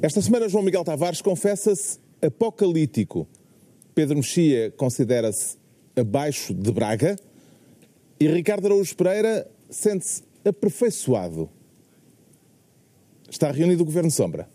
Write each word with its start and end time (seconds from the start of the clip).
Esta 0.00 0.22
semana, 0.22 0.48
João 0.48 0.62
Miguel 0.62 0.84
Tavares 0.84 1.20
confessa-se 1.20 1.98
apocalíptico. 2.22 3.26
Pedro 3.96 4.14
Mexia 4.18 4.70
considera-se 4.76 5.56
abaixo 5.96 6.54
de 6.54 6.70
Braga 6.70 7.16
e 8.20 8.28
Ricardo 8.28 8.66
Araújo 8.66 8.94
Pereira 8.94 9.50
sente-se 9.68 10.22
aperfeiçoado. 10.44 11.50
Está 13.28 13.50
reunido 13.50 13.82
o 13.82 13.86
Governo 13.86 14.08
Sombra. 14.08 14.48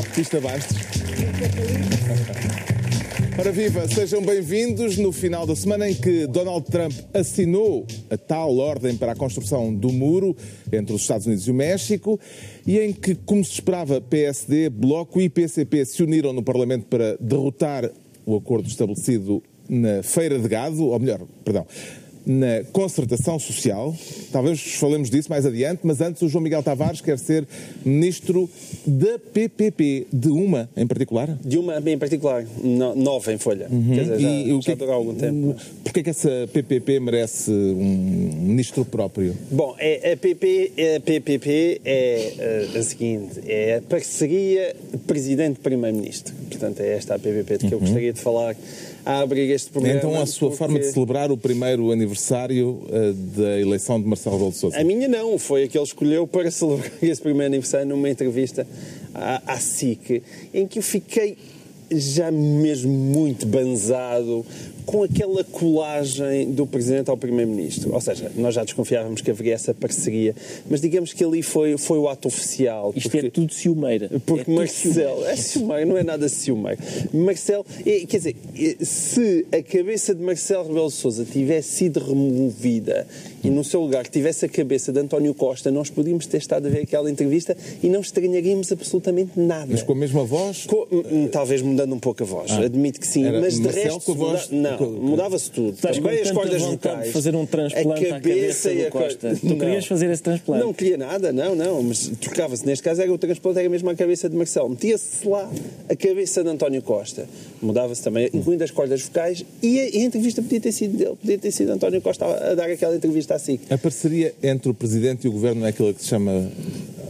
O 0.00 0.02
Baptista 0.02 0.40
Bastos. 0.40 0.78
Ora 3.38 3.52
viva, 3.52 3.86
sejam 3.86 4.22
bem-vindos 4.22 4.96
no 4.96 5.12
final 5.12 5.46
da 5.46 5.54
semana 5.54 5.90
em 5.90 5.94
que 5.94 6.26
Donald 6.26 6.64
Trump 6.70 6.92
assinou 7.12 7.86
a 8.08 8.16
tal 8.16 8.56
ordem 8.56 8.96
para 8.96 9.12
a 9.12 9.14
construção 9.14 9.74
do 9.74 9.92
muro 9.92 10.34
entre 10.72 10.94
os 10.94 11.02
Estados 11.02 11.26
Unidos 11.26 11.46
e 11.46 11.50
o 11.50 11.54
México 11.54 12.18
e 12.66 12.78
em 12.78 12.94
que, 12.94 13.14
como 13.14 13.44
se 13.44 13.52
esperava, 13.52 14.00
PSD, 14.00 14.70
Bloco 14.70 15.20
e 15.20 15.28
PCP 15.28 15.84
se 15.84 16.02
uniram 16.02 16.32
no 16.32 16.42
Parlamento 16.42 16.86
para 16.86 17.18
derrotar 17.20 17.90
o 18.24 18.36
acordo 18.36 18.68
estabelecido 18.68 19.42
na 19.68 20.02
Feira 20.02 20.38
de 20.38 20.48
Gado, 20.48 20.82
ou 20.86 20.98
melhor, 20.98 21.20
perdão, 21.44 21.66
na 22.30 22.62
concertação 22.72 23.40
social. 23.40 23.92
Talvez 24.30 24.60
falemos 24.74 25.10
disso 25.10 25.28
mais 25.28 25.44
adiante, 25.44 25.80
mas 25.82 26.00
antes 26.00 26.22
o 26.22 26.28
João 26.28 26.44
Miguel 26.44 26.62
Tavares 26.62 27.00
quer 27.00 27.18
ser 27.18 27.44
ministro 27.84 28.48
da 28.86 29.18
PPP, 29.18 30.06
de 30.12 30.28
uma 30.28 30.70
em 30.76 30.86
particular. 30.86 31.36
De 31.44 31.58
uma 31.58 31.78
em 31.78 31.98
particular, 31.98 32.44
no, 32.62 32.94
nova 32.94 33.32
em 33.32 33.38
folha. 33.38 33.68
Quer 33.68 34.02
dizer, 34.02 34.20
já, 34.20 34.28
E 34.28 34.52
o 34.52 34.62
já 34.62 34.66
que 34.66 34.70
é 34.70 34.76
durou 34.76 34.94
algum 34.94 35.14
tempo. 35.14 35.56
Porquê 35.82 36.00
é 36.00 36.02
que 36.04 36.10
essa 36.10 36.48
PPP 36.52 37.00
merece 37.00 37.50
um 37.50 38.46
ministro 38.46 38.84
próprio? 38.84 39.34
Bom, 39.50 39.74
é, 39.76 40.12
a, 40.12 40.16
PP, 40.16 40.72
a 40.96 41.00
PPP 41.00 41.80
é 41.84 42.34
eh, 42.38 42.78
a 42.78 42.82
seguinte, 42.82 43.40
é 43.44 43.76
a 43.76 43.82
parceria 43.82 44.76
Presidente-Primeiro-Ministro. 45.04 46.32
Portanto, 46.48 46.80
é 46.80 46.94
esta 46.94 47.16
a 47.16 47.18
PPP 47.18 47.58
de 47.58 47.68
que 47.68 47.74
eu 47.74 47.80
gostaria 47.80 48.12
de 48.12 48.20
falar 48.20 48.54
a 49.04 49.20
abrir 49.20 49.50
este 49.50 49.70
programa. 49.70 49.98
então 49.98 50.20
a 50.20 50.26
sua 50.26 50.48
porque- 50.48 50.58
forma 50.58 50.78
de 50.78 50.92
celebrar 50.92 51.30
o 51.32 51.36
primeiro 51.36 51.90
aniversário 51.90 52.82
eh, 52.90 53.12
da 53.36 53.58
eleição 53.60 54.00
de 54.00 54.06
Marcelo 54.06 54.36
Rebelo 54.36 54.52
de 54.52 54.58
Sousa. 54.58 54.78
A 54.80 54.84
minha 54.84 55.08
não, 55.08 55.38
foi 55.38 55.64
a 55.64 55.68
que 55.68 55.76
ele 55.78 55.84
escolheu 55.84 56.26
para 56.26 56.50
celebrar 56.52 56.90
esse 57.02 57.20
primeiro 57.20 57.46
aniversário 57.46 57.86
numa 57.86 58.08
entrevista 58.10 58.66
à, 59.14 59.54
à 59.54 59.58
SIC, 59.58 60.22
em 60.52 60.66
que 60.66 60.78
eu 60.78 60.82
fiquei 60.82 61.36
já 61.90 62.30
mesmo 62.30 62.90
muito 62.92 63.46
banzado 63.46 64.44
com 64.86 65.02
aquela 65.04 65.44
colagem 65.44 66.50
do 66.50 66.66
Presidente 66.66 67.10
ao 67.10 67.16
Primeiro-Ministro. 67.16 67.92
Ou 67.94 68.00
seja, 68.00 68.30
nós 68.34 68.54
já 68.54 68.64
desconfiávamos 68.64 69.20
que 69.20 69.30
haveria 69.30 69.54
essa 69.54 69.72
parceria, 69.72 70.34
mas 70.68 70.80
digamos 70.80 71.12
que 71.12 71.22
ali 71.24 71.42
foi, 71.42 71.76
foi 71.78 71.98
o 71.98 72.08
ato 72.08 72.26
oficial. 72.26 72.92
Isto 72.96 73.10
porque- 73.10 73.26
é 73.26 73.30
tudo 73.30 73.52
ciumeira. 73.54 74.10
porque 74.26 74.50
é 74.50 74.54
Marcelo, 74.54 75.24
é 75.26 75.36
ciumeiro, 75.36 75.88
não 75.90 75.96
é 75.96 76.02
nada 76.02 76.28
ciumeiro. 76.28 76.80
Marcelo, 77.12 77.64
é, 77.86 78.00
quer 78.00 78.16
dizer, 78.16 78.36
é, 78.58 78.84
se 78.84 79.46
a 79.52 79.62
cabeça 79.62 80.12
de 80.14 80.22
Marcelo 80.22 80.66
Rebelo 80.66 80.88
de 80.88 80.94
Sousa 80.94 81.24
tivesse 81.24 81.68
sido 81.76 82.00
removida 82.00 83.06
e 83.44 83.50
no 83.50 83.62
seu 83.62 83.80
lugar 83.80 84.06
tivesse 84.08 84.44
a 84.44 84.48
cabeça 84.48 84.92
de 84.92 84.98
António 84.98 85.32
Costa, 85.34 85.70
nós 85.70 85.88
podíamos 85.88 86.26
ter 86.26 86.38
estado 86.38 86.66
a 86.66 86.70
ver 86.70 86.82
aquela 86.82 87.08
entrevista 87.10 87.56
e 87.82 87.88
não 87.88 88.00
estranharíamos 88.00 88.72
absolutamente 88.72 89.38
nada. 89.38 89.68
Mas 89.70 89.82
com 89.82 89.92
a 89.92 89.96
mesma 89.96 90.24
voz? 90.24 90.66
Co- 90.66 90.88
hum, 90.90 91.28
Talvez 91.30 91.62
mudando 91.62 91.79
um 91.94 91.98
pouco 91.98 92.22
a 92.22 92.26
voz, 92.26 92.50
admito 92.52 93.00
que 93.00 93.06
sim, 93.06 93.24
Era 93.24 93.40
mas 93.40 93.54
de 93.54 93.60
Marcelo 93.62 93.84
resto 93.94 94.00
com 94.06 94.12
a 94.12 94.14
voz- 94.14 94.48
muda- 94.50 94.76
não, 94.80 94.90
mudava-se 94.92 95.50
tudo. 95.50 95.70
Estás 95.74 95.96
Também 95.98 96.20
as 96.20 96.30
cordas 96.30 96.62
vocais. 96.62 97.12
fazer 97.12 97.34
um 97.34 97.46
transplante 97.46 98.06
a 98.06 98.16
à 98.16 98.20
cabeça 98.20 98.72
e 98.72 98.86
a 98.86 98.90
co- 98.90 98.98
Costa. 99.00 99.34
Tu 99.40 99.46
Não. 99.46 99.58
querias 99.58 99.86
fazer 99.86 100.10
esse 100.10 100.22
transplante? 100.22 100.64
Não 100.64 100.72
queria 100.74 100.96
nada, 100.96 101.32
não, 101.32 101.54
não, 101.54 101.82
mas 101.82 102.10
trocava-se. 102.20 102.66
Neste 102.66 102.82
caso 102.82 103.00
era 103.02 103.12
o 103.12 103.18
transplante, 103.18 103.58
era 103.58 103.68
mesmo 103.68 103.88
a 103.90 103.94
cabeça 103.94 104.28
de 104.28 104.36
Marcelo. 104.36 104.68
Metia-se 104.68 105.26
lá 105.26 105.50
a 105.88 105.96
cabeça 105.96 106.42
de 106.42 106.48
António 106.50 106.82
Costa. 106.82 107.26
Mudava-se 107.62 108.02
também, 108.02 108.28
incluindo 108.32 108.62
as 108.64 108.70
cordas 108.70 109.02
vocais, 109.02 109.44
e 109.62 109.78
a, 109.80 109.88
e 109.88 109.96
a 110.02 110.04
entrevista 110.04 110.42
podia 110.42 110.60
ter 110.60 110.72
sido 110.72 110.96
dele, 110.96 111.16
podia 111.20 111.38
ter 111.38 111.50
sido 111.50 111.70
António 111.72 112.00
Costa 112.00 112.24
a, 112.24 112.50
a 112.50 112.54
dar 112.54 112.70
aquela 112.70 112.94
entrevista 112.96 113.34
assim. 113.34 113.58
A 113.70 113.78
parceria 113.78 114.34
entre 114.42 114.70
o 114.70 114.74
Presidente 114.74 115.26
e 115.26 115.28
o 115.28 115.32
Governo 115.32 115.64
é 115.66 115.68
aquilo 115.70 115.92
que 115.94 116.02
se 116.02 116.08
chama, 116.08 116.32
eh, 116.32 116.50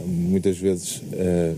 muitas 0.06 0.56
vezes, 0.58 1.02
eh, 1.12 1.52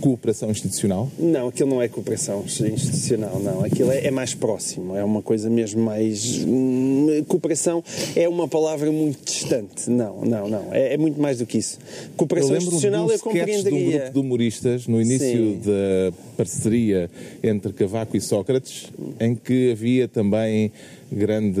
cooperação 0.00 0.50
institucional? 0.50 1.10
Não, 1.18 1.48
aquilo 1.48 1.70
não 1.70 1.82
é 1.82 1.88
cooperação 1.88 2.44
institucional, 2.44 3.38
não. 3.40 3.64
Aquilo 3.64 3.90
é, 3.90 4.06
é 4.06 4.10
mais 4.10 4.34
próximo, 4.34 4.96
é 4.96 5.04
uma 5.04 5.22
coisa 5.22 5.50
mesmo 5.50 5.82
mais. 5.82 6.44
hum, 6.44 7.24
Cooperação 7.26 7.82
é 8.14 8.28
uma 8.28 8.46
palavra 8.46 8.90
muito 8.92 9.24
distante. 9.24 9.90
Não, 9.90 10.24
não, 10.24 10.48
não. 10.48 10.72
É, 10.72 10.94
é 10.94 10.96
muito 10.96 11.20
mais 11.20 11.38
do 11.38 11.46
que 11.46 11.58
isso. 11.58 11.78
Eu 11.80 12.10
Cooperação 12.16 12.50
lembro 12.50 12.64
institucional 12.66 13.06
um 13.06 13.10
eu 13.10 13.16
um 13.16 13.18
compreenderia. 13.18 13.98
grupo 13.98 14.12
de 14.12 14.18
humoristas 14.18 14.86
no 14.86 15.00
início 15.00 15.18
Sim. 15.28 15.60
da 15.64 16.12
parceria 16.36 17.10
entre 17.42 17.72
Cavaco 17.72 18.16
e 18.16 18.20
Sócrates, 18.20 18.86
em 19.20 19.34
que 19.34 19.72
havia 19.72 20.06
também 20.08 20.70
grande 21.10 21.60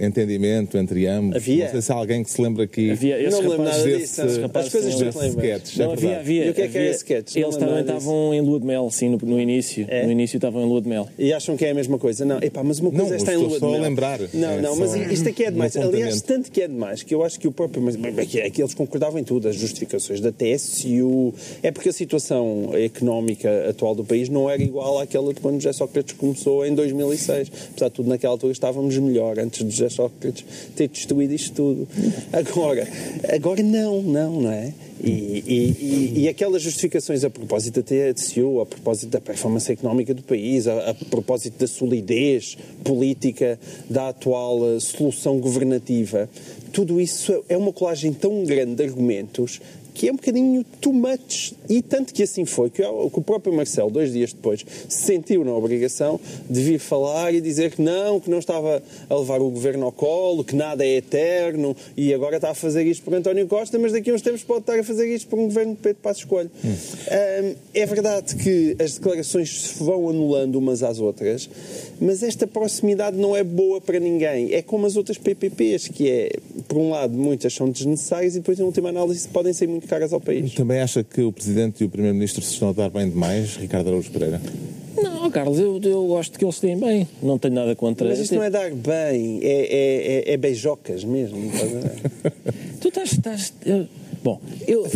entendimento 0.00 0.76
entre 0.78 1.06
ambos. 1.06 1.36
Havia? 1.36 1.64
Não 1.64 1.72
sei 1.72 1.82
se 1.82 1.92
há 1.92 1.94
alguém 1.94 2.22
que 2.22 2.30
se 2.30 2.40
lembra 2.42 2.64
aqui 2.64 2.90
Havia 2.90 3.20
esse 3.20 3.30
Não 3.30 3.42
me 3.42 3.48
lembro 3.48 3.64
nada 3.64 3.82
disso. 3.82 4.22
As 4.22 4.68
coisas 4.68 4.94
que 4.94 5.04
desse 5.04 5.18
lembras. 5.18 5.44
sketch. 5.44 5.78
é 5.80 5.84
Não, 5.84 5.92
havia, 5.92 6.00
verdade. 6.08 6.20
havia. 6.20 6.44
E 6.46 6.50
o 6.50 6.54
que 6.54 6.62
é 6.62 6.68
que 6.68 6.76
é 6.76 6.80
havia- 6.80 6.90
esse 6.90 6.98
sketch? 6.98 7.34
Não 7.36 7.42
Eles 7.42 7.56
também 7.56 7.80
estavam 7.80 8.34
em 8.34 8.40
lua 8.40 8.60
de 8.60 8.66
mel, 8.66 8.90
sim, 8.90 9.08
no, 9.08 9.18
no 9.22 9.40
início. 9.40 9.86
É? 9.88 10.04
No 10.06 10.12
início 10.12 10.36
estavam 10.36 10.62
em 10.62 10.66
lua 10.68 10.80
de 10.80 10.88
mel. 10.88 11.08
E 11.18 11.32
acham 11.32 11.56
que 11.56 11.64
é 11.64 11.70
a 11.70 11.74
mesma 11.74 11.98
coisa? 11.98 12.24
Não, 12.24 12.38
epá, 12.42 12.62
mas 12.62 12.78
uma 12.78 12.90
coisa 12.90 13.06
Não, 13.06 13.12
é 13.12 13.16
estar 13.16 13.34
em 13.34 13.36
lua 13.36 13.48
de 13.50 13.58
só 13.58 13.68
a 13.68 13.72
mel. 13.72 13.82
lembrar. 13.82 14.20
Não, 14.34 14.50
É 14.50 14.60
não, 14.60 14.76
mas 14.76 14.94
isto 14.94 15.28
aqui 15.28 15.44
é 15.44 15.50
demais. 15.50 15.74
um 15.76 15.82
Aliás, 15.82 16.20
tanto 16.22 16.50
que 16.50 16.60
é 16.62 16.68
demais, 16.68 17.02
que 17.02 17.14
eu 17.14 17.22
acho 17.24 17.38
que 17.40 17.48
o 17.48 17.52
próprio. 17.52 17.82
Mas 17.82 17.96
mas 17.96 18.16
é 18.18 18.26
que 18.26 18.40
é 18.40 18.50
que 18.50 18.60
eles 18.62 18.74
concordavam 18.74 19.18
em 19.20 19.24
tudo, 19.24 19.48
as 19.48 19.56
justificações 19.56 20.20
da 20.20 20.30
TSU. 20.32 21.34
É 21.62 21.70
porque 21.70 21.88
a 21.88 21.92
situação 21.92 22.70
económica 22.74 23.68
atual 23.68 23.94
do 23.94 24.04
país 24.04 24.28
não 24.28 24.48
era 24.48 24.62
igual 24.62 24.98
àquela 24.98 25.32
de 25.32 25.40
quando 25.40 25.56
José 25.60 25.72
Sócrates 25.72 26.14
começou 26.14 26.64
em 26.66 26.74
2006. 26.74 27.50
Apesar 27.70 27.88
de 27.88 27.94
tudo, 27.94 28.08
naquela 28.08 28.32
altura 28.34 28.52
estávamos 28.58 28.96
melhor, 28.98 29.38
antes 29.38 29.64
de 29.64 29.70
José 29.70 29.88
Sócrates 29.88 30.44
ter 30.76 30.88
destruído 30.88 31.32
isto 31.32 31.54
tudo. 31.54 31.88
Agora, 32.32 32.86
agora 33.32 33.62
não, 33.62 34.02
não, 34.02 34.40
não 34.42 34.50
é? 34.50 34.72
E, 35.02 35.10
e- 35.10 35.76
e- 35.80 36.20
e 36.22 36.28
aquelas 36.28 36.60
justificações 36.60 37.22
a 37.22 37.30
propósito 37.30 37.80
da 37.80 37.82
TSU, 38.14 38.60
a 38.60 38.66
propósito 38.66 39.10
da 39.10 39.20
performance 39.20 39.70
económica 39.70 40.12
do 40.12 40.22
país, 40.24 40.66
a, 40.66 40.90
a 40.90 40.94
propósito 40.94 41.56
da 41.58 41.68
solidez 41.68 42.58
política 42.82 43.58
da 43.88 44.08
atual 44.08 44.74
eh, 44.74 44.80
solução 44.80 45.38
governativa, 45.38 46.28
tudo 46.72 47.00
isso 47.00 47.44
é 47.48 47.56
uma 47.56 47.72
colagem 47.72 48.12
tão 48.12 48.42
grande 48.44 48.74
de 48.74 48.82
argumentos 48.82 49.60
que 49.98 50.08
é 50.08 50.12
um 50.12 50.14
bocadinho 50.14 50.64
too 50.80 50.92
much. 50.92 51.54
E 51.68 51.82
tanto 51.82 52.14
que 52.14 52.22
assim 52.22 52.44
foi, 52.44 52.70
que 52.70 52.80
o 52.84 53.20
próprio 53.20 53.52
Marcelo, 53.52 53.90
dois 53.90 54.12
dias 54.12 54.32
depois, 54.32 54.64
se 54.88 55.06
sentiu 55.06 55.44
na 55.44 55.52
obrigação 55.52 56.20
de 56.48 56.62
vir 56.62 56.78
falar 56.78 57.34
e 57.34 57.40
dizer 57.40 57.72
que 57.72 57.82
não, 57.82 58.20
que 58.20 58.30
não 58.30 58.38
estava 58.38 58.80
a 59.10 59.14
levar 59.16 59.42
o 59.42 59.50
governo 59.50 59.86
ao 59.86 59.90
colo, 59.90 60.44
que 60.44 60.54
nada 60.54 60.86
é 60.86 60.98
eterno 60.98 61.76
e 61.96 62.14
agora 62.14 62.36
está 62.36 62.50
a 62.50 62.54
fazer 62.54 62.86
isto 62.86 63.02
por 63.02 63.12
António 63.12 63.48
Costa, 63.48 63.76
mas 63.76 63.90
daqui 63.90 64.10
a 64.10 64.14
uns 64.14 64.22
tempos 64.22 64.44
pode 64.44 64.60
estar 64.60 64.78
a 64.78 64.84
fazer 64.84 65.12
isto 65.12 65.28
por 65.28 65.36
um 65.36 65.46
governo 65.46 65.74
de 65.74 65.80
Pedro 65.80 66.00
Passos 66.00 66.22
Coelho. 66.22 66.50
Hum, 66.64 67.54
é 67.74 67.84
verdade 67.84 68.36
que 68.36 68.76
as 68.80 68.94
declarações 68.94 69.62
se 69.62 69.82
vão 69.82 70.08
anulando 70.08 70.54
umas 70.56 70.84
às 70.84 71.00
outras, 71.00 71.50
mas 72.00 72.22
esta 72.22 72.46
proximidade 72.46 73.16
não 73.16 73.34
é 73.36 73.42
boa 73.42 73.80
para 73.80 73.98
ninguém. 73.98 74.52
É 74.52 74.62
como 74.62 74.86
as 74.86 74.96
outras 74.96 75.18
PPPs, 75.18 75.88
que 75.88 76.08
é, 76.10 76.30
por 76.66 76.78
um 76.78 76.90
lado, 76.90 77.12
muitas 77.16 77.52
são 77.54 77.68
desnecessárias 77.70 78.34
e 78.36 78.38
depois, 78.38 78.58
em 78.58 78.62
última 78.62 78.88
análise, 78.88 79.26
podem 79.28 79.52
ser 79.52 79.66
muito 79.66 79.86
caras 79.86 80.12
ao 80.12 80.20
país. 80.20 80.52
Também 80.54 80.80
acha 80.80 81.02
que 81.02 81.22
o 81.22 81.32
Presidente 81.32 81.82
e 81.82 81.86
o 81.86 81.88
Primeiro-Ministro 81.88 82.42
se 82.44 82.52
estão 82.52 82.68
a 82.70 82.72
dar 82.72 82.90
bem 82.90 83.08
demais, 83.08 83.56
Ricardo 83.56 83.88
Araújo 83.88 84.10
Pereira? 84.10 84.40
Não, 85.00 85.30
Carlos, 85.30 85.58
eu, 85.58 85.80
eu 85.82 86.06
gosto 86.06 86.38
que 86.38 86.44
eles 86.44 86.56
se 86.56 86.62
deem 86.62 86.78
bem. 86.78 87.06
Não 87.22 87.38
tenho 87.38 87.54
nada 87.54 87.74
contra. 87.76 88.08
Mas 88.08 88.18
isto 88.18 88.34
não 88.34 88.42
é 88.42 88.50
dar 88.50 88.70
bem, 88.72 89.40
é, 89.42 89.46
é, 89.46 90.30
é, 90.30 90.32
é 90.32 90.36
beijocas 90.36 91.04
mesmo. 91.04 91.38
estás 91.52 91.76
a 91.76 91.80
ver? 91.80 91.92
Tu 92.80 92.88
estás. 92.88 93.12
estás 93.12 93.52
eu- 93.66 93.86
bom, 94.22 94.40
eu. 94.66 94.86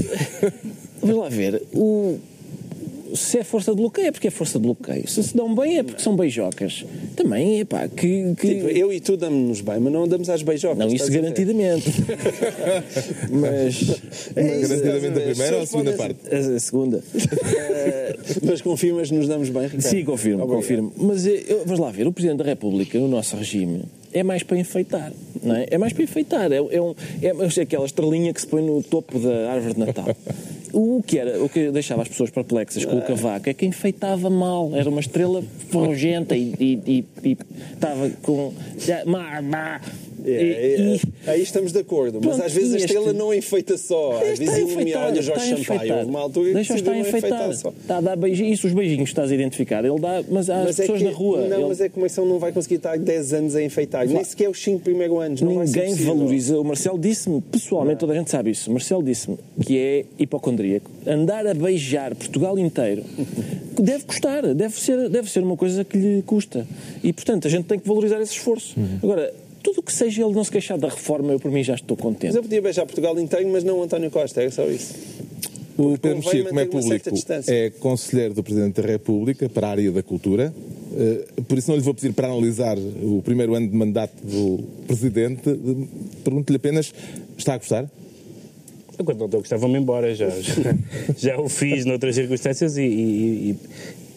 Vamos 1.02 1.16
lá 1.16 1.28
ver. 1.28 1.62
O, 1.74 2.16
se 3.14 3.38
é 3.38 3.44
força 3.44 3.72
de 3.72 3.76
bloqueio, 3.76 4.08
é 4.08 4.12
porque 4.12 4.28
é 4.28 4.30
força 4.30 4.58
de 4.58 4.64
bloqueio. 4.64 5.08
Se 5.08 5.22
se 5.22 5.36
dão 5.36 5.54
bem, 5.54 5.78
é 5.78 5.82
porque 5.82 6.02
são 6.02 6.16
beijocas. 6.16 6.84
Também, 7.16 7.60
é 7.60 7.64
pá, 7.64 7.88
que. 7.88 8.34
que... 8.34 8.54
Tipo, 8.54 8.68
eu 8.68 8.92
e 8.92 9.00
tu 9.00 9.16
damos-nos 9.16 9.60
bem, 9.60 9.78
mas 9.80 9.92
não 9.92 10.04
andamos 10.04 10.28
às 10.28 10.42
beijocas. 10.42 10.78
Não, 10.78 10.88
isso 10.88 11.10
garantidamente. 11.10 11.90
mas. 13.30 14.00
É 14.36 14.60
isso, 14.60 14.68
Garantidamente 14.68 15.18
a 15.18 15.22
primeira 15.22 15.56
ou 15.56 15.62
a 15.62 15.66
segunda 15.66 15.92
parte? 15.92 16.18
A, 16.30 16.56
a 16.56 16.60
segunda. 16.60 17.04
Eh, 17.14 18.16
mas 18.42 18.60
confirmas 18.60 19.08
que 19.08 19.14
nos 19.14 19.28
damos 19.28 19.48
bem, 19.48 19.62
Ricardo? 19.62 19.82
Sim, 19.82 20.04
confirmo, 20.04 20.42
Obrigado. 20.42 20.60
confirmo. 20.62 20.92
Mas 20.96 21.26
eh, 21.26 21.44
eu, 21.48 21.64
vamos 21.64 21.80
lá 21.80 21.90
ver, 21.90 22.06
o 22.06 22.12
Presidente 22.12 22.38
da 22.38 22.44
República, 22.44 22.98
no 22.98 23.08
nosso 23.08 23.36
regime, 23.36 23.82
é 24.12 24.22
mais 24.22 24.42
para 24.42 24.58
enfeitar, 24.58 25.12
não 25.42 25.56
é? 25.56 25.66
É 25.70 25.78
mais 25.78 25.92
para 25.92 26.04
enfeitar. 26.04 26.52
É, 26.52 26.56
é, 26.56 26.80
um, 26.80 26.94
é, 27.20 27.28
é 27.28 27.62
aquela 27.62 27.86
estrelinha 27.86 28.32
que 28.32 28.40
se 28.40 28.46
põe 28.46 28.62
no 28.62 28.82
topo 28.82 29.18
da 29.18 29.52
árvore 29.52 29.74
de 29.74 29.80
Natal. 29.80 30.16
O 30.72 31.02
que, 31.06 31.18
era, 31.18 31.42
o 31.42 31.48
que 31.48 31.70
deixava 31.70 32.02
as 32.02 32.08
pessoas 32.08 32.30
perplexas 32.30 32.84
com 32.84 32.98
o 32.98 33.02
cavaco 33.02 33.48
é 33.48 33.54
que 33.54 33.66
enfeitava 33.66 34.30
mal. 34.30 34.74
Era 34.74 34.88
uma 34.88 35.00
estrela 35.00 35.42
e, 36.58 37.04
e 37.22 37.36
estava 37.74 38.10
com. 38.22 38.52
Má. 40.22 40.28
É, 40.28 40.42
E- 40.42 40.52
é, 40.52 40.80
e- 41.26 41.30
aí 41.30 41.42
estamos 41.42 41.72
de 41.72 41.78
acordo, 41.78 42.18
mas 42.22 42.36
Pronto, 42.36 42.46
às 42.46 42.52
vezes 42.52 42.72
a 42.72 42.76
este- 42.76 42.86
estrela 42.86 43.12
não 43.12 43.32
enfeita 43.34 43.76
só. 43.76 44.20
Às 44.22 44.38
vezes 44.38 44.56
ilumina, 44.58 45.00
olha 45.00 45.22
Jorge 45.22 45.64
Sampaio. 45.64 45.94
Houve 45.96 46.04
uma 46.10 46.20
altura 46.20 46.48
que 46.48 46.54
Deixa-o 46.54 46.76
decidiu 46.76 46.92
não 46.94 47.00
enfeitar 47.00 47.28
enfeitar. 47.30 47.54
só. 47.54 47.68
Está 47.70 47.96
a 47.98 48.00
dar 48.00 48.16
beijinhos. 48.16 48.58
Isso, 48.58 48.66
os 48.66 48.72
beijinhos 48.72 49.04
que 49.04 49.12
estás 49.12 49.30
a 49.30 49.34
identificar, 49.34 49.84
ele 49.84 49.98
dá, 49.98 50.22
mas 50.30 50.48
às 50.50 50.64
Mas 50.64 50.78
é 50.78 50.82
pessoas 50.82 50.98
que, 50.98 51.04
na 51.04 51.10
rua. 51.10 51.48
Não, 51.48 51.56
ele- 51.58 51.66
mas 51.68 51.80
é 51.80 51.88
que 51.88 51.98
é 51.98 52.02
ele 52.02 52.28
não 52.28 52.38
vai 52.38 52.52
conseguir 52.52 52.76
estar 52.76 52.98
10 52.98 53.32
anos 53.32 53.54
a 53.56 53.62
enfeitar? 53.62 54.06
Nem 54.06 54.22
sequer 54.24 54.48
os 54.48 54.62
5 54.62 54.80
primeiros 54.80 55.18
anos. 55.20 55.40
Não 55.40 55.58
Ninguém 55.64 55.94
valoriza. 55.94 56.58
O 56.58 56.64
Marcelo 56.64 56.98
disse-me, 56.98 57.40
pessoalmente, 57.40 58.00
toda 58.00 58.12
a 58.12 58.16
gente 58.16 58.30
sabe 58.30 58.50
isso. 58.50 58.70
O 58.70 58.72
Marcelo 58.74 59.02
disse-me 59.02 59.38
que 59.64 59.78
é 59.78 60.04
hipocondríaco. 60.18 60.90
Andar 61.06 61.46
a 61.46 61.54
beijar 61.54 62.14
Portugal 62.14 62.58
inteiro 62.58 63.02
deve 63.80 64.04
custar, 64.04 64.54
deve 64.54 64.78
ser, 64.78 65.08
deve 65.08 65.30
ser 65.30 65.42
uma 65.42 65.56
coisa 65.56 65.84
que 65.84 65.96
lhe 65.96 66.22
custa. 66.22 66.66
E, 67.02 67.12
portanto, 67.12 67.46
a 67.46 67.50
gente 67.50 67.64
tem 67.64 67.78
que 67.78 67.86
valorizar 67.88 68.20
esse 68.20 68.32
esforço. 68.32 68.78
Uhum. 68.78 68.98
Agora, 69.02 69.32
tudo 69.62 69.80
o 69.80 69.82
que 69.82 69.92
seja 69.92 70.24
ele 70.24 70.34
não 70.34 70.44
se 70.44 70.50
queixar 70.50 70.76
da 70.78 70.88
reforma, 70.88 71.32
eu 71.32 71.40
por 71.40 71.50
mim 71.50 71.62
já 71.62 71.74
estou 71.74 71.96
Mas 71.96 72.02
contente. 72.02 72.36
eu 72.36 72.42
podia 72.42 72.60
beijar 72.62 72.84
Portugal 72.86 73.18
inteiro, 73.18 73.48
mas 73.50 73.62
não 73.64 73.78
o 73.78 73.82
António 73.82 74.10
Costa, 74.10 74.42
é 74.42 74.50
só 74.50 74.64
isso. 74.66 74.94
O 75.78 75.96
Pedro 75.98 76.18
Mexia, 76.18 76.44
como 76.44 76.60
é 76.60 76.66
público, 76.66 77.10
é 77.48 77.70
conselheiro 77.70 78.34
do 78.34 78.42
Presidente 78.42 78.80
da 78.82 78.86
República 78.86 79.48
para 79.48 79.68
a 79.68 79.70
área 79.70 79.90
da 79.90 80.02
cultura. 80.02 80.52
Eh, 80.94 81.24
Por 81.48 81.56
isso 81.56 81.70
não 81.70 81.76
lhe 81.78 81.82
vou 81.82 81.94
pedir 81.94 82.12
para 82.12 82.28
analisar 82.28 82.76
o 82.78 83.22
primeiro 83.24 83.54
ano 83.54 83.66
de 83.68 83.74
mandato 83.74 84.12
do 84.22 84.62
Presidente. 84.86 85.40
Pergunto-lhe 86.22 86.56
apenas, 86.56 86.92
está 87.38 87.54
a 87.54 87.58
gostar? 87.58 87.90
Quando 89.02 89.18
não 89.18 89.24
estou 89.24 89.38
a 89.38 89.40
gostar, 89.40 89.56
vou-me 89.56 89.78
embora. 89.78 90.14
Já, 90.14 90.28
já, 90.28 90.76
já 91.16 91.40
o 91.40 91.48
fiz 91.48 91.86
noutras 91.86 92.14
circunstâncias 92.14 92.76
e, 92.76 92.82
e- 92.82 93.50
e 93.50 93.56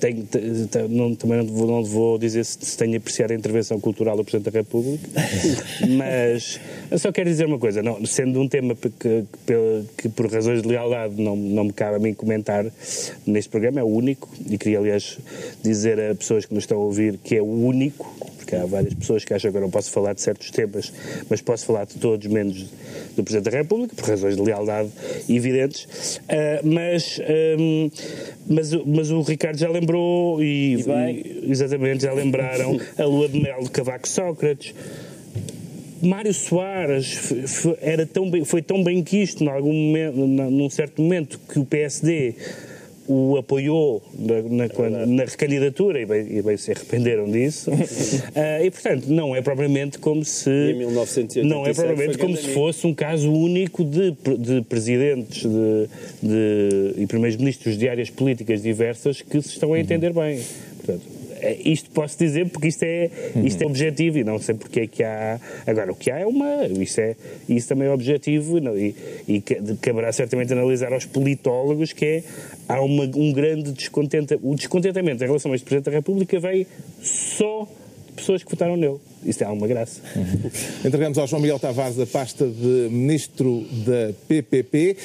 tenho, 0.06 0.24
te- 0.24 0.68
te- 0.68 0.88
não- 0.90 1.16
também 1.16 1.38
não 1.40 1.46
vou, 1.48 1.68
não 1.68 1.84
vou 1.84 2.18
dizer 2.18 2.44
se, 2.46 2.58
se 2.62 2.78
tenho 2.78 2.98
apreciado 2.98 3.32
a 3.32 3.36
intervenção 3.36 3.80
cultural 3.80 4.16
do 4.18 4.24
Presidente 4.24 4.52
da 4.52 4.60
República, 4.60 5.08
mas 5.98 6.60
só 6.98 7.12
quero 7.12 7.30
dizer 7.30 7.46
uma 7.46 7.60
coisa: 7.60 7.82
não, 7.82 8.04
sendo 8.06 8.40
um 8.42 8.48
tema 8.48 8.76
que, 8.76 8.90
que, 8.90 9.24
que 9.98 10.10
por 10.10 10.32
razões 10.32 10.62
de 10.62 10.68
lealdade 10.68 11.22
não, 11.22 11.36
não 11.36 11.66
me 11.66 11.74
cabe 11.74 11.96
a 11.96 12.00
mim 12.00 12.14
comentar 12.14 12.66
neste 13.26 13.50
programa, 13.50 13.80
é 13.80 13.84
o 13.84 13.88
único, 13.88 14.30
e 14.50 14.58
queria, 14.58 14.80
aliás, 14.80 15.18
dizer 15.64 16.00
a 16.12 16.16
pessoas 16.16 16.46
que 16.46 16.54
nos 16.54 16.64
estão 16.64 16.78
a 16.78 16.84
ouvir 16.84 17.18
que 17.24 17.36
é 17.36 17.42
o 17.42 17.46
único, 17.46 18.14
porque 18.38 18.56
há 18.56 18.66
várias 18.66 18.94
pessoas 18.94 19.26
que 19.26 19.34
acham 19.34 19.52
que 19.52 19.58
eu 19.58 19.62
não 19.62 19.70
posso 19.72 19.90
falar 19.92 20.14
de 20.14 20.22
certos 20.22 20.52
temas, 20.52 20.92
mas 21.30 21.42
posso 21.42 21.66
falar 21.66 21.86
de 21.86 21.96
todos, 21.96 22.28
menos 22.28 22.66
do 23.16 23.24
Presidente 23.24 23.52
da 23.52 23.58
República, 23.58 23.96
por 23.96 24.08
razões 24.08 24.36
de 24.36 24.42
lealdade 24.42 24.90
evidentes. 25.28 26.20
Ah, 26.30 26.60
mas, 26.64 27.20
ahm, 27.22 27.90
mas, 28.48 28.74
o- 28.74 28.84
mas 28.86 29.10
o 29.10 29.22
Ricardo 29.22 29.58
já 29.58 29.70
lembrou, 29.70 29.95
e, 30.42 30.74
E 30.74 31.12
e- 31.12 31.52
exatamente, 31.52 32.04
já 32.04 32.14
lembraram 32.14 32.80
a 32.98 33.04
lua 33.06 33.28
de 33.28 33.40
mel 33.42 33.64
de 33.64 33.70
Cavaco 33.72 34.08
Sócrates. 34.08 34.74
Mário 36.02 36.34
Soares 36.34 37.66
era 37.82 38.06
tão 38.06 38.30
bem, 38.30 38.44
foi 38.46 38.62
tão 38.62 38.84
bem 38.84 39.02
quisto 39.04 39.44
em 39.44 39.48
algum 39.48 39.74
momento, 39.74 40.28
na- 40.28 40.50
num 40.50 40.70
certo 40.70 41.02
momento 41.02 41.40
que 41.52 41.58
o 41.58 41.66
PSD 41.66 42.36
o 43.08 43.38
apoiou 43.38 44.02
na, 44.18 44.42
na- 44.42 44.70
quando- 44.70 45.06
na 45.06 45.24
recandidatura 45.26 46.02
e 46.02 46.06
bem, 46.06 46.38
e 46.38 46.42
bem 46.42 46.58
se 46.58 46.72
arrependeram 46.72 47.30
disso. 47.30 47.70
Ah, 48.36 48.62
e, 48.66 48.72
portanto, 48.72 49.06
não 49.08 49.36
é 49.36 49.42
propriamente 49.42 50.00
como 50.00 50.24
se... 50.26 50.50
em 50.50 50.74
1987 50.78 51.48
não 51.48 51.66
é 51.66 51.74
propriamente 51.74 52.18
como 52.18 52.36
se 52.36 52.48
fosse 52.50 52.88
um 52.88 52.94
caso 52.94 53.32
único 53.32 53.84
de, 53.84 54.12
de 54.40 54.62
presidentes 54.64 55.44
de, 55.44 55.88
de- 56.24 57.02
e 57.02 57.06
primeiros 57.08 57.38
ministros 57.38 57.78
de 57.78 57.88
áreas 57.88 58.10
políticas 58.10 58.62
diversas 58.62 59.22
que 59.22 59.42
se 59.42 59.50
estão 59.50 59.74
a 59.74 59.80
entender 59.80 60.12
bem. 60.14 60.40
Portanto, 60.78 61.02
é, 61.08 61.15
isto 61.54 61.90
posso 61.92 62.18
dizer 62.18 62.50
porque 62.50 62.68
isto 62.68 62.84
é, 62.84 63.10
isto 63.44 63.62
é 63.62 63.66
objetivo 63.66 64.18
e 64.20 64.24
não 64.24 64.40
sei 64.40 64.56
porque 64.56 64.82
é 64.82 64.88
que 64.88 65.04
há. 65.04 65.40
Agora, 65.66 65.92
o 65.92 65.96
que 65.96 66.10
há 66.12 66.20
é 66.20 66.26
uma. 66.26 66.66
Isso, 66.68 67.00
é, 67.02 67.16
isso 67.48 67.68
também 67.68 67.88
é 67.88 67.92
objetivo 67.92 68.58
e, 68.58 68.62
não- 68.62 68.78
e, 68.78 68.96
e 69.28 69.42
ca- 69.42 69.56
caberá 69.82 70.12
certamente 70.12 70.52
analisar 70.54 70.92
aos 70.94 71.06
politólogos 71.06 71.94
que 71.94 72.06
é. 72.06 72.24
Há 72.68 72.82
uma, 72.82 73.04
um 73.16 73.32
grande 73.32 73.72
descontentamento. 73.72 74.40
O 74.48 74.56
descontentamento 74.56 75.24
em 75.24 75.28
relação 75.28 75.52
a 75.52 75.56
este 75.56 75.66
Presidente 75.66 75.86
da 75.86 75.92
República 75.92 76.40
veio 76.40 76.66
só 77.02 77.68
de 78.08 78.14
pessoas 78.14 78.44
que 78.44 78.50
votaram 78.50 78.76
nele. 78.78 78.98
Isso 79.26 79.44
é 79.44 79.46
alguma 79.48 79.68
graça. 79.68 80.00
Entregamos 80.84 81.18
ao 81.18 81.28
João 81.28 81.42
Miguel 81.42 81.60
Tavares 81.60 82.00
a 82.00 82.06
pasta 82.06 82.48
de 82.48 82.88
Ministro 82.92 83.66
da 83.86 84.14
PPP 84.28 84.96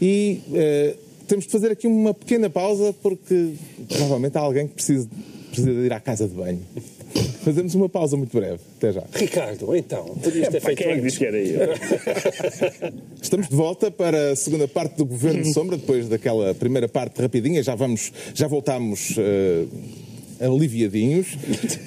e 0.00 0.40
eh, 0.54 0.94
temos 1.26 1.46
de 1.46 1.50
fazer 1.50 1.70
aqui 1.70 1.86
uma 1.86 2.12
pequena 2.14 2.48
pausa 2.50 2.94
porque 3.02 3.52
provavelmente 3.88 4.36
há 4.36 4.40
alguém 4.40 4.66
que 4.68 4.74
precisa, 4.74 5.08
precisa 5.54 5.80
de 5.80 5.86
ir 5.86 5.92
à 5.92 6.00
casa 6.00 6.26
de 6.28 6.34
banho. 6.34 6.60
Fazemos 7.44 7.74
uma 7.74 7.88
pausa 7.88 8.16
muito 8.16 8.36
breve. 8.36 8.60
Até 8.76 8.92
já. 8.92 9.04
Ricardo, 9.12 9.76
então, 9.76 10.04
podias 10.22 10.48
ter 10.48 10.60
feito 10.60 10.78
Quem 10.78 10.92
é 10.92 10.94
que 10.96 11.00
disse 11.02 11.18
que 11.18 11.26
era 11.26 11.38
eu? 11.38 11.70
Estamos 13.20 13.48
de 13.48 13.54
volta 13.54 13.90
para 13.90 14.32
a 14.32 14.36
segunda 14.36 14.66
parte 14.66 14.96
do 14.96 15.04
Governo 15.04 15.42
de 15.42 15.52
Sombra, 15.52 15.76
depois 15.76 16.08
daquela 16.08 16.54
primeira 16.54 16.88
parte 16.88 17.20
rapidinha. 17.20 17.62
Já, 17.62 17.74
vamos, 17.74 18.12
já 18.34 18.48
voltámos 18.48 19.14
eh, 19.18 19.66
aliviadinhos 20.40 21.36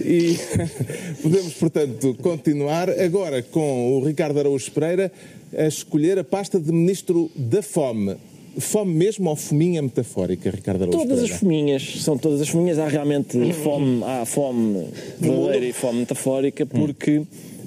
e 0.04 0.38
podemos, 1.22 1.54
portanto, 1.54 2.16
continuar 2.22 2.90
agora 2.90 3.42
com 3.42 3.98
o 3.98 4.06
Ricardo 4.06 4.40
Araújo 4.40 4.72
Pereira 4.72 5.12
a 5.58 5.66
escolher 5.66 6.20
a 6.20 6.24
pasta 6.24 6.60
de 6.60 6.72
Ministro 6.72 7.32
da 7.36 7.62
Fome. 7.62 8.16
Fome 8.60 8.94
mesmo 8.94 9.30
ou 9.30 9.36
fominha 9.36 9.82
metafórica, 9.82 10.50
Ricardo 10.50 10.84
Araújo 10.84 10.98
Todas 10.98 11.20
as 11.20 11.30
Pereira? 11.30 11.40
fominhas, 11.40 12.02
são 12.02 12.18
todas 12.18 12.42
as 12.42 12.50
fominhas. 12.50 12.80
Há 12.80 12.88
realmente 12.88 13.54
fome, 13.54 14.04
há 14.04 14.26
fome 14.26 14.88
verdadeira 15.20 15.66
e 15.66 15.74
fome 15.74 16.00
metafórica, 16.00 16.66
porque 16.66 17.24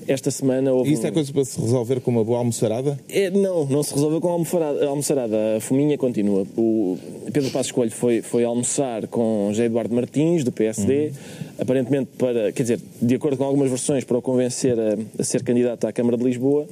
esta 0.09 0.31
semana 0.31 0.73
houve. 0.73 0.91
E 0.91 0.95
isso 0.95 1.07
é 1.07 1.11
coisa 1.11 1.33
para 1.33 1.45
se 1.45 1.61
resolver 1.61 2.01
com 2.01 2.11
uma 2.11 2.25
boa 2.25 2.39
almoçarada? 2.39 2.99
É, 3.09 3.31
não, 3.31 3.65
não 3.67 3.83
se 3.83 3.95
resolveu 3.95 4.21
com 4.21 4.29
a 4.29 4.33
almoçarada. 4.33 4.85
A, 4.85 4.89
almoçarada. 4.89 5.57
a 5.57 5.61
fominha 5.61 5.97
continua. 5.97 6.45
O 6.57 6.99
Pedro 7.33 7.51
Passos 7.51 7.71
Coelho 7.71 7.93
foi, 7.93 8.21
foi 8.21 8.43
almoçar 8.45 9.07
com 9.07 9.49
José 9.51 9.67
Eduardo 9.67 9.95
Martins, 9.95 10.43
do 10.43 10.51
PSD, 10.51 11.13
aparentemente 11.59 12.11
para, 12.19 12.51
quer 12.51 12.63
dizer, 12.63 12.81
de 13.01 13.15
acordo 13.15 13.37
com 13.37 13.45
algumas 13.45 13.69
versões, 13.69 14.03
para 14.03 14.19
o 14.19 14.23
convencer 14.23 14.77
a, 14.79 14.99
a 15.19 15.25
ser 15.25 15.45
candidato 15.45 15.87
à 15.87 15.93
Câmara 15.93 16.17
de 16.17 16.25
Lisboa. 16.25 16.67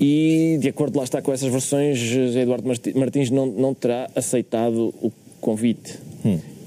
E, 0.00 0.58
de 0.60 0.68
acordo 0.68 0.98
lá 0.98 1.04
está 1.04 1.22
com 1.22 1.32
essas 1.32 1.50
versões, 1.50 1.98
José 1.98 2.42
Eduardo 2.42 2.66
Marti- 2.66 2.96
Martins 2.96 3.30
não, 3.30 3.46
não 3.46 3.72
terá 3.74 4.10
aceitado 4.14 4.92
o 5.00 5.12
convite. 5.40 5.98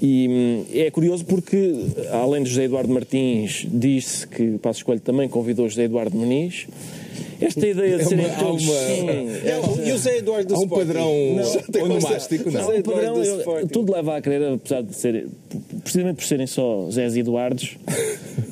E 0.00 0.28
hum, 0.30 0.64
é 0.72 0.90
curioso 0.90 1.24
porque, 1.24 1.74
além 2.12 2.44
de 2.44 2.50
José 2.50 2.64
Eduardo 2.64 2.92
Martins, 2.92 3.66
disse 3.68 4.26
que 4.26 4.56
Passos 4.58 4.82
Coelho 4.84 5.00
também 5.00 5.28
convidou 5.28 5.68
José 5.68 5.84
Eduardo 5.84 6.16
Muniz. 6.16 6.66
Esta 7.40 7.66
ideia 7.66 7.96
de 7.96 8.02
É 8.02 8.04
serem 8.06 8.26
há 8.26 8.36
todos. 8.36 8.62
uma- 8.62 8.74
Sim, 8.74 9.06
Não, 9.06 9.86
e 9.86 9.92
o 9.92 9.98
Zé 9.98 10.18
Eduardo 10.18 10.48
do 10.48 10.54
Há 10.54 10.58
um 10.58 10.62
Sporting? 10.62 10.86
padrão 10.86 11.10
tem 11.72 11.82
onomástico, 11.82 12.50
não? 12.50 12.60
Há 12.60 12.66
um 12.74 12.82
padrão, 12.82 13.24
eu- 13.24 13.68
tudo 13.68 13.92
leva 13.92 14.16
a 14.16 14.20
crer, 14.20 14.42
apesar 14.54 14.82
de 14.82 14.94
ser, 14.94 15.26
precisamente 15.82 16.16
por 16.16 16.24
serem 16.24 16.46
só 16.46 16.88
Zés 16.90 17.16
e 17.16 17.20
Eduardos, 17.20 17.76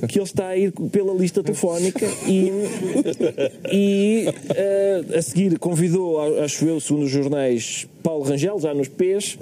que 0.09 0.19
ele 0.19 0.25
está 0.25 0.49
a 0.49 0.57
ir 0.57 0.73
pela 0.93 1.13
lista 1.15 1.43
telefónica 1.43 2.07
e, 2.29 2.51
e 3.73 4.27
eh, 4.55 5.03
a 5.17 5.23
seguir 5.23 5.59
convidou, 5.59 6.21
acho 6.43 6.65
eu, 6.67 6.81
segundo 6.81 7.05
os 7.05 7.11
jornais, 7.11 7.87
Paulo 8.03 8.25
Rangel, 8.25 8.59
já 8.61 8.73
nos 8.75 8.89
P's, 8.89 9.37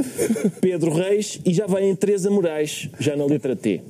Pedro 0.61 0.93
Reis 0.93 1.38
e 1.45 1.52
já 1.52 1.66
vai 1.66 1.85
em 1.85 1.95
Teresa 1.95 2.31
Moraes, 2.31 2.88
já 2.99 3.14
na 3.16 3.25
letra 3.26 3.54
T. 3.54 3.81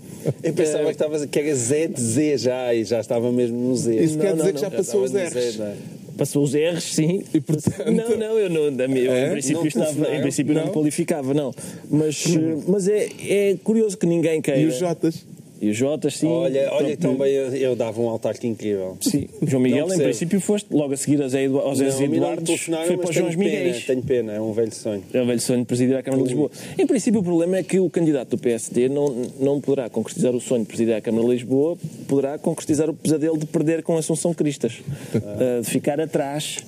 Eu 0.43 0.53
pensava 0.53 0.85
que, 0.85 0.91
estavas, 0.91 1.25
que 1.27 1.39
era 1.39 1.55
Zé 1.55 1.87
de 1.87 2.01
Z 2.01 2.39
já 2.39 2.75
e 2.75 2.85
já 2.85 3.01
estava 3.01 3.31
mesmo 3.33 3.59
no 3.59 3.77
Z. 3.77 3.95
Isso 3.97 4.19
quer 4.19 4.31
não, 4.31 4.37
dizer 4.37 4.47
não, 4.47 4.53
que 4.55 4.61
já 4.61 4.71
não, 4.71 4.77
passou 4.77 5.03
os 5.03 5.13
R's. 5.13 5.33
Z, 5.33 5.63
é? 5.63 5.75
Passou 6.17 6.45
os 6.45 6.55
R's, 6.55 6.85
sim. 6.85 7.25
E, 7.35 7.41
portanto- 7.41 7.91
Não, 7.91 8.17
não, 8.17 8.39
eu, 8.39 8.49
não, 8.49 8.63
eu 8.97 9.13
É? 9.13 9.29
em 9.29 9.31
princípio, 9.33 9.61
Não 9.63 9.67
estava, 9.67 10.15
em 10.17 10.21
princípio 10.21 10.55
não. 10.55 10.61
Não? 10.63 10.69
me 10.69 10.75
qualificava, 10.75 11.35
não. 11.35 11.53
Mas, 11.91 12.25
eh, 12.27 12.63
mas 12.69 12.89
é, 12.89 13.09
é 13.29 13.57
curioso 13.63 13.97
que 13.99 14.07
ninguém 14.07 14.41
queira. 14.41 14.61
E 14.61 14.67
os 14.67 14.77
Jotas? 14.77 15.25
E 15.61 15.71
o 15.71 15.75
Jotas, 15.75 16.19
sim. 16.19 16.27
Olha, 16.27 16.69
olha 16.73 16.91
que 16.91 16.97
Pronto, 16.97 17.19
também 17.19 17.33
eu, 17.33 17.55
eu 17.55 17.77
dava 17.77 18.01
um 18.01 18.09
autarca 18.09 18.47
incrível. 18.47 18.97
Sim, 19.01 19.29
João 19.47 19.63
Miguel, 19.63 19.93
em 19.93 19.99
princípio, 19.99 20.41
foste 20.41 20.67
logo 20.71 20.93
a 20.93 20.97
seguir 20.97 21.23
aos 21.23 21.33
Zé 21.33 21.49
Não, 21.49 21.61
a 21.61 21.75
mim 21.75 21.81
não 21.81 22.09
me 22.09 22.17
Eduardos, 22.17 22.45
telefonaram, 22.45 22.87
foi 22.87 22.97
para 22.97 23.07
mas 23.07 23.11
os 23.11 23.17
Joões 23.17 23.37
tenho 23.37 23.51
pena, 23.51 23.59
Miguéis. 23.65 23.87
Tenho 23.87 24.03
pena, 24.03 24.33
é 24.33 24.41
um 24.41 24.53
velho 24.53 24.75
sonho. 24.75 25.03
É 25.13 25.23
o 25.23 25.27
velho 25.27 25.41
sonho 25.41 25.61
de 25.61 25.65
presidir 25.67 25.97
a 25.97 26.03
Câmara 26.03 26.23
de 26.23 26.29
Lisboa. 26.29 26.51
Em 26.77 26.87
princípio, 26.87 27.21
o 27.21 27.23
problema 27.23 27.57
é 27.57 27.63
que 27.63 27.79
o 27.79 27.89
candidato 27.89 28.31
do 28.31 28.39
PSD 28.39 28.89
não, 28.89 29.27
não 29.39 29.61
poderá 29.61 29.89
concretizar 29.89 30.35
o 30.35 30.41
sonho 30.41 30.63
de 30.63 30.69
presidir 30.69 30.95
a 30.95 31.01
Câmara 31.01 31.25
de 31.25 31.33
Lisboa, 31.33 31.77
poderá 32.09 32.39
concretizar 32.39 32.91
o 32.91 32.95
pesadelo 32.95 33.39
de 33.39 33.47
perder 33.47 33.83
com 33.83 33.97
Assunção 33.97 34.35
Cristas, 34.35 34.83
Uh, 35.15 35.63
de 35.63 35.71
ficar 35.71 36.01
atrás 36.01 36.59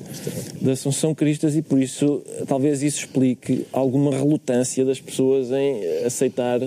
da 0.60 0.72
Assunção 0.72 1.14
Cristas 1.14 1.56
e, 1.56 1.62
por 1.62 1.80
isso, 1.80 2.22
talvez 2.46 2.82
isso 2.82 3.00
explique 3.00 3.66
alguma 3.72 4.10
relutância 4.10 4.84
das 4.84 5.00
pessoas 5.00 5.50
em 5.50 6.04
aceitar 6.04 6.60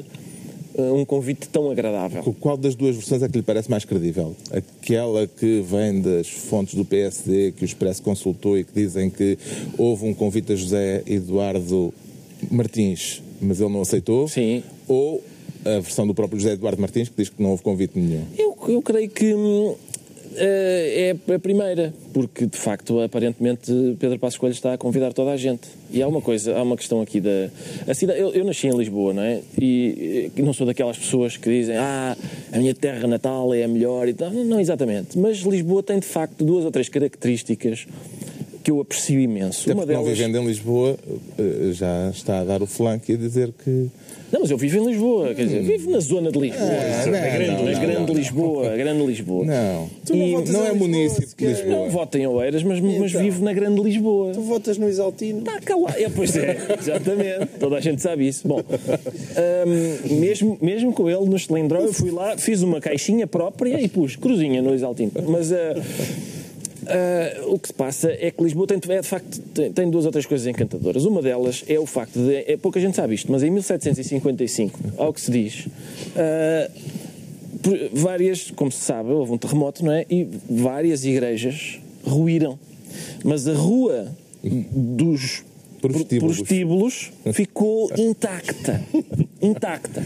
um 0.81 1.05
convite 1.05 1.49
tão 1.49 1.69
agradável. 1.69 2.35
Qual 2.39 2.57
das 2.57 2.75
duas 2.75 2.95
versões 2.95 3.23
é 3.23 3.29
que 3.29 3.37
lhe 3.37 3.43
parece 3.43 3.69
mais 3.69 3.85
credível? 3.85 4.35
Aquela 4.51 5.27
que 5.27 5.61
vem 5.61 6.01
das 6.01 6.27
fontes 6.27 6.75
do 6.75 6.85
PSD, 6.85 7.51
que 7.51 7.63
o 7.63 7.65
Expresso 7.65 8.01
consultou 8.01 8.57
e 8.57 8.63
que 8.63 8.73
dizem 8.73 9.09
que 9.09 9.37
houve 9.77 10.05
um 10.05 10.13
convite 10.13 10.53
a 10.53 10.55
José 10.55 11.03
Eduardo 11.05 11.93
Martins, 12.49 13.21
mas 13.41 13.59
ele 13.59 13.71
não 13.71 13.81
aceitou? 13.81 14.27
Sim. 14.27 14.63
Ou 14.87 15.23
a 15.65 15.79
versão 15.79 16.07
do 16.07 16.13
próprio 16.13 16.39
José 16.39 16.53
Eduardo 16.53 16.81
Martins, 16.81 17.09
que 17.09 17.15
diz 17.17 17.29
que 17.29 17.41
não 17.41 17.51
houve 17.51 17.63
convite 17.63 17.99
nenhum? 17.99 18.23
Eu, 18.37 18.57
eu 18.67 18.81
creio 18.81 19.09
que 19.09 19.33
hum, 19.33 19.75
eh, 19.75 19.88
é 20.35 21.15
a 21.33 21.39
primeira, 21.39 21.93
porque 22.13 22.45
de 22.45 22.57
facto, 22.57 23.01
aparentemente, 23.01 23.71
Pedro 23.99 24.19
Passos 24.19 24.37
Coelho 24.37 24.53
está 24.53 24.73
a 24.73 24.77
convidar 24.77 25.13
toda 25.13 25.31
a 25.31 25.37
gente. 25.37 25.67
E 25.91 26.01
há 26.01 26.07
uma 26.07 26.21
coisa, 26.21 26.55
há 26.55 26.61
uma 26.61 26.77
questão 26.77 27.01
aqui 27.01 27.19
da. 27.19 27.49
A 27.87 27.93
cidade, 27.93 28.19
eu, 28.19 28.29
eu 28.31 28.45
nasci 28.45 28.67
em 28.67 28.77
Lisboa, 28.77 29.13
não 29.13 29.23
é? 29.23 29.41
E 29.59 30.31
eh, 30.37 30.41
não 30.41 30.53
sou 30.53 30.67
daquelas 30.67 30.97
pessoas 30.97 31.35
que 31.35 31.49
dizem, 31.49 31.75
ah, 31.77 32.15
a 32.51 32.57
minha 32.57 32.75
terra 32.75 33.07
natal 33.07 33.53
é 33.53 33.63
a 33.63 33.67
melhor 33.67 34.07
e 34.07 34.13
tal. 34.13 34.29
Não, 34.29 34.59
exatamente. 34.59 35.17
Mas 35.17 35.37
Lisboa 35.39 35.81
tem 35.81 35.99
de 35.99 36.05
facto 36.05 36.43
duas 36.43 36.63
ou 36.63 36.71
três 36.71 36.89
características 36.89 37.87
que 38.63 38.71
eu 38.71 38.79
aprecio 38.79 39.19
imenso. 39.19 39.63
Até 39.63 39.73
uma 39.73 39.81
porque 39.83 39.93
não 39.93 40.03
delas. 40.03 40.17
vivendo 40.17 40.37
em 40.37 40.45
Lisboa, 40.45 40.97
eh, 41.37 41.71
já 41.71 42.09
está 42.09 42.39
a 42.39 42.43
dar 42.43 42.61
o 42.61 42.67
flanco 42.67 43.09
e 43.09 43.15
a 43.15 43.17
dizer 43.17 43.53
que. 43.63 43.87
Não, 44.31 44.41
mas 44.41 44.51
eu 44.51 44.57
vivo 44.59 44.77
em 44.77 44.85
Lisboa, 44.85 45.33
quer 45.33 45.45
dizer, 45.45 45.63
vivo 45.63 45.89
na 45.89 45.99
zona 45.99 46.31
de 46.31 46.37
Lisboa. 46.37 46.69
Ah, 46.69 47.05
não, 47.05 47.11
na 47.11 47.19
grande, 47.19 47.47
não, 47.47 47.65
não, 47.65 47.81
grande 47.81 48.11
não, 48.11 48.13
Lisboa, 48.13 48.73
a 48.73 48.77
grande 48.77 49.05
Lisboa. 49.05 49.45
Não. 49.45 49.89
Tu 50.05 50.15
não 50.15 50.25
E 50.25 50.31
Não 50.31 50.39
é 50.39 50.43
Lisboa, 50.43 50.73
município 50.75 51.35
de. 51.35 51.45
Lisboa. 51.47 51.75
Não 51.75 51.89
voto 51.89 52.17
em 52.17 52.27
Oeiras, 52.27 52.63
mas, 52.63 52.79
mas 52.79 53.11
então? 53.11 53.23
vivo 53.23 53.43
na 53.43 53.53
grande 53.53 53.81
Lisboa. 53.81 54.33
Tu 54.33 54.41
votas 54.41 54.77
no 54.77 54.87
Exaltino? 54.87 55.39
Está 55.39 55.59
calado. 55.61 55.97
É, 55.97 56.09
pois 56.09 56.35
é, 56.35 56.57
exatamente. 56.79 57.47
Toda 57.59 57.77
a 57.77 57.81
gente 57.81 58.01
sabe 58.01 58.27
isso. 58.27 58.47
Bom, 58.47 58.59
hum, 58.59 60.19
mesmo, 60.19 60.57
mesmo 60.61 60.93
com 60.93 61.09
ele 61.09 61.25
no 61.25 61.39
cilindro, 61.39 61.79
eu 61.79 61.93
fui 61.93 62.11
lá, 62.11 62.37
fiz 62.37 62.61
uma 62.61 62.79
caixinha 62.79 63.25
própria 63.25 63.81
e 63.81 63.87
pus 63.87 64.15
cruzinha 64.15 64.61
no 64.61 64.75
Exaltino. 64.75 65.11
Mas 65.27 65.51
ah, 65.51 65.73
ah, 66.89 67.45
o 67.47 67.59
que 67.59 67.67
se 67.67 67.73
passa 67.73 68.11
é 68.11 68.31
que 68.31 68.43
Lisboa 68.43 68.67
tem, 68.67 68.79
é, 68.89 69.01
de 69.01 69.07
facto 69.07 69.39
tem, 69.53 69.71
tem 69.71 69.89
duas 69.89 70.05
ou 70.05 70.11
três 70.11 70.25
coisas 70.25 70.45
encantadoras. 70.47 71.05
Uma 71.05 71.21
delas 71.21 71.63
é 71.67 71.79
o 71.79 71.85
facto 71.85 72.19
de. 72.19 72.35
É, 72.51 72.57
pouca 72.57 72.79
gente 72.79 72.95
sabe 72.95 73.15
isto, 73.15 73.31
mas 73.31 73.43
em 73.43 73.49
1755, 73.51 74.79
ao 74.97 75.13
que 75.13 75.21
se 75.21 75.31
diz. 75.31 75.67
por- 77.61 77.89
várias, 77.93 78.51
como 78.51 78.71
se 78.71 78.79
sabe, 78.81 79.11
houve 79.11 79.31
um 79.33 79.37
terremoto, 79.37 79.83
não 79.83 79.91
é? 79.91 80.05
E 80.09 80.27
várias 80.49 81.05
igrejas 81.05 81.79
ruíram. 82.05 82.57
Mas 83.23 83.47
a 83.47 83.53
rua 83.53 84.07
dos 84.43 85.43
Prostíbulos. 85.81 87.11
ficou 87.31 87.89
intacta. 87.97 88.81
Intacta. 89.41 90.03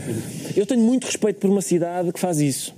Eu 0.56 0.66
tenho 0.68 0.82
muito 0.82 1.06
respeito 1.06 1.40
por 1.40 1.50
uma 1.50 1.62
cidade 1.64 2.12
que 2.14 2.20
faz 2.20 2.40
isso. 2.40 2.76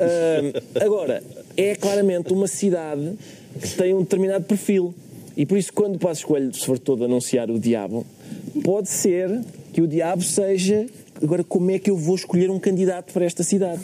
Ah, 0.00 0.84
agora, 0.84 1.22
é 1.62 1.74
claramente 1.74 2.32
uma 2.32 2.46
cidade 2.46 3.12
que 3.60 3.68
tem 3.76 3.94
um 3.94 4.00
determinado 4.02 4.44
perfil. 4.44 4.94
E 5.36 5.46
por 5.46 5.56
isso, 5.58 5.72
quando 5.72 5.96
o 5.96 5.98
Passos 5.98 6.24
Coelho 6.24 6.52
se 6.54 6.64
for 6.64 6.78
todo 6.78 7.04
anunciar 7.04 7.50
o 7.50 7.58
diabo, 7.58 8.06
pode 8.64 8.88
ser 8.88 9.40
que 9.72 9.80
o 9.80 9.86
diabo 9.86 10.22
seja. 10.22 10.86
Agora, 11.22 11.44
como 11.44 11.70
é 11.70 11.78
que 11.78 11.90
eu 11.90 11.96
vou 11.98 12.14
escolher 12.14 12.50
um 12.50 12.58
candidato 12.58 13.12
para 13.12 13.26
esta 13.26 13.42
cidade? 13.42 13.80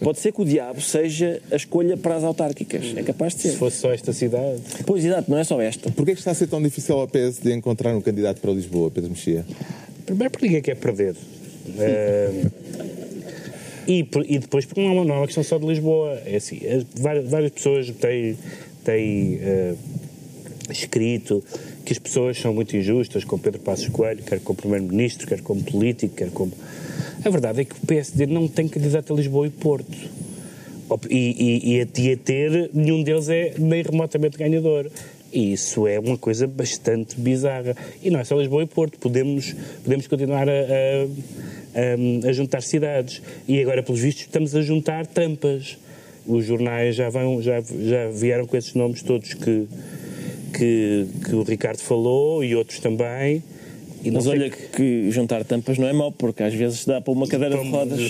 Pode 0.00 0.20
ser 0.20 0.32
que 0.32 0.40
o 0.40 0.44
diabo 0.44 0.80
seja 0.80 1.42
a 1.50 1.56
escolha 1.56 1.96
para 1.96 2.14
as 2.14 2.22
autárquicas. 2.22 2.94
É 2.96 3.02
capaz 3.02 3.34
de 3.34 3.42
Se 3.42 3.50
ser. 3.50 3.56
fosse 3.56 3.78
só 3.78 3.92
esta 3.92 4.12
cidade. 4.12 4.60
Pois, 4.86 5.04
exato, 5.04 5.28
não 5.28 5.36
é 5.36 5.42
só 5.42 5.60
esta. 5.60 5.90
Porquê 5.90 6.12
é 6.12 6.14
que 6.14 6.20
está 6.20 6.30
a 6.30 6.34
ser 6.34 6.46
tão 6.46 6.62
difícil 6.62 6.96
ao 6.96 7.08
PSD 7.08 7.52
encontrar 7.54 7.94
um 7.94 8.00
candidato 8.00 8.40
para 8.40 8.52
Lisboa, 8.52 8.88
Pedro 8.90 9.10
Mexia? 9.10 9.44
Primeiro 10.04 10.30
porque 10.30 10.46
ninguém 10.46 10.62
quer 10.62 10.76
perder. 10.76 11.16
Eh, 11.76 12.42
e, 13.86 14.06
e 14.26 14.38
depois 14.38 14.64
porque 14.64 14.80
não 14.82 14.88
é, 14.90 14.92
uma, 14.92 15.04
não 15.04 15.14
é 15.14 15.18
uma 15.18 15.26
questão 15.26 15.44
só 15.44 15.58
de 15.58 15.66
Lisboa. 15.66 16.20
É 16.24 16.36
assim, 16.36 16.58
as- 16.66 16.84
várias, 17.00 17.28
várias 17.28 17.50
pessoas 17.52 17.90
têm, 17.90 18.36
têm 18.84 19.38
eh, 19.42 19.74
escrito 20.70 21.42
que 21.84 21.92
as 21.92 21.98
pessoas 21.98 22.38
são 22.38 22.52
muito 22.52 22.76
injustas 22.76 23.24
com 23.24 23.38
Pedro 23.38 23.60
Passos 23.60 23.88
Coelho, 23.88 24.22
quer 24.24 24.40
como 24.40 24.56
Primeiro-Ministro, 24.56 25.26
quer 25.26 25.40
como 25.40 25.62
político, 25.62 26.16
quer 26.16 26.30
como... 26.30 26.52
A 27.24 27.30
verdade 27.30 27.60
é 27.60 27.64
que 27.64 27.72
o 27.72 27.86
PSD 27.86 28.26
não 28.26 28.48
tem 28.48 28.66
candidato 28.68 29.12
a 29.12 29.16
Lisboa 29.16 29.46
e 29.46 29.50
Porto. 29.50 29.96
E, 31.10 31.72
e, 31.74 31.80
a, 31.80 31.86
e 32.00 32.12
a 32.12 32.16
ter, 32.16 32.70
nenhum 32.72 33.02
deles 33.02 33.28
é 33.28 33.54
nem 33.58 33.82
remotamente 33.82 34.36
ganhador. 34.38 34.88
E 35.32 35.52
isso 35.52 35.86
é 35.86 35.98
uma 35.98 36.16
coisa 36.16 36.46
bastante 36.46 37.18
bizarra. 37.20 37.76
E 38.02 38.10
não 38.10 38.20
é 38.20 38.24
só 38.24 38.38
Lisboa 38.38 38.62
e 38.62 38.66
Porto, 38.66 38.98
podemos, 38.98 39.54
podemos 39.82 40.06
continuar 40.06 40.48
a, 40.48 40.52
a, 40.52 41.06
a- 41.76 42.28
a 42.28 42.32
juntar 42.32 42.62
cidades. 42.62 43.22
E 43.46 43.60
agora, 43.60 43.82
pelos 43.82 44.00
vistos, 44.00 44.24
estamos 44.24 44.54
a 44.54 44.62
juntar 44.62 45.06
tampas. 45.06 45.76
Os 46.26 46.44
jornais 46.44 46.96
já, 46.96 47.08
vão, 47.08 47.40
já, 47.40 47.60
já 47.60 48.08
vieram 48.10 48.46
com 48.46 48.56
esses 48.56 48.74
nomes 48.74 49.02
todos 49.02 49.32
que, 49.34 49.66
que, 50.56 51.06
que 51.24 51.34
o 51.36 51.42
Ricardo 51.42 51.78
falou 51.80 52.42
e 52.42 52.56
outros 52.56 52.80
também. 52.80 53.42
E 54.04 54.10
Mas 54.10 54.26
olha 54.28 54.48
que 54.50 55.10
juntar 55.10 55.42
tampas 55.44 55.78
não 55.78 55.88
é 55.88 55.92
mau, 55.92 56.12
porque 56.12 56.42
às 56.42 56.54
vezes 56.54 56.84
dá 56.84 57.00
para 57.00 57.12
uma 57.12 57.26
cadeira 57.26 57.58
de 57.58 57.68
rodas. 57.68 58.00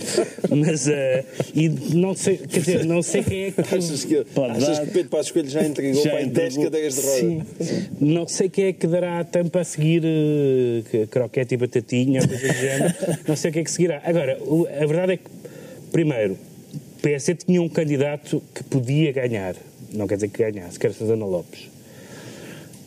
Mas, 0.50 0.88
eh, 0.88 1.24
e 1.54 1.68
não 1.68 2.14
sei, 2.14 2.38
quer 2.38 2.60
dizer, 2.60 2.84
não 2.84 3.00
sei 3.02 3.22
quem 3.22 3.44
é 3.44 3.50
que. 3.52 3.60
Achas 3.74 4.04
que, 4.04 4.24
Pode 4.34 4.52
achas 4.56 4.78
dar. 4.78 4.86
que 4.86 4.92
Pedro 4.92 5.10
Passos 5.10 5.30
Coelho 5.30 5.48
já 5.48 5.64
entregou 5.64 6.02
Já 6.02 6.10
para 6.10 6.18
aí 6.20 6.26
10 6.26 6.46
entregou. 6.56 6.64
cadeiras 6.64 6.94
de 6.94 7.00
roda? 7.00 7.16
Sim. 7.20 7.86
Não 8.00 8.26
sei 8.28 8.48
quem 8.48 8.64
é 8.66 8.72
que 8.72 8.86
dará 8.86 9.20
a 9.20 9.24
tampa 9.24 9.60
a 9.60 9.64
seguir 9.64 10.02
que- 10.90 11.06
croquete 11.06 11.54
e 11.54 11.56
batatinha, 11.56 12.20
ou 12.22 12.28
coisa 12.28 12.48
do 12.48 12.54
género. 12.54 12.94
Não 13.28 13.36
sei 13.36 13.50
o 13.50 13.52
que 13.54 13.58
é 13.60 13.64
que 13.64 13.70
seguirá. 13.70 14.02
Agora, 14.04 14.38
o- 14.42 14.66
a 14.66 14.86
verdade 14.86 15.12
é 15.12 15.16
que, 15.18 15.24
primeiro, 15.92 16.34
o 16.34 17.00
PSD 17.02 17.44
tinha 17.46 17.62
um 17.62 17.68
candidato 17.68 18.42
que 18.54 18.64
podia 18.64 19.12
ganhar. 19.12 19.54
Não 19.92 20.06
quer 20.08 20.16
dizer 20.16 20.28
que 20.28 20.38
ganhasse, 20.42 20.78
que 20.78 20.86
era 20.86 20.94
Santana 20.94 21.24
Lopes. 21.24 21.68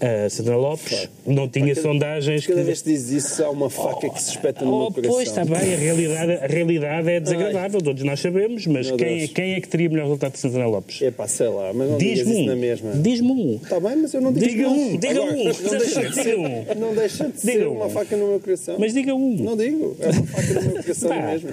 A 0.01 0.29
Santana 0.29 0.55
Lopes 0.55 1.09
não 1.27 1.49
tinha 1.49 1.75
Cada- 1.75 1.81
sondagens 1.81 2.45
que... 2.45 2.53
Cada 2.53 2.63
vez 2.63 2.81
que 2.81 2.89
dizes 2.89 3.25
isso, 3.25 3.43
há 3.43 3.49
uma 3.49 3.69
faca 3.69 4.09
que 4.09 4.21
se 4.21 4.29
espeta 4.31 4.63
no 4.63 4.71
Oh, 4.71 4.79
meu 4.83 4.91
coração. 4.93 5.11
pois, 5.13 5.27
está 5.27 5.43
bem, 5.43 5.73
a 5.73 5.77
realidade, 5.77 6.31
a 6.31 6.47
realidade 6.47 7.09
é 7.09 7.19
desagradável, 7.19 7.81
todos 7.81 8.03
nós 8.03 8.19
sabemos, 8.21 8.65
mas 8.67 8.89
quem, 8.91 9.17
Deus. 9.19 9.31
quem 9.31 9.53
é 9.55 9.59
que 9.61 9.67
teria 9.67 9.89
melhor 9.89 10.03
resultado 10.03 10.31
de 10.33 10.39
Santana 10.39 10.67
Lopes? 10.67 11.01
É 11.01 11.11
pá, 11.11 11.27
sei 11.27 11.47
lá, 11.49 11.73
mas 11.73 11.89
não 11.89 11.97
Diz-me 11.97 12.31
isso 12.33 12.45
na 12.45 12.53
um. 12.53 12.57
mesma. 12.57 12.91
Diz-me 12.93 13.31
um. 13.31 13.55
Está 13.61 13.79
bem, 13.79 13.95
mas 13.97 14.13
eu 14.13 14.21
não 14.21 14.31
digo 14.31 14.45
Diga 14.47 14.69
um, 14.69 14.97
diga 14.97 15.09
Agora, 15.11 15.31
um. 15.33 15.43
Não 15.69 15.77
deixa 15.77 16.01
de 16.01 16.09
Diga 16.09 16.23
ser, 16.23 16.37
um. 16.37 16.65
não 16.79 16.95
deixa 16.95 17.23
de 17.25 17.31
Diga 17.31 17.41
ser 17.53 17.67
um. 17.67 17.71
uma 17.73 17.89
faca 17.89 18.15
no 18.15 18.27
meu 18.27 18.39
coração. 18.39 18.75
Mas 18.79 18.93
diga 18.93 19.13
um. 19.13 19.35
Não 19.35 19.57
digo, 19.57 19.97
é 19.99 20.07
uma 20.09 20.23
faca 20.27 20.53
no 20.53 20.61
meu 20.61 20.81
coração 20.83 21.09
mesmo. 21.27 21.49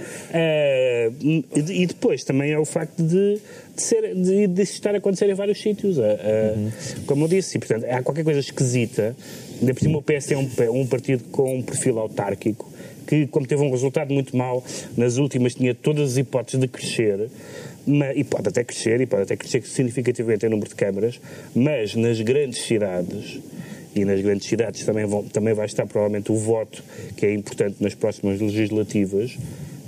e 1.22 1.44
e 1.82 1.86
depois 1.86 2.24
também 2.24 2.52
é 2.52 2.58
o 2.58 2.64
facto 2.64 3.02
de, 3.02 3.38
de, 3.76 3.82
ser, 3.82 4.14
de, 4.14 4.46
de 4.46 4.62
estar 4.62 4.94
a 4.94 4.98
acontecer 4.98 5.28
em 5.30 5.34
vários 5.34 5.60
sítios. 5.60 5.98
eh, 5.98 6.54
Como 7.06 7.24
eu 7.24 7.28
disse, 7.28 7.56
e, 7.56 7.60
portanto, 7.60 7.84
há 7.84 8.02
qualquer 8.02 8.24
coisa 8.24 8.40
esquisita. 8.40 9.14
Ainda 9.60 9.72
por 9.74 9.80
cima 9.80 9.98
o 9.98 10.02
PS 10.02 10.32
é 10.32 10.36
um, 10.36 10.48
um 10.80 10.86
partido 10.86 11.24
com 11.30 11.56
um 11.56 11.62
perfil 11.62 11.98
autárquico 11.98 12.70
que, 13.06 13.26
como 13.28 13.46
teve 13.46 13.62
um 13.62 13.70
resultado 13.70 14.12
muito 14.12 14.36
mau, 14.36 14.64
nas 14.96 15.16
últimas 15.16 15.54
tinha 15.54 15.74
todas 15.74 16.12
as 16.12 16.16
hipóteses 16.16 16.58
de 16.60 16.66
crescer. 16.66 17.28
ma- 17.86 18.12
e 18.12 18.24
pode 18.24 18.48
até 18.48 18.64
crescer, 18.64 19.00
e 19.00 19.06
pode 19.06 19.22
até 19.22 19.36
crescer 19.36 19.62
significativamente 19.64 20.44
em 20.44 20.48
número 20.48 20.68
de 20.68 20.74
câmaras, 20.74 21.20
mas 21.54 21.94
nas 21.94 22.20
grandes 22.20 22.62
cidades 22.62 23.38
e 23.94 24.04
nas 24.04 24.20
grandes 24.20 24.46
cidades 24.48 24.84
também, 24.84 25.06
vão, 25.06 25.22
também 25.22 25.54
vai 25.54 25.66
estar 25.66 25.86
provavelmente 25.86 26.32
o 26.32 26.34
voto, 26.34 26.82
que 27.16 27.24
é 27.26 27.32
importante 27.32 27.76
nas 27.80 27.94
próximas 27.94 28.40
legislativas, 28.40 29.38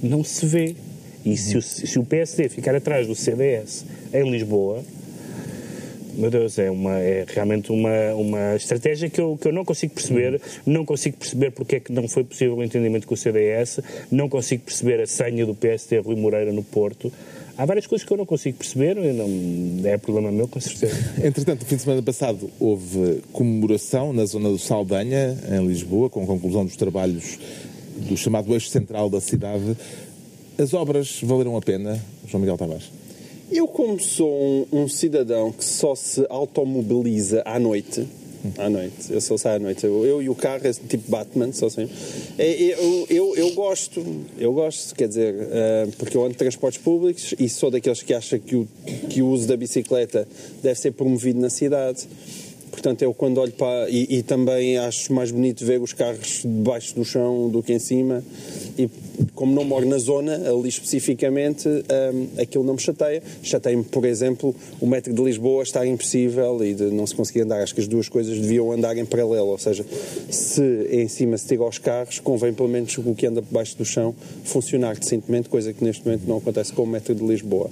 não 0.02 0.22
se 0.22 0.46
vê. 0.46 0.76
E 1.24 1.36
se 1.36 1.56
o, 1.56 1.62
se 1.62 1.98
o 1.98 2.04
PSD 2.04 2.48
ficar 2.48 2.74
atrás 2.74 3.06
do 3.06 3.14
CDS 3.14 3.84
em 4.12 4.30
Lisboa, 4.30 4.82
meu 6.18 6.30
Deus, 6.30 6.58
é, 6.58 6.68
uma, 6.68 6.98
é 6.98 7.24
realmente 7.28 7.70
uma, 7.70 8.14
uma 8.14 8.56
estratégia 8.56 9.08
que 9.08 9.20
eu, 9.20 9.38
que 9.40 9.46
eu 9.46 9.52
não 9.52 9.64
consigo 9.64 9.94
perceber. 9.94 10.40
Não 10.66 10.84
consigo 10.84 11.16
perceber 11.16 11.52
porque 11.52 11.76
é 11.76 11.80
que 11.80 11.92
não 11.92 12.08
foi 12.08 12.24
possível 12.24 12.56
o 12.56 12.64
entendimento 12.64 13.06
com 13.06 13.14
o 13.14 13.16
CDS. 13.16 13.78
Não 14.10 14.28
consigo 14.28 14.64
perceber 14.64 15.00
a 15.00 15.06
senha 15.06 15.46
do 15.46 15.54
PSD 15.54 15.98
Rui 15.98 16.16
Moreira 16.16 16.52
no 16.52 16.64
Porto. 16.64 17.12
Há 17.56 17.64
várias 17.64 17.86
coisas 17.86 18.04
que 18.04 18.12
eu 18.12 18.16
não 18.16 18.26
consigo 18.26 18.58
perceber. 18.58 18.96
Não, 18.96 19.88
é 19.88 19.96
problema 19.96 20.32
meu, 20.32 20.48
com 20.48 20.58
certeza. 20.58 20.96
Entretanto, 21.24 21.60
no 21.60 21.66
fim 21.66 21.76
de 21.76 21.82
semana 21.82 22.02
passado 22.02 22.50
houve 22.58 23.22
comemoração 23.32 24.12
na 24.12 24.24
zona 24.24 24.48
do 24.48 24.58
Saldanha, 24.58 25.38
em 25.48 25.66
Lisboa, 25.68 26.10
com 26.10 26.24
a 26.24 26.26
conclusão 26.26 26.64
dos 26.64 26.74
trabalhos 26.74 27.38
do 27.96 28.16
chamado 28.16 28.52
eixo 28.52 28.70
central 28.70 29.08
da 29.08 29.20
cidade. 29.20 29.76
As 30.58 30.74
obras 30.74 31.20
valeram 31.22 31.56
a 31.56 31.62
pena, 31.62 32.04
João 32.26 32.40
Miguel 32.40 32.58
Tavares? 32.58 32.90
Eu, 33.48 33.68
como 33.68 34.00
sou 34.00 34.28
um, 34.28 34.66
um 34.72 34.88
cidadão 34.88 35.52
que 35.52 35.64
só 35.64 35.94
se 35.94 36.26
automobiliza 36.28 37.42
à 37.44 37.60
noite, 37.60 38.04
à 38.58 38.68
noite, 38.68 39.10
eu 39.10 39.20
só 39.20 39.36
saio 39.36 39.56
à 39.56 39.58
noite, 39.60 39.84
eu, 39.84 40.04
eu 40.04 40.20
e 40.20 40.28
o 40.28 40.34
carro, 40.34 40.66
é 40.66 40.72
tipo 40.72 41.08
Batman, 41.08 41.52
só 41.52 41.66
assim. 41.66 41.88
Eu, 42.36 43.06
eu, 43.08 43.36
eu 43.36 43.52
gosto, 43.52 44.04
eu 44.36 44.52
gosto, 44.52 44.96
quer 44.96 45.06
dizer, 45.06 45.32
uh, 45.34 45.92
porque 45.96 46.16
eu 46.16 46.22
ando 46.22 46.32
de 46.32 46.38
transportes 46.38 46.82
públicos 46.82 47.34
e 47.38 47.48
sou 47.48 47.70
daqueles 47.70 48.02
que 48.02 48.12
acham 48.12 48.40
que 48.40 48.56
o, 48.56 48.68
que 49.08 49.22
o 49.22 49.28
uso 49.28 49.46
da 49.46 49.56
bicicleta 49.56 50.26
deve 50.60 50.78
ser 50.78 50.90
promovido 50.90 51.40
na 51.40 51.50
cidade. 51.50 52.08
Portanto, 52.70 53.02
eu 53.02 53.12
quando 53.14 53.38
olho 53.38 53.52
para. 53.52 53.90
E, 53.90 54.18
e, 54.18 54.22
também 54.22 54.78
acho 54.78 55.12
mais 55.12 55.30
bonito 55.30 55.64
ver 55.64 55.80
os 55.80 55.92
carros 55.92 56.42
debaixo 56.42 56.94
do 56.94 57.04
chão 57.04 57.48
do 57.48 57.62
que 57.62 57.72
em 57.72 57.78
cima. 57.78 58.22
E 58.78 58.88
como 59.34 59.54
não 59.54 59.64
moro 59.64 59.86
na 59.86 59.98
zona, 59.98 60.34
ali 60.48 60.68
especificamente, 60.68 61.68
um, 61.68 62.40
aquilo 62.40 62.64
não 62.64 62.74
me 62.74 62.80
chateia. 62.80 63.22
Chateia-me, 63.42 63.84
por 63.84 64.04
exemplo, 64.04 64.54
o 64.80 64.86
metro 64.86 65.12
de 65.12 65.22
Lisboa 65.22 65.62
estar 65.62 65.86
impossível 65.86 66.64
e 66.64 66.74
de 66.74 66.84
não 66.84 67.06
se 67.06 67.14
conseguir 67.14 67.42
andar. 67.42 67.60
Acho 67.60 67.74
que 67.74 67.80
as 67.80 67.88
duas 67.88 68.08
coisas 68.08 68.38
deviam 68.38 68.70
andar 68.70 68.96
em 68.96 69.04
paralelo. 69.04 69.48
Ou 69.48 69.58
seja, 69.58 69.84
se 70.30 70.62
em 70.90 71.08
cima 71.08 71.36
se 71.36 71.46
tira 71.46 71.64
os 71.64 71.78
carros, 71.78 72.20
convém 72.20 72.52
pelo 72.52 72.68
menos 72.68 72.96
o 72.98 73.14
que 73.14 73.26
anda 73.26 73.42
debaixo 73.42 73.76
do 73.76 73.84
chão 73.84 74.14
funcionar 74.44 74.96
decentemente, 74.96 75.48
coisa 75.48 75.72
que 75.72 75.82
neste 75.82 76.04
momento 76.04 76.22
não 76.26 76.38
acontece 76.38 76.72
com 76.72 76.82
o 76.82 76.86
metro 76.86 77.14
de 77.14 77.24
Lisboa. 77.24 77.70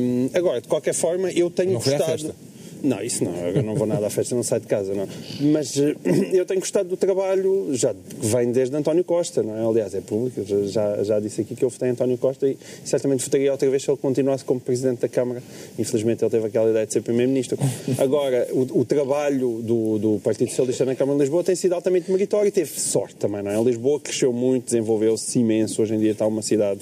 Um, 0.00 0.30
agora, 0.32 0.60
de 0.60 0.68
qualquer 0.68 0.94
forma, 0.94 1.30
eu 1.32 1.50
tenho 1.50 1.72
não 1.72 1.80
gostado. 1.80 2.34
Não, 2.84 3.00
isso 3.00 3.24
não, 3.24 3.34
eu 3.34 3.62
não 3.62 3.74
vou 3.74 3.86
nada 3.86 4.06
à 4.06 4.10
festa, 4.10 4.34
não 4.34 4.42
saio 4.42 4.60
de 4.60 4.66
casa, 4.66 4.92
não. 4.92 5.08
Mas 5.40 5.78
eh, 5.78 5.94
eu 6.34 6.44
tenho 6.44 6.60
gostado 6.60 6.86
do 6.86 6.98
trabalho, 6.98 7.68
já 7.72 7.94
vem 8.18 8.52
desde 8.52 8.76
António 8.76 9.02
Costa, 9.02 9.42
não 9.42 9.56
é? 9.56 9.66
Aliás, 9.66 9.94
é 9.94 10.02
público, 10.02 10.44
já, 10.66 11.02
já 11.02 11.18
disse 11.18 11.40
aqui 11.40 11.56
que 11.56 11.64
eu 11.64 11.70
votei 11.70 11.88
António 11.88 12.18
Costa 12.18 12.46
e 12.46 12.58
certamente 12.84 13.24
votaria 13.24 13.50
outra 13.50 13.70
vez 13.70 13.82
se 13.82 13.90
ele 13.90 13.96
continuasse 13.96 14.44
como 14.44 14.60
Presidente 14.60 15.00
da 15.00 15.08
Câmara. 15.08 15.42
Infelizmente 15.78 16.22
ele 16.22 16.30
teve 16.30 16.46
aquela 16.46 16.68
ideia 16.68 16.86
de 16.86 16.92
ser 16.92 17.00
Primeiro-Ministro. 17.00 17.58
Agora, 17.96 18.48
o, 18.52 18.80
o 18.80 18.84
trabalho 18.84 19.62
do, 19.62 19.98
do, 19.98 20.20
Partido 20.22 20.50
Socialista 20.50 20.84
na 20.84 20.94
Câmara 20.94 21.16
de 21.16 21.24
Lisboa 21.24 21.42
tem 21.42 21.56
sido 21.56 21.72
altamente 21.74 22.12
meritório 22.12 22.48
e 22.48 22.52
teve 22.52 22.78
sorte 22.78 23.16
também, 23.16 23.42
não 23.42 23.50
é? 23.50 23.64
Lisboa 23.64 23.98
cresceu 23.98 24.30
muito, 24.30 24.66
desenvolveu-se 24.66 25.38
imenso, 25.38 25.80
hoje 25.80 25.94
em 25.94 25.98
dia 25.98 26.12
está 26.12 26.26
uma 26.26 26.42
cidade 26.42 26.80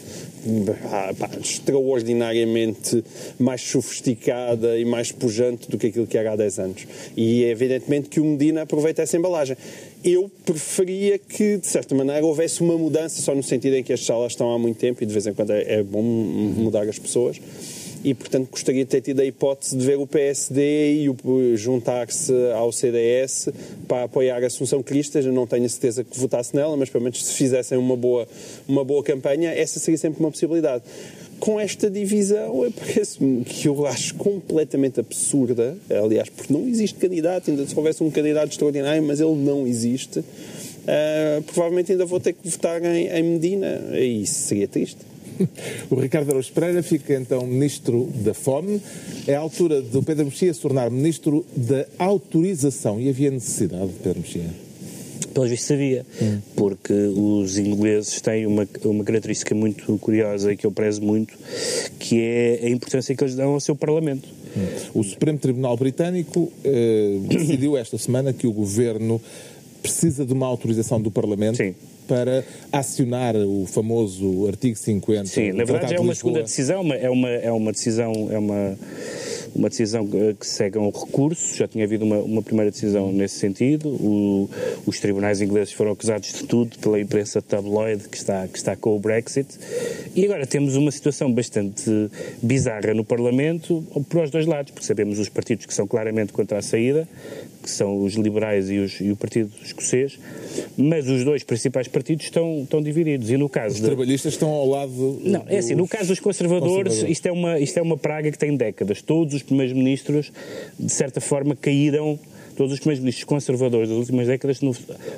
ah, 0.91 1.15
pá, 1.17 1.31
extraordinariamente 1.41 3.05
mais 3.39 3.61
sofisticada 3.61 4.77
e 4.77 4.85
mais 4.85 5.13
pujante 5.13 5.71
do 5.71 5.79
que 5.79 5.92
aquilo 5.93 6.07
que 6.07 6.19
era 6.19 6.33
há 6.33 6.37
10 6.37 6.59
anos. 6.59 6.87
E 7.17 7.45
é 7.45 7.49
evidentemente 7.49 8.09
que 8.09 8.21
o 8.21 8.25
Medina 8.25 8.63
aproveita 8.63 9.03
essa 9.03 9.17
embalagem. 9.17 9.57
Eu 10.03 10.31
preferia 10.45 11.19
que, 11.19 11.59
de 11.59 11.67
certa 11.67 11.95
maneira, 11.95 12.25
houvesse 12.27 12.61
uma 12.61 12.77
mudança, 12.77 13.23
só 13.23 13.35
no 13.35 13.43
sentido 13.43 13.77
em 13.77 13.83
que 13.83 13.93
as 13.93 14.05
salas 14.05 14.33
estão 14.33 14.53
há 14.53 14.59
muito 14.59 14.79
tempo 14.79 15.03
e 15.03 15.07
de 15.07 15.13
vez 15.13 15.27
em 15.27 15.33
quando 15.33 15.51
é, 15.51 15.75
é 15.75 15.83
bom 15.83 16.03
mudar 16.03 16.89
as 16.89 16.99
pessoas 16.99 17.41
e, 18.05 18.15
portanto, 18.15 18.49
gostaria 18.51 18.85
de 18.85 18.91
ter 18.91 19.01
tido 19.01 19.21
a 19.21 19.25
hipótese 19.25 19.77
de 19.77 19.87
ver 19.87 19.97
o 19.97 20.07
PSD 20.07 21.05
e 21.05 21.57
juntar-se 21.57 22.33
ao 22.53 22.73
CDS 22.73 23.49
para 23.87 24.05
apoiar 24.05 24.43
a 24.43 24.47
Assunção 24.47 24.83
Cristas. 24.83 25.25
Eu 25.25 25.33
não 25.33 25.47
tenho 25.47 25.65
a 25.65 25.69
certeza 25.69 26.03
que 26.03 26.19
votasse 26.19 26.55
nela, 26.55 26.77
mas 26.77 26.91
pelo 26.91 27.05
menos 27.05 27.25
se 27.25 27.35
fizessem 27.35 27.79
uma 27.79 27.97
boa, 27.97 28.27
uma 28.67 28.85
boa 28.85 29.03
campanha, 29.05 29.51
essa 29.51 29.79
seria 29.79 29.99
sempre 29.99 30.19
uma 30.21 30.31
possibilidade 30.31 30.83
com 31.43 31.59
esta 31.59 31.91
divisão, 31.91 32.73
parece-me 32.79 33.45
que 33.45 33.67
eu 33.67 33.85
acho 33.85 34.15
completamente 34.15 35.01
absurda. 35.01 35.77
Aliás, 35.91 36.29
porque 36.29 36.53
não 36.53 36.69
existe 36.69 36.97
candidato, 37.01 37.51
ainda 37.51 37.67
se 37.67 37.77
houvesse 37.77 38.01
um 38.01 38.13
candidato 38.13 38.53
extraordinário, 38.53 39.03
mas 39.03 39.19
ele 39.19 39.35
não 39.35 39.67
existe. 39.67 40.21
Uh, 40.21 41.43
provavelmente 41.53 41.91
ainda 41.91 42.07
vou 42.07 42.21
ter 42.21 42.35
que 42.35 42.49
votar 42.49 42.81
em, 42.85 43.09
em 43.09 43.23
Medina, 43.25 43.67
e 43.93 44.23
isso 44.23 44.35
seria 44.35 44.69
triste. 44.69 44.99
O 45.91 45.97
Ricardo 45.97 46.29
Araújo 46.31 46.53
Pereira 46.53 46.81
fica 46.81 47.13
então 47.15 47.45
Ministro 47.45 48.09
da 48.15 48.35
Fome. 48.35 48.81
É 49.27 49.35
a 49.35 49.41
altura 49.41 49.83
do 49.83 50.01
Pedro 50.01 50.27
Mexia 50.27 50.55
se 50.55 50.61
tornar 50.61 50.93
Ministro 50.93 51.45
da 51.57 51.85
Autorização. 51.99 53.01
E 53.01 53.09
havia 53.09 53.33
necessidade, 53.33 53.91
Pedro 54.01 54.21
Mexia? 54.21 54.62
Pelos 55.33 55.51
vistos 55.51 55.71
havia, 55.71 56.05
hum. 56.21 56.39
porque 56.57 56.93
os 56.93 57.59
ingleses 57.59 58.21
têm 58.21 58.47
uma, 58.47 58.67
uma 58.85 59.05
característica 59.05 59.55
muito 59.55 59.99
curiosa 59.99 60.53
e 60.53 60.57
que 60.57 60.67
eu 60.67 60.73
prezo 60.73 61.03
muito, 61.03 61.35
que 61.99 62.21
é 62.21 62.61
a 62.65 62.69
importância 62.69 63.15
que 63.15 63.25
eles 63.25 63.35
dão 63.35 63.53
ao 63.53 63.61
seu 63.61 63.75
Parlamento. 63.75 64.29
Hum. 64.57 65.01
O 65.01 65.03
Supremo 65.03 65.39
Tribunal 65.39 65.77
Britânico 65.77 66.53
eh, 66.65 67.19
decidiu 67.29 67.77
esta 67.77 67.97
semana 67.99 68.33
que 68.33 68.47
o 68.47 68.53
governo 68.53 69.21
precisa 69.83 70.25
de 70.25 70.33
uma 70.33 70.47
autorização 70.47 71.01
do 71.01 71.11
Parlamento 71.11 71.57
Sim 71.57 71.75
para 72.07 72.45
acionar 72.71 73.37
o 73.37 73.65
famoso 73.67 74.47
artigo 74.47 74.77
50. 74.77 75.27
Sim, 75.27 75.53
na 75.53 75.65
verdade 75.65 75.95
é 75.95 76.01
uma 76.01 76.15
segunda 76.15 76.43
decisão, 76.43 76.93
é 76.93 77.09
uma, 77.09 77.29
é 77.29 77.51
uma 77.51 77.73
decisão, 77.73 78.29
é 78.31 78.39
uma 78.39 78.77
uma 79.55 79.69
decisão 79.69 80.07
que 80.07 80.47
segue 80.47 80.79
um 80.79 80.91
recurso, 80.91 81.57
já 81.57 81.69
tinha 81.69 81.85
havido 81.85 82.05
uma, 82.05 82.19
uma 82.19 82.43
primeira 82.43 82.71
decisão 82.71 83.13
nesse 83.13 83.39
sentido, 83.39 83.89
o, 83.89 84.49
os 84.87 84.99
tribunais 84.99 85.41
ingleses 85.41 85.73
foram 85.73 85.93
acusados 85.93 86.33
de 86.33 86.45
tudo 86.45 86.79
pela 86.79 87.01
imprensa 87.01 87.41
tabloide 87.43 88.09
que 88.09 88.17
está, 88.17 88.47
que 88.49 88.59
está 88.59 88.77
com 88.77 88.97
o 88.97 88.99
Brexit, 88.99 89.49
e 90.15 90.25
agora 90.25 90.47
temos 90.47 90.77
uma 90.77 90.91
situação 90.91 91.33
bastante 91.33 91.91
bizarra 92.43 92.95
no 92.95 93.05
Parlamento, 93.05 93.85
por 94.09 94.23
os 94.23 94.31
dois 94.31 94.47
lados, 94.47 94.73
porque 94.73 94.87
sabemos 94.87 95.19
os 95.19 95.29
partidos 95.29 95.67
que 95.67 95.75
são 95.75 95.87
claramente 95.87 96.33
contra 96.33 96.59
a 96.59 96.63
saída, 96.63 97.09
que 97.63 97.71
são 97.71 98.03
os 98.03 98.15
liberais 98.15 98.69
e, 98.71 98.79
os, 98.79 99.01
e 99.01 99.11
o 99.13 99.17
Partido 99.17 99.51
Escocês, 99.65 100.19
mas 100.77 101.09
os 101.09 101.25
dois 101.25 101.45
principais 101.45 101.89
partidos 101.89 102.25
estão, 102.25 102.63
estão 102.63 102.83
divididos. 102.83 103.31
E 103.31 103.37
no 103.37 103.49
caso 103.49 103.77
os 103.77 103.81
de... 103.81 103.87
trabalhistas 103.87 104.35
estão 104.35 104.51
ao 104.51 104.69
lado. 104.69 105.21
Não, 105.25 105.45
é 105.47 105.59
assim, 105.59 105.75
no 105.75 105.87
caso 105.87 106.09
dos 106.09 106.21
conservadores, 106.21 106.95
conservadores. 106.95 107.11
Isto, 107.11 107.27
é 107.27 107.33
uma, 107.33 107.59
isto 107.59 107.79
é 107.79 107.83
uma 107.83 107.97
praga 107.97 108.31
que 108.31 108.39
tem 108.39 108.57
décadas. 108.57 109.01
Todos 109.01 109.35
os 109.35 109.43
primeiros 109.43 109.75
ministros, 109.75 110.33
de 110.79 110.93
certa 110.93 111.21
forma, 111.21 111.55
caíram 111.55 112.19
todos 112.57 112.75
os 112.75 112.81
primeiros 112.81 113.01
ministros 113.01 113.25
conservadores 113.25 113.89
das 113.89 113.99
últimas 113.99 114.27
décadas 114.27 114.61
no, 114.61 114.75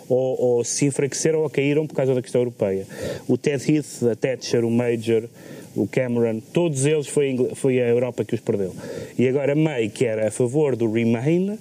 ou, 0.09 0.41
ou, 0.41 0.65
se 0.65 0.87
enfraqueceram 0.87 1.41
ou 1.41 1.51
caíram 1.51 1.87
por 1.87 1.95
causa 1.95 2.15
da 2.15 2.23
questão 2.23 2.41
europeia. 2.41 2.87
O 3.27 3.37
Ted 3.37 3.73
Heath, 3.73 4.05
a 4.11 4.15
Thatcher, 4.15 4.65
o 4.65 4.71
Major, 4.71 5.25
o 5.75 5.87
Cameron, 5.87 6.41
todos 6.53 6.87
eles 6.87 7.09
foi, 7.09 7.37
foi 7.55 7.81
a 7.81 7.89
Europa 7.89 8.25
que 8.25 8.35
os 8.35 8.41
perdeu. 8.41 8.75
E 9.19 9.27
agora 9.27 9.55
May, 9.55 9.89
que 9.89 10.05
era 10.05 10.29
a 10.29 10.31
favor 10.31 10.77
do 10.77 10.91
Remain, 10.91 11.59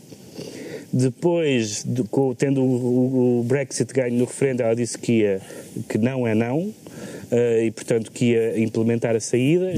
depois, 0.93 1.83
de, 1.83 2.03
tendo 2.37 2.61
o, 2.61 3.39
o, 3.39 3.43
Brexit 3.43 3.91
ganho 3.91 4.13
no 4.13 4.25
referendo, 4.25 4.61
ela 4.61 4.75
disse 4.75 4.95
que, 4.95 5.21
ia, 5.21 5.41
que 5.89 5.97
não 5.97 6.27
é 6.27 6.35
não. 6.35 6.59
Uh, 6.59 7.63
e, 7.63 7.71
portanto, 7.71 8.11
que 8.11 8.25
ia 8.25 8.59
implementar 8.59 9.15
a 9.15 9.19
saída. 9.19 9.73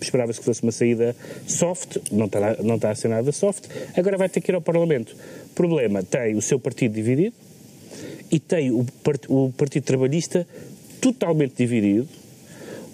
Esperava-se 0.00 0.38
que 0.38 0.44
fosse 0.46 0.62
uma 0.62 0.72
saída 0.72 1.14
soft, 1.46 1.98
não 2.10 2.24
está, 2.24 2.56
não 2.62 2.76
está 2.76 2.90
a 2.90 2.94
ser 2.94 3.08
nada 3.08 3.30
soft. 3.32 3.64
Agora 3.94 4.16
vai 4.16 4.30
ter 4.30 4.40
que 4.40 4.50
ir 4.50 4.54
ao 4.54 4.62
Parlamento. 4.62 5.14
Problema: 5.54 6.02
tem 6.02 6.34
o 6.34 6.40
seu 6.40 6.58
partido 6.58 6.94
dividido 6.94 7.36
e 8.30 8.40
tem 8.40 8.70
o, 8.70 8.86
o 9.28 9.52
Partido 9.52 9.84
Trabalhista 9.84 10.46
totalmente 10.98 11.54
dividido 11.58 12.08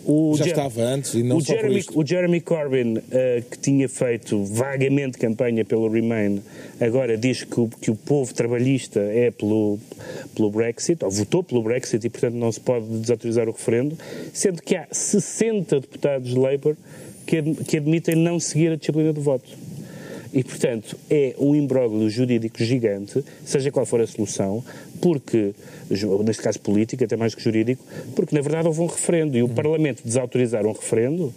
o 0.05 0.35
Já 0.37 0.45
Jer 0.45 0.53
estava 0.53 0.83
antes 0.83 1.15
e 1.15 1.23
não 1.23 1.37
o 1.37 1.41
só 1.41 1.53
Jeremy, 1.53 1.85
O 1.95 2.07
Jeremy 2.07 2.41
Corbyn, 2.41 2.99
uh, 2.99 3.03
que 3.51 3.59
tinha 3.59 3.89
feito 3.89 4.45
vagamente 4.45 5.19
campanha 5.19 5.65
pelo 5.65 5.89
Remain, 5.89 6.43
agora 6.81 7.17
diz 7.17 7.45
que 7.45 7.61
o, 7.61 7.69
que 7.69 7.91
o 7.91 7.95
povo 7.95 8.33
trabalhista 8.35 9.01
é 9.01 9.31
pelo, 9.31 9.79
pelo 10.35 10.51
Brexit, 10.51 11.05
ou 11.05 11.11
votou 11.11 11.43
pelo 11.43 11.63
Brexit 11.63 12.07
e, 12.07 12.11
portanto, 12.11 12.35
não 12.35 12.51
se 12.51 12.61
pode 12.61 12.87
desautorizar 12.87 13.49
o 13.49 13.53
referendo, 13.53 13.97
sendo 14.33 14.63
que 14.63 14.75
há 14.75 14.87
60 14.91 15.81
deputados 15.81 16.31
de 16.31 16.39
Labour 16.39 16.77
que, 17.27 17.39
ad, 17.39 17.55
que 17.65 17.77
admitem 17.77 18.17
não 18.17 18.41
seguir 18.41 18.73
a 18.73 18.77
disciplina 18.77 19.13
do 19.13 19.21
voto. 19.21 19.49
E, 20.33 20.43
portanto, 20.43 20.97
é 21.11 21.35
um 21.39 21.55
imbróglio 21.55 22.09
jurídico 22.09 22.65
gigante, 22.65 23.23
seja 23.45 23.71
qual 23.71 23.85
for 23.85 24.01
a 24.01 24.07
solução, 24.07 24.65
porque, 25.01 25.55
neste 26.25 26.43
caso 26.43 26.61
político, 26.61 27.05
até 27.05 27.17
mais 27.17 27.35
que 27.35 27.43
jurídico, 27.43 27.85
porque, 28.15 28.35
na 28.35 28.41
verdade, 28.41 28.67
houve 28.67 28.81
um 28.81 28.87
referendo 28.87 29.37
e 29.37 29.43
o 29.43 29.49
Parlamento 29.49 30.03
desautorizar 30.05 30.67
um 30.67 30.73
referendo 30.73 31.33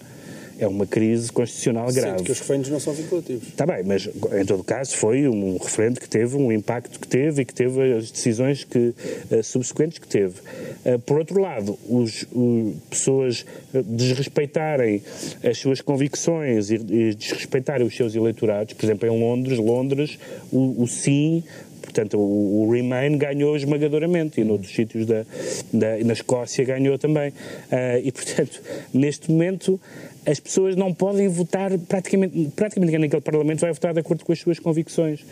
é 0.57 0.67
uma 0.67 0.85
crise 0.85 1.31
constitucional 1.31 1.91
grave. 1.91 2.17
Sendo 2.17 2.23
que 2.23 2.31
os 2.31 2.39
referendos 2.39 2.69
não 2.69 2.79
são 2.79 2.93
vinculativos. 2.93 3.47
Está 3.47 3.65
bem, 3.65 3.83
mas 3.83 4.07
em 4.07 4.45
todo 4.45 4.63
caso 4.63 4.95
foi 4.95 5.27
um 5.27 5.57
referendo 5.57 5.99
que 5.99 6.07
teve 6.07 6.35
um 6.37 6.51
impacto 6.51 6.99
que 6.99 7.07
teve 7.07 7.41
e 7.41 7.45
que 7.45 7.53
teve 7.53 7.93
as 7.93 8.11
decisões 8.11 8.63
que, 8.63 8.93
uh, 9.31 9.43
subsequentes 9.43 9.99
que 9.99 10.07
teve. 10.07 10.35
Uh, 10.85 10.99
por 10.99 11.17
outro 11.17 11.41
lado, 11.41 11.77
os, 11.89 12.25
os, 12.31 12.75
pessoas 12.89 13.45
eh, 13.73 13.83
desrespeitarem 13.85 15.01
as 15.43 15.57
suas 15.57 15.81
convicções 15.81 16.69
e, 16.69 16.75
e 16.75 17.15
desrespeitarem 17.15 17.85
os 17.85 17.95
seus 17.95 18.15
eleitorados, 18.15 18.73
por 18.73 18.85
exemplo, 18.85 19.07
em 19.07 19.19
Londres, 19.19 19.57
Londres, 19.57 20.17
o, 20.51 20.83
o 20.83 20.87
sim 20.87 21.43
Portanto, 21.85 22.17
o, 22.17 22.65
o 22.65 22.71
Remain 22.71 23.17
ganhou 23.17 23.55
esmagadoramente 23.55 24.41
e 24.41 24.43
noutros 24.43 24.73
sítios 24.73 25.05
da, 25.05 25.25
da, 25.71 25.97
na 26.03 26.13
Escócia 26.13 26.65
ganhou 26.65 26.97
também. 26.97 27.29
Uh, 27.29 28.01
e, 28.03 28.11
portanto, 28.11 28.61
neste 28.93 29.31
momento, 29.31 29.79
as 30.25 30.39
pessoas 30.39 30.75
não 30.75 30.93
podem 30.93 31.27
votar, 31.27 31.77
praticamente, 31.77 32.51
praticamente 32.55 32.97
naquele 32.97 33.21
Parlamento 33.21 33.61
vai 33.61 33.71
votar 33.71 33.93
de 33.93 33.99
acordo 33.99 34.25
com 34.25 34.33
as 34.33 34.39
suas 34.39 34.59
convicções 34.59 35.23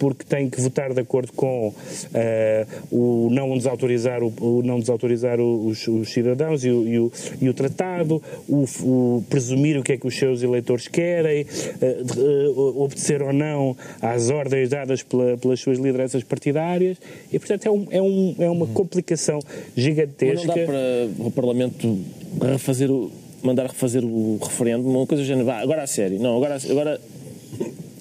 porque 0.00 0.24
tem 0.24 0.48
que 0.48 0.58
votar 0.58 0.94
de 0.94 1.00
acordo 1.00 1.30
com 1.34 1.68
uh, 1.68 1.74
o 2.90 3.28
não 3.30 3.54
desautorizar, 3.54 4.22
o, 4.22 4.32
o 4.40 4.62
não 4.62 4.80
desautorizar 4.80 5.38
os, 5.38 5.86
os 5.86 6.10
cidadãos 6.10 6.64
e 6.64 6.70
o, 6.70 6.88
e 6.88 6.98
o, 6.98 7.12
e 7.42 7.48
o 7.50 7.52
tratado, 7.52 8.22
o, 8.48 9.22
presumir 9.28 9.78
o 9.78 9.82
que 9.82 9.92
é 9.92 9.96
que 9.98 10.06
os 10.06 10.16
seus 10.16 10.42
eleitores 10.42 10.88
querem, 10.88 11.42
uh, 11.42 12.82
obedecer 12.82 13.20
ou 13.22 13.30
não 13.30 13.76
às 14.00 14.30
ordens 14.30 14.70
dadas 14.70 15.02
pela, 15.02 15.36
pelas 15.36 15.60
suas 15.60 15.76
lideranças 15.78 16.24
partidárias, 16.24 16.96
e 17.30 17.38
portanto 17.38 17.66
é, 17.66 17.70
um, 17.70 17.86
é, 17.90 18.00
um, 18.00 18.34
é 18.38 18.48
uma 18.48 18.66
complicação 18.68 19.38
gigantesca. 19.76 20.46
Mas 20.46 20.56
não 20.56 20.66
dá 20.66 20.72
para 20.72 21.26
o 21.26 21.30
Parlamento 21.30 21.98
refazer 22.40 22.90
o, 22.90 23.12
mandar 23.42 23.66
refazer 23.66 24.02
o 24.02 24.38
referendo, 24.42 24.88
uma 24.88 25.06
coisa 25.06 25.22
do 25.22 25.26
género, 25.26 25.50
agora 25.50 25.82
a 25.82 25.86
sério, 25.86 26.18
não, 26.18 26.38
agora, 26.38 26.56
agora 26.70 26.98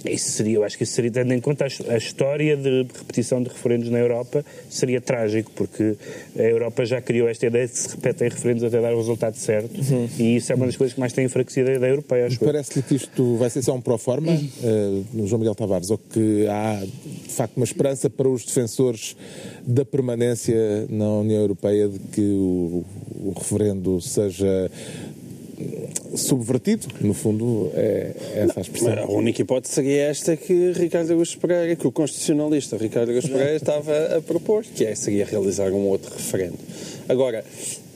isso 0.06 0.32
seria, 0.32 0.56
eu 0.56 0.64
acho 0.64 0.78
que 0.78 0.84
isso 0.84 0.94
seria, 0.94 1.12
tendo 1.12 1.34
em 1.34 1.42
conta 1.42 1.66
a, 1.66 1.94
a, 1.94 1.98
história 1.98 2.56
de 2.56 2.84
repetição 2.84 3.42
de 3.44 3.50
referendos 3.50 3.90
na 3.90 4.00
Europa, 4.00 4.46
seria 4.70 5.02
trágico, 5.02 5.52
porque 5.56 5.96
a 6.38 6.42
Europa 6.42 6.86
já 6.86 7.02
criou 7.02 7.28
esta 7.28 7.48
ideia 7.48 7.68
de 7.68 7.78
se 7.78 7.90
repetem 7.90 8.30
referendos 8.30 8.64
até 8.64 8.80
dar 8.80 8.94
o 8.94 8.98
resultado 8.98 9.36
certo, 9.36 9.78
uhum. 9.78 10.08
e 10.18 10.38
isso 10.38 10.52
é 10.52 10.56
uma 10.56 10.66
das 10.66 10.78
coisas 10.78 10.94
que 10.94 11.00
mais 11.00 11.12
tem 11.12 11.26
enfraquecido 11.26 11.70
a 11.70 11.74
ideia 11.74 11.92
europeia. 11.92 12.30
Parece-lhe 12.40 12.82
que 12.82 12.96
isto 12.96 13.36
vai 13.36 13.50
ser 13.50 13.62
só 13.62 13.76
um 13.76 13.82
pró-forma, 13.82 14.32
uhum. 14.32 15.06
uh, 15.18 15.28
João 15.28 15.40
Miguel 15.40 15.56
Tavares, 15.56 15.90
ou 15.90 15.98
que 15.98 16.48
há, 16.48 16.82
de 16.82 17.34
facto, 17.34 17.58
uma 17.58 17.66
esperança 17.66 18.10
para 18.10 18.28
os 18.28 18.46
defensores 18.46 19.18
da 19.66 19.84
permanência 19.84 20.88
na 20.90 21.10
União 21.20 21.42
Europeia 21.42 21.90
de 21.90 22.00
que 22.00 22.22
o, 22.22 22.86
o 23.20 23.34
referendo 23.38 24.00
seja 24.00 24.72
subvertido, 26.16 26.88
no 27.02 27.14
fundo, 27.14 27.72
é 27.74 28.14
essa 28.36 28.60
a 28.60 28.62
expressão. 28.62 28.94
A 28.98 29.12
única 29.12 29.42
hipótese 29.42 29.74
seria 29.74 30.04
esta 30.04 30.36
que 30.36 30.72
Ricardo 30.72 31.12
Augusto 31.12 31.38
Pereira, 31.40 31.76
que 31.76 31.88
o 31.88 31.92
constitucionalista 31.92 32.78
Ricardo 32.78 33.10
Augusto 33.10 33.32
Pereira 33.32 33.56
estava 33.56 34.18
a 34.18 34.22
propor, 34.22 34.64
que 34.64 34.86
é, 34.86 34.96
seria 34.96 35.26
realizar 35.26 35.72
um 35.72 35.88
outro 35.88 36.12
referendo. 36.14 36.58
Agora, 37.08 37.44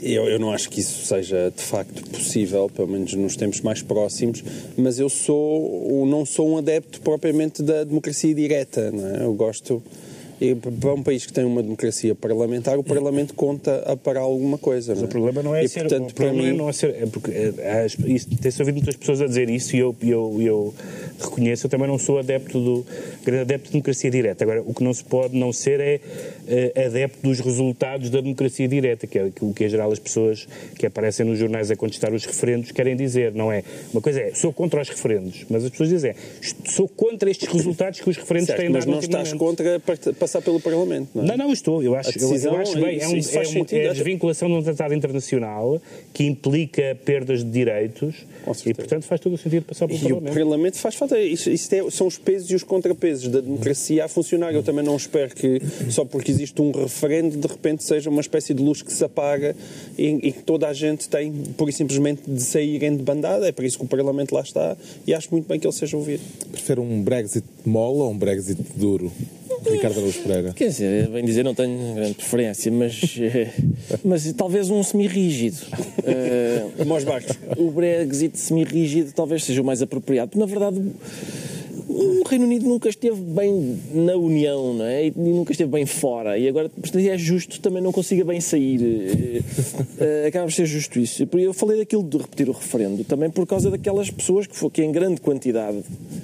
eu, 0.02 0.28
eu, 0.28 0.39
não 0.39 0.52
acho 0.52 0.69
que 0.69 0.82
isso 0.82 1.06
seja 1.06 1.52
de 1.56 1.62
facto 1.62 2.04
possível, 2.10 2.69
pelo 2.69 2.88
menos 2.88 3.13
nos 3.13 3.36
tempos 3.36 3.62
mais 3.62 3.82
próximos, 3.82 4.43
mas 4.76 4.99
eu 4.99 5.10
sou, 5.10 6.06
não 6.06 6.26
sou 6.26 6.49
um 6.49 6.58
adepto 6.58 6.99
propriamente 7.02 7.63
da 7.63 7.84
democracia 7.84 8.34
direta, 8.34 8.91
não 8.91 9.08
é? 9.08 9.23
Eu 9.23 9.34
gosto 9.34 9.82
e 10.44 10.56
para 10.56 10.94
um 10.94 11.02
país 11.02 11.26
que 11.26 11.32
tem 11.32 11.46
uma 11.46 11.64
democracia 11.64 12.14
parlamentar, 12.14 12.78
o 12.78 12.84
Parlamento 12.84 13.34
conta 13.34 13.98
para 14.04 14.20
alguma 14.20 14.58
coisa. 14.58 14.94
Mas 14.94 15.00
não 15.00 15.06
é? 15.06 15.08
o 15.08 15.10
problema 15.10 15.42
não 15.42 15.56
é 15.56 15.64
e, 15.64 15.70
ser. 15.70 15.88
Portanto, 15.88 16.12
o 16.12 16.14
problema 16.14 16.44
mim... 16.44 16.58
não 16.58 16.68
é 16.68 16.74
ser. 16.74 16.90
É 16.90 17.06
porque 17.06 17.32
é, 17.32 17.88
tem-se 18.42 18.62
ouvido 18.62 18.76
muitas 18.76 18.98
pessoas 18.98 19.22
a 19.22 19.26
dizer 19.26 19.50
isso 19.50 19.74
e 19.74 19.80
eu, 19.80 19.96
eu, 20.02 20.38
eu 20.42 20.74
reconheço, 21.18 21.68
eu 21.68 21.70
também 21.70 21.88
não 21.88 21.98
sou 21.98 22.20
adepto 22.20 22.60
do 22.60 22.86
adepto 23.42 23.68
de 23.68 23.72
democracia 23.72 24.12
direta. 24.12 24.44
Agora, 24.44 24.62
o 24.66 24.74
que 24.74 24.84
não 24.84 24.94
se 24.94 25.06
pode 25.06 25.38
não 25.38 25.54
ser 25.54 25.80
é, 25.80 26.02
é 26.46 26.88
adepto 26.88 27.20
dos 27.22 27.40
resultados 27.40 28.10
da 28.10 28.20
democracia 28.20 28.68
direta, 28.68 29.08
que 29.08 29.18
é 29.18 29.32
o 29.40 29.54
que, 29.54 29.64
em 29.64 29.70
geral, 29.70 29.94
as 29.94 30.00
pessoas 30.00 30.46
que 30.78 30.86
aparecem 30.86 31.26
nos 31.26 31.40
jornais 31.40 31.72
a 31.72 31.76
contestar 31.78 32.14
os 32.14 32.26
referendos 32.26 32.70
querem 32.72 32.98
dizer, 32.98 33.34
não 33.34 33.50
é? 33.50 33.64
Uma 33.94 34.02
coisa 34.02 34.20
é, 34.20 34.34
sou 34.34 34.52
contra 34.52 34.82
os 34.82 34.90
referendos, 34.90 35.46
mas 35.50 35.64
as 35.64 35.70
pessoas 35.70 35.88
dizem, 35.88 36.12
é, 36.12 36.16
sou 36.66 36.90
contra 36.90 37.32
estes 37.32 37.48
resultados 37.48 38.02
que 38.02 38.10
os 38.10 38.18
referendos 38.18 38.48
certo, 38.48 38.60
têm 38.60 38.70
mas 38.70 38.86
não 38.86 39.00
estás 39.00 39.32
contra 39.32 39.80
passar 40.34 40.41
pelo 40.41 40.60
Parlamento, 40.60 41.10
não 41.13 41.24
é? 41.24 41.28
Não, 41.28 41.38
não 41.38 41.54
estou. 41.54 41.84
Eu 41.84 41.96
acho, 41.96 42.17
eu, 42.17 42.36
eu, 42.36 42.56
acho 42.58 42.74
bem. 42.80 43.00
É, 43.00 43.08
um, 43.08 43.15
é, 43.15 43.84
é 43.84 43.89
a 43.89 43.93
desvinculação 43.93 44.48
de 44.48 44.56
um 44.56 44.63
tratado 44.63 44.93
internacional 44.93 45.82
que 46.12 46.26
implica 46.26 46.98
perdas 47.06 47.43
de 47.43 47.52
direitos 47.52 48.15
e, 48.65 48.74
portanto, 48.74 49.04
faz 49.04 49.22
todo 49.22 49.34
o 49.34 49.38
sentido 49.38 49.63
passar 49.63 49.88
pelo 49.88 50.00
e 50.00 50.02
Parlamento. 50.02 50.32
o 50.32 50.34
Parlamento 50.34 50.78
faz 50.78 50.96
falta. 50.96 51.19
Isso, 51.19 51.50
isso 51.50 51.74
é, 51.76 51.91
são 51.91 52.08
os 52.08 52.17
pesos 52.17 52.50
e 52.50 52.56
os 52.56 52.63
contrapesos 52.63 53.28
da 53.28 53.41
democracia 53.41 54.06
a 54.06 54.08
funcionar. 54.08 54.54
Eu 54.54 54.63
também 54.63 54.84
não 54.84 54.96
espero 54.96 55.36
que, 55.36 55.62
só 55.89 56.04
porque 56.04 56.32
existe 56.32 56.60
um 56.62 56.72
referendo, 56.72 57.38
de 57.38 57.48
repente 57.48 57.84
seja 57.84 58.10
uma 58.10 58.22
espécie 58.22 58.54
de 58.54 58.63
luz 58.63 58.82
que 58.82 58.91
se 58.91 59.04
apaga 59.04 59.56
e, 59.98 60.28
e 60.28 60.32
que 60.32 60.43
toda 60.43 60.67
a 60.67 60.74
gente 60.74 61.08
tem, 61.08 61.32
por 61.58 61.69
e 61.69 61.74
simplesmente, 61.74 62.24
de 62.28 62.41
saírem 62.41 62.98
de 62.98 63.04
bandada. 63.04 63.48
É 63.48 63.52
por 63.52 63.63
isso 63.65 63.78
que 63.78 63.86
o 63.86 63.88
Parlamento 63.88 64.34
lá 64.34 64.41
está 64.41 64.76
e 65.06 65.13
acho 65.13 65.30
muito 65.32 65.48
bem 65.48 65.60
que 65.60 65.67
ele 65.67 65.74
seja 65.74 65.96
ouvido. 65.96 66.22
Prefere 66.52 66.80
um 66.80 67.02
Brexit 67.02 67.46
mole 67.65 68.00
ou 68.00 68.12
um 68.12 68.17
Brexit 68.17 68.62
duro? 68.76 69.12
Ricardo 69.72 70.00
Araújo 70.00 70.22
Pereira? 70.24 70.54
Quer 70.54 70.68
dizer, 70.70 71.10
bem 71.10 71.26
dizer, 71.26 71.44
não 71.44 71.54
tenho 71.54 71.96
grande 71.96 72.14
preferência, 72.14 72.72
mas, 72.72 73.16
eh, 73.20 73.50
mas 74.04 74.32
talvez 74.34 74.70
um 74.70 74.82
semi-rígido. 74.82 75.58
Uh. 76.00 76.84
O 77.58 77.72
Brexit 77.72 78.38
semi-rígido 78.38 79.12
talvez 79.14 79.44
seja 79.44 79.62
o 79.62 79.66
mais 79.66 79.82
apropriado. 79.82 80.32
Porque, 80.32 80.40
na 80.40 80.46
verdade, 80.46 80.82
o 81.88 82.24
Reino 82.28 82.46
Unido 82.46 82.68
nunca 82.68 82.90
esteve 82.90 83.20
bem 83.20 83.80
na 83.94 84.16
União, 84.16 84.74
não 84.74 84.86
é? 84.86 85.08
E 85.08 85.12
nunca 85.16 85.52
esteve 85.52 85.72
bem 85.72 85.86
fora. 85.86 86.38
E 86.38 86.48
agora 86.48 86.72
é 86.96 87.18
justo 87.18 87.60
também 87.60 87.82
não 87.82 87.92
consiga 87.92 88.24
bem 88.24 88.40
sair. 88.40 88.80
Uh, 88.82 90.28
acaba 90.28 90.46
por 90.46 90.54
ser 90.54 90.66
justo 90.66 91.00
isso. 91.00 91.28
Eu 91.34 91.54
falei 91.54 91.78
daquilo 91.78 92.04
de 92.04 92.18
repetir 92.18 92.50
o 92.50 92.52
referendo 92.52 93.04
também 93.04 93.30
por 93.30 93.46
causa 93.46 93.70
daquelas 93.70 94.10
pessoas 94.10 94.48
que, 94.48 94.70
que 94.70 94.84
em 94.84 94.92
grande 94.92 95.22
quantidade 95.22 95.84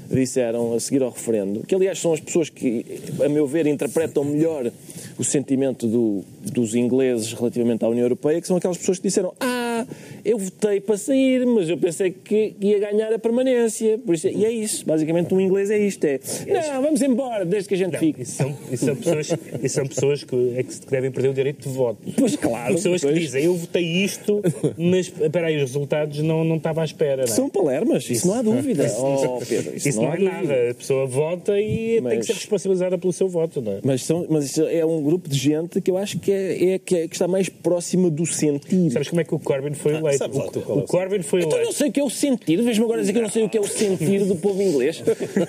disseram 0.10 0.74
a 0.74 0.80
seguir 0.80 1.04
ao 1.04 1.12
referendo, 1.12 1.62
que 1.66 1.76
aliás 1.76 2.00
são 2.00 2.14
as 2.14 2.20
pessoas 2.20 2.50
que, 2.50 2.86
a 3.24 3.30
meu 3.30 3.46
ver, 3.46 3.68
interpretam 3.68 4.24
melhor 4.24 4.72
o 5.18 5.24
sentimento 5.24 5.86
do, 5.88 6.24
dos 6.50 6.76
ingleses 6.76 7.34
relativamente 7.34 7.84
à 7.84 7.88
União 7.88 8.04
Europeia, 8.04 8.42
que 8.42 8.48
são 8.48 8.58
aquelas 8.58 8.78
pessoas 8.78 8.98
que 9.00 9.08
disseram: 9.08 9.34
Ah, 9.40 9.86
eu 10.24 10.38
votei 10.38 10.80
para 10.80 10.98
sair, 10.98 11.46
mas 11.46 11.70
eu 11.70 11.78
pensei 11.78 12.12
que 12.12 12.56
ia 12.60 12.80
ganhar 12.80 13.14
a 13.14 13.20
permanência. 13.20 13.98
Por 14.00 14.16
isso, 14.16 14.28
e 14.28 14.46
é 14.46 14.52
isso. 14.52 14.86
Basicamente, 14.86 15.34
um 15.34 15.40
inglês 15.40 15.70
é 15.70 15.78
isto: 15.78 16.04
é 16.06 16.20
não, 16.48 16.82
vamos 16.82 17.02
embora, 17.02 17.46
desde 17.46 17.70
que 17.70 17.76
a 17.76 17.78
gente 17.78 17.94
não, 17.94 18.00
fique. 18.00 18.22
Isso 18.22 18.34
são, 18.34 18.58
isso 18.72 18.86
são, 18.86 18.96
pessoas, 18.96 19.30
isso 19.64 19.76
são 19.76 19.88
pessoas 19.88 20.24
que, 20.24 20.54
é 20.56 20.64
que 20.64 20.76
devem 20.90 21.12
perder 21.12 21.30
o 21.30 21.34
direito 21.34 21.68
de 21.68 21.76
voto. 21.76 22.00
Pois 22.18 22.36
claro. 22.36 22.76
Pessoas 22.76 23.02
pois. 23.02 23.14
que 23.14 23.20
dizem: 23.20 23.46
Eu 23.46 23.56
votei 23.56 23.84
isto, 23.84 24.42
mas 24.78 25.08
espera 25.08 25.48
aí, 25.48 25.56
os 25.56 25.62
resultados 25.62 26.20
não, 26.20 26.44
não 26.44 26.58
estava 26.58 26.82
à 26.82 26.86
espera. 26.86 27.24
É? 27.24 27.28
São 27.28 27.50
palermas, 27.50 28.04
isso, 28.04 28.14
isso, 28.14 28.28
não 28.28 28.36
há 28.36 28.42
dúvida. 28.42 28.86
Isso, 28.86 29.02
oh, 29.02 29.40
Pedro, 29.40 29.76
isso, 29.76 29.90
isso 29.90 30.02
não, 30.02 30.08
não 30.08 30.14
é 30.14 30.20
nada. 30.20 30.72
A 30.72 30.74
pessoa 30.74 31.06
vota 31.06 31.60
e 31.60 32.00
mas, 32.02 32.12
tem 32.12 32.20
que 32.20 32.26
ser 32.26 32.34
responsabilizada 32.34 32.98
pelo 32.98 33.14
seu 33.14 33.28
voto. 33.28 33.62
Não 33.62 33.74
é? 33.74 33.80
Mas, 33.84 34.04
são, 34.04 34.26
mas 34.30 34.46
isso 34.46 34.64
é 34.64 34.86
um 34.86 35.02
grupo 35.02 35.30
de 35.30 35.38
gente 35.38 35.82
que 35.82 35.92
eu 35.92 35.98
acho 35.98 36.20
que 36.20 36.32
é, 36.32 36.39
é, 36.40 36.80
que, 36.80 36.96
é 36.96 37.08
que, 37.08 37.16
está 37.16 37.28
mais 37.28 37.50
próxima 37.50 38.10
do 38.10 38.26
sentir. 38.26 38.92
Sabes 38.92 39.10
como 39.10 39.22
é 39.22 39.24
que 39.24 39.34
o 39.34 39.40
Corbyn 39.40 39.74
foi 39.74 39.96
ah, 39.96 40.00
eleito? 40.00 40.24
Ah, 40.24 40.28
o, 40.28 40.80
o 40.80 40.84
Corbyn 40.84 41.22
foi 41.22 41.42
então 41.42 41.52
eleito. 41.52 41.56
Então 41.58 41.64
não 41.66 41.72
sei 41.72 41.90
o 41.90 41.92
que 41.92 42.00
é 42.00 42.04
o 42.04 42.10
sentir. 42.10 42.62
Vejo-me 42.62 42.86
agora 42.86 43.02
dizer 43.02 43.14
que 43.14 43.20
eu 43.20 43.24
não 43.24 43.30
sei 43.30 43.44
o 43.44 43.50
que 43.50 43.58
é 43.58 43.62
o 43.62 43.68
sentir 43.68 44.26
do 44.26 44.36
povo 44.36 44.62
inglês. 44.62 45.04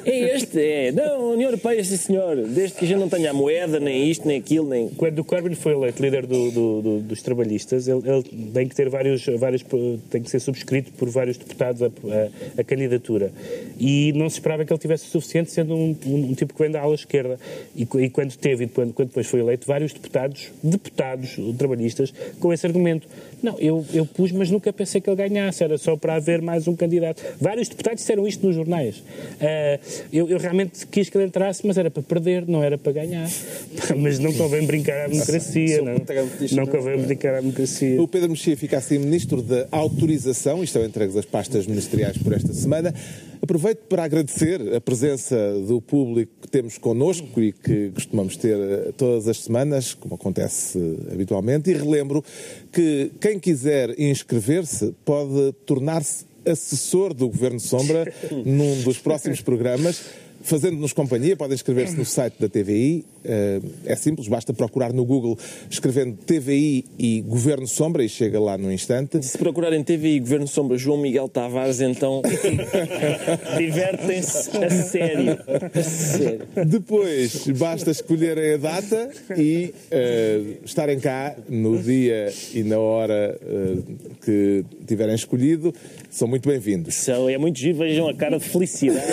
É 0.05 0.37
este, 0.37 0.61
é. 0.61 0.93
Não, 0.93 1.33
União 1.33 1.49
Europeia, 1.49 1.83
sim 1.85 1.97
senhor. 1.97 2.37
Desde 2.37 2.77
que 2.77 2.85
a 2.85 2.89
gente 2.89 2.99
não 2.99 3.09
tenha 3.09 3.31
a 3.31 3.35
moeda, 3.35 3.79
nem 3.79 4.09
isto, 4.11 4.27
nem 4.27 4.39
aquilo, 4.39 4.69
nem. 4.69 4.89
Quando 4.91 5.19
o 5.19 5.25
Corbyn 5.25 5.55
foi 5.55 5.73
eleito 5.73 6.03
líder 6.03 6.27
do, 6.27 6.51
do, 6.51 6.83
do, 6.83 7.01
dos 7.01 7.23
trabalhistas, 7.23 7.89
ele, 7.89 8.03
ele, 8.05 8.51
tem 8.53 8.69
que 8.69 8.75
ter 8.75 8.89
vários, 8.89 9.27
vários. 9.39 9.65
tem 10.11 10.23
que 10.23 10.31
ser 10.31 10.41
subscrito 10.41 10.93
por 10.93 11.09
vários 11.09 11.37
deputados 11.37 11.83
a, 11.83 11.87
a, 11.87 12.61
a 12.61 12.65
candidatura. 12.65 13.33
E 13.79 14.13
não 14.15 14.29
se 14.29 14.37
esperava 14.37 14.65
que 14.65 14.73
ele 14.73 14.81
tivesse 14.81 15.07
o 15.07 15.11
suficiente, 15.11 15.51
sendo 15.51 15.75
um, 15.75 15.97
um, 16.07 16.31
um 16.31 16.35
tipo 16.35 16.55
que 16.55 16.63
vem 16.63 16.71
da 16.71 16.81
ala 16.81 16.95
esquerda. 16.95 17.39
E, 17.75 17.83
e 17.83 18.11
quando 18.11 18.37
teve, 18.37 18.65
e 18.65 18.69
quando, 18.69 18.93
quando 18.93 19.09
depois 19.09 19.27
foi 19.27 19.41
eleito, 19.41 19.67
vários 19.67 19.93
deputados, 19.93 20.51
deputados 20.71 21.37
trabalhistas, 21.59 22.13
com 22.39 22.53
esse 22.53 22.67
argumento. 22.67 23.07
Não, 23.43 23.59
eu, 23.59 23.85
eu 23.93 24.05
pus, 24.05 24.33
mas 24.33 24.51
nunca 24.51 24.73
pensei 24.73 25.01
que 25.01 25.09
ele 25.09 25.17
ganhasse, 25.17 25.65
era 25.65 25.79
só 25.79 25.97
para 25.97 26.15
haver 26.15 26.43
mais 26.43 26.69
um 26.69 26.77
candidato. 26.77 27.23
Vários 27.41 27.69
deputados 27.69 28.01
disseram 28.01 28.27
isto 28.27 28.47
nos 28.47 28.55
jornais. 28.55 28.99
Uh, 28.99 29.81
eu, 30.13 30.29
eu, 30.29 30.39
realmente 30.39 30.87
quis 30.87 31.09
que 31.09 31.17
ele 31.17 31.27
entrasse, 31.27 31.67
mas 31.67 31.79
era 31.79 31.91
para 31.91 32.03
perder, 32.03 32.47
não 32.47 32.63
era 32.63 32.77
para 32.77 32.93
ganhar. 32.93 33.29
mas 33.97 34.19
não 34.19 34.33
convém 34.33 34.67
brincar 34.67 35.07
à 35.07 35.09
democracia, 35.09 35.83
não, 35.83 35.95
não 36.53 36.67
convém 36.67 36.99
brincar 36.99 37.35
à 37.35 37.41
democracia. 37.41 38.01
O 38.01 38.07
Pedro 38.07 38.31
Mexia 38.31 38.57
fica 38.57 38.79
assim 38.79 38.99
ministro 38.99 39.43
da 39.43 39.67
autorização, 39.71 40.63
estão 40.63 40.85
entregues 40.85 41.17
as 41.17 41.25
pastas 41.25 41.67
ministeriais 41.67 42.19
por 42.19 42.33
esta 42.33 42.53
semana. 42.53 42.95
Aproveito 43.43 43.87
para 43.89 44.05
agradecer 44.05 44.61
a 44.75 44.81
presença 44.83 45.37
do 45.67 45.81
público 45.81 46.31
que 46.43 46.49
temos 46.49 46.77
connosco 46.77 47.41
e 47.41 47.53
que 47.53 47.91
costumamos 47.91 48.37
ter 48.37 48.57
eh, 48.57 48.93
todas 48.95 49.27
as 49.27 49.39
semanas, 49.39 49.95
como 49.95 50.15
acontece 50.15 50.60
habitualmente, 51.11 51.71
e 51.71 51.75
relembro 51.75 52.25
que 52.73 53.11
quem 53.21 53.39
quiser 53.39 53.99
inscrever-se 53.99 54.95
pode 55.05 55.53
tornar-se 55.67 56.25
assessor 56.47 57.13
do 57.13 57.29
Governo 57.29 57.61
Sombra 57.61 58.13
num 58.45 58.83
dos 58.83 58.99
próximos 58.99 59.41
programas. 59.41 60.03
Fazendo-nos 60.43 60.93
companhia, 60.93 61.37
podem 61.37 61.55
inscrever-se 61.55 61.97
no 61.97 62.05
site 62.05 62.37
da 62.41 62.49
TVI. 62.49 63.05
Eh, 63.23 63.61
é 63.85 63.97
simples, 63.97 64.27
basta 64.27 64.55
procurar 64.55 64.93
no 64.93 65.05
Google 65.05 65.39
escrevendo 65.71 66.17
TVI 66.17 66.87
e 66.99 67.21
Governo 67.21 67.69
Sombra 67.69 68.03
e 68.03 68.09
chega 68.09 68.41
lá 68.41 68.57
no 68.57 68.73
instante. 68.73 69.23
Se 69.23 69.37
procurarem 69.37 69.85
TVI 69.85 70.17
e 70.17 70.21
Governo 70.21 70.49
Sombra 70.49 70.79
João 70.79 70.99
Miguel 70.99 71.29
Tavares, 71.29 71.81
então 71.81 72.23
divertem-se 73.59 74.57
a 74.57 74.71
sério. 74.71 75.39
a 75.75 75.83
sério. 75.83 76.41
Depois, 76.67 77.47
basta 77.49 77.91
escolherem 77.91 78.55
a 78.55 78.57
data 78.57 79.11
e 79.37 79.75
uh, 79.93 80.65
estarem 80.65 80.99
cá 80.99 81.37
no 81.49 81.79
dia 81.79 82.33
e 82.55 82.63
na 82.63 82.79
hora 82.79 83.39
uh, 83.43 83.83
que 84.25 84.65
tiverem 84.87 85.15
escolhido. 85.15 85.75
São 86.11 86.27
muito 86.27 86.49
bem-vindos. 86.49 87.09
É 87.09 87.39
muito 87.39 87.59
giro, 87.59 87.79
vejam 87.79 88.09
a 88.09 88.15
cara 88.15 88.39
de 88.39 88.45
felicidade. 88.49 89.07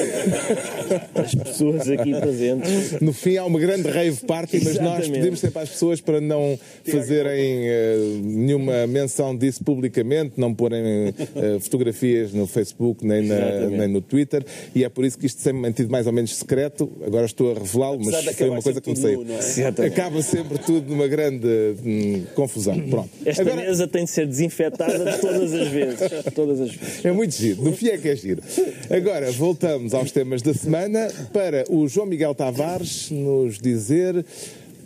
as 1.22 1.36
pessoas 1.36 1.90
aqui 1.90 2.12
presentes. 2.20 3.00
No 3.02 3.14
fim 3.14 3.38
há 3.38 3.46
uma 3.46 3.60
grande 3.60 3.90
rave 3.90 4.18
party, 4.26 4.62
mas 4.64 4.80
nós 4.80 5.08
pedimos 5.08 5.40
sempre 5.40 5.62
às 5.62 5.70
pessoas 5.70 6.02
para 6.02 6.20
não 6.22 6.58
fazerem 6.84 7.68
eh, 7.68 7.96
nenhuma 8.24 8.88
menção 8.88 9.36
disso 9.36 9.64
publicamente, 9.64 10.34
não 10.38 10.54
porem 10.54 11.14
eh, 11.36 11.60
fotografias 11.60 12.34
no 12.34 12.48
Facebook 12.48 13.06
nem, 13.06 13.24
na- 13.24 13.68
nem 13.70 13.88
no 13.88 14.02
Twitter, 14.02 14.46
e 14.76 14.84
é 14.84 14.90
por 14.90 15.06
isso 15.06 15.18
que 15.18 15.26
isto 15.26 15.42
sempre 15.42 15.62
mantido 15.62 15.90
mais 15.92 16.08
ou 16.08 16.14
menos 16.14 16.36
secreto. 16.36 16.92
Agora 17.06 17.26
estou 17.26 17.52
a 17.52 17.60
revelá-lo, 17.60 18.00
mas 18.04 18.24
foi 18.36 18.50
uma 18.50 18.62
coisa 18.62 18.82
que 18.82 18.94
tudo 18.94 19.02
nu, 19.24 19.26
é? 19.34 19.86
Acaba 19.88 20.22
sempre 20.22 20.58
tudo 20.60 20.90
numa 20.90 21.08
grande 21.08 21.48
hum, 21.84 22.24
confusão. 22.36 22.80
Pronto. 22.90 23.10
Esta 23.26 23.42
Agora, 23.42 23.62
mesa 23.62 23.88
tem 23.88 24.06
de 24.06 24.12
ser 24.12 24.28
desinfetada 24.28 25.12
de 25.12 25.18
todas 25.20 25.54
as 25.54 25.68
vezes. 25.68 25.98
Todas 26.36 26.60
as 26.62 26.72
vezes. 26.72 27.06
É 27.06 27.12
muito 27.12 27.34
giro, 27.36 27.64
no 27.64 27.72
fim 27.74 27.88
é 27.88 27.98
que 27.98 28.08
é 28.10 28.16
giro. 28.16 28.42
Agora, 28.90 29.32
voltamos 29.32 29.94
aos 29.94 30.12
temas 30.12 30.42
da 30.42 30.54
semana 30.54 31.07
para 31.34 31.66
o 31.70 31.88
João 31.88 32.06
Miguel 32.06 32.34
Tavares 32.36 33.10
nos 33.12 33.58
dizer 33.58 34.26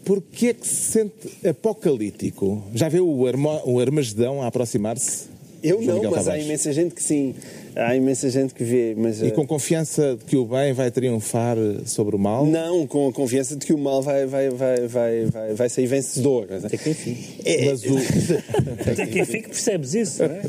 porque 0.04 0.48
é 0.48 0.54
que 0.54 0.68
se 0.68 0.92
sente 0.92 1.48
apocalíptico. 1.48 2.64
Já 2.74 2.90
viu 2.90 3.08
o, 3.08 3.24
o 3.66 3.80
Armagedão 3.80 4.42
a 4.42 4.48
aproximar-se? 4.48 5.26
Eu 5.64 5.82
João 5.82 5.88
não, 5.88 5.96
Miguel 5.96 6.12
mas 6.12 6.20
há 6.22 6.24
Tavares. 6.24 6.46
imensa 6.46 6.74
gente 6.74 6.96
que 6.96 7.04
sim. 7.04 7.36
Há 7.76 7.96
imensa 7.96 8.30
gente 8.30 8.54
que 8.54 8.64
vê, 8.64 8.94
mas... 8.98 9.22
E 9.22 9.28
eh, 9.28 9.32
com 9.32 9.46
confiança 9.48 10.16
de 10.18 10.26
que 10.26 10.36
o 10.36 10.46
bem 10.46 10.74
vai 10.74 10.92
triunfar 10.92 11.58
sobre 11.86 12.16
o 12.16 12.20
mal? 12.20 12.46
Não, 12.46 12.86
com 12.86 13.08
a 13.08 13.14
confiança 13.14 13.56
de 13.56 13.66
que 13.66 13.74
o 13.74 13.78
mal 13.78 14.02
vai, 14.02 14.26
vai, 14.26 14.50
vai, 14.50 14.88
vai, 14.88 15.26
vai, 15.26 15.54
vai 15.54 15.70
sair 15.70 15.88
vencedor. 15.88 16.48
Até 16.64 16.78
que 16.78 16.90
enfim. 16.90 17.18
É, 17.46 17.66
Mas 17.66 17.84
o... 17.84 17.98
Até 18.92 19.06
que 19.06 19.20
enfim 19.22 19.42
que 19.42 19.50
percebes 19.50 19.94
isso, 19.94 20.24
não 20.24 20.30
é? 20.36 20.42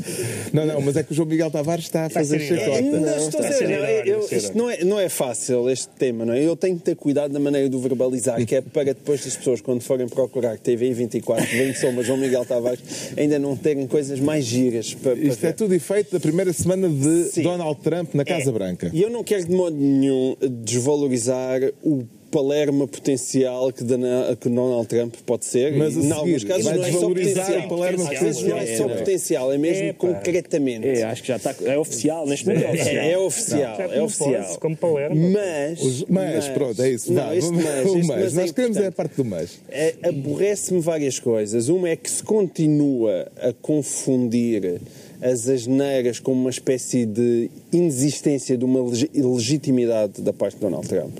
Não, 0.53 0.65
não, 0.65 0.81
mas 0.81 0.97
é 0.97 1.03
que 1.03 1.11
o 1.11 1.15
João 1.15 1.27
Miguel 1.27 1.49
Tavares 1.51 1.85
está 1.85 2.05
a 2.05 2.09
fazer 2.09 2.39
chacota. 2.39 2.81
Não, 2.81 2.99
Não, 3.01 3.17
estou 3.17 3.39
a 3.41 3.47
dizer, 3.49 3.67
ser 3.67 4.07
eu- 4.07 4.27
isto 4.31 4.57
não 4.57 4.69
é, 4.69 4.83
não 4.83 4.99
é 4.99 5.09
fácil, 5.09 5.69
este 5.69 5.87
tema, 5.89 6.25
não 6.25 6.33
é? 6.33 6.43
Eu 6.43 6.55
tenho 6.55 6.77
que 6.77 6.83
ter 6.83 6.95
cuidado 6.95 7.31
da 7.31 7.39
maneira 7.39 7.69
de 7.69 7.77
verbalizar, 7.77 8.43
que 8.45 8.55
é 8.55 8.61
para 8.61 8.85
depois 8.85 9.25
as 9.25 9.35
pessoas, 9.35 9.61
quando 9.61 9.81
forem 9.81 10.07
procurar 10.07 10.57
TV 10.57 10.91
24, 10.93 11.45
vem 11.45 11.73
Sombra, 11.73 12.03
João 12.03 12.17
Miguel 12.17 12.45
Tavares, 12.45 12.79
ainda 13.17 13.39
não 13.39 13.55
terem 13.55 13.87
coisas 13.87 14.19
mais 14.19 14.45
giras 14.45 14.93
para, 14.93 15.15
para 15.15 15.25
Isto 15.25 15.39
ver. 15.41 15.47
é 15.47 15.51
tudo 15.53 15.73
efeito 15.73 16.11
da 16.11 16.19
primeira 16.19 16.51
semana 16.53 16.87
de 16.89 17.12
Sim. 17.31 17.43
Donald 17.43 17.79
Trump 17.81 18.13
na 18.13 18.23
Casa 18.25 18.49
É. 18.49 18.53
Branca. 18.53 18.89
E 18.93 19.01
eu 19.01 19.09
não 19.09 19.23
quero 19.23 19.45
de 19.45 19.51
modo 19.51 19.75
nenhum 19.75 20.35
desvalorizar 20.41 21.61
o 21.83 22.03
palerma 22.31 22.87
potencial 22.87 23.71
que, 23.71 23.83
Dana- 23.83 24.35
que 24.41 24.49
Donald 24.49 24.87
Trump 24.87 25.13
pode 25.23 25.45
ser. 25.45 25.71
Mas 25.77 25.95
em 25.95 26.11
alguns 26.11 26.43
casos 26.43 26.63
vai 26.65 26.73
não 26.77 26.81
é 26.83 26.85
só 26.87 26.91
desvalorizar 26.93 27.45
potencial. 27.45 27.65
o 27.67 27.69
palerma 27.69 28.11
Às 28.11 28.19
vezes 28.19 28.41
não 28.41 28.57
é 28.57 28.59
potencial. 28.61 28.87
só 28.89 28.93
É, 28.93 28.97
potencial, 28.97 29.53
é 29.53 29.57
mesmo 29.59 29.83
É, 29.83 29.93
concretamente. 29.93 30.87
É, 30.87 31.03
acho 31.03 31.21
que 31.21 31.27
já 31.27 31.35
está. 31.35 31.53
É 31.63 31.77
oficial, 31.77 32.25
neste 32.25 32.47
momento 32.47 32.65
é 32.65 32.69
oficial. 32.71 32.95
É, 32.95 33.11
é 33.11 33.17
oficial, 33.19 33.81
é 33.81 33.87
como 33.87 34.05
oficial. 34.05 34.43
pode, 34.45 34.57
como 34.57 34.77
Palermo. 34.77 35.29
Mas, 35.29 35.79
Os- 35.83 36.05
mas, 36.09 36.47
pronto, 36.49 36.81
é 36.81 36.89
isso. 36.89 37.13
Não, 37.13 37.33
este 37.35 37.51
mas, 37.51 37.65
este 37.85 37.97
mas. 38.07 38.07
mas 38.07 38.33
Nós 38.33 38.51
queremos 38.51 38.77
é 38.77 38.87
a 38.87 38.91
parte 38.91 39.15
do 39.15 39.25
mas. 39.25 39.59
É, 39.69 39.93
Aborrece-me 40.01 40.79
várias 40.81 41.19
coisas. 41.19 41.69
Uma 41.69 41.89
é 41.89 41.95
que 41.95 42.09
se 42.09 42.23
continua 42.23 43.31
a 43.39 43.53
confundir 43.61 44.81
as 45.23 45.47
asneiras 45.47 46.19
com 46.19 46.33
uma 46.33 46.49
espécie 46.49 47.05
de 47.05 47.49
inexistência 47.71 48.57
de 48.57 48.65
uma 48.65 48.83
legi- 48.83 49.09
legitimidade 49.13 50.21
da 50.21 50.33
parte 50.33 50.55
de 50.55 50.61
Donald 50.61 50.87
Trump. 50.87 51.17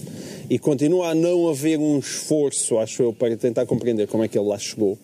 E 0.49 0.59
continua 0.59 1.09
a 1.11 1.15
não 1.15 1.47
haver 1.47 1.79
um 1.79 1.97
esforço, 1.97 2.77
acho 2.77 3.01
eu, 3.01 3.13
para 3.13 3.35
tentar 3.37 3.65
compreender 3.65 4.07
como 4.07 4.23
é 4.23 4.27
que 4.27 4.37
ele 4.37 4.47
lá 4.47 4.59
chegou. 4.59 4.97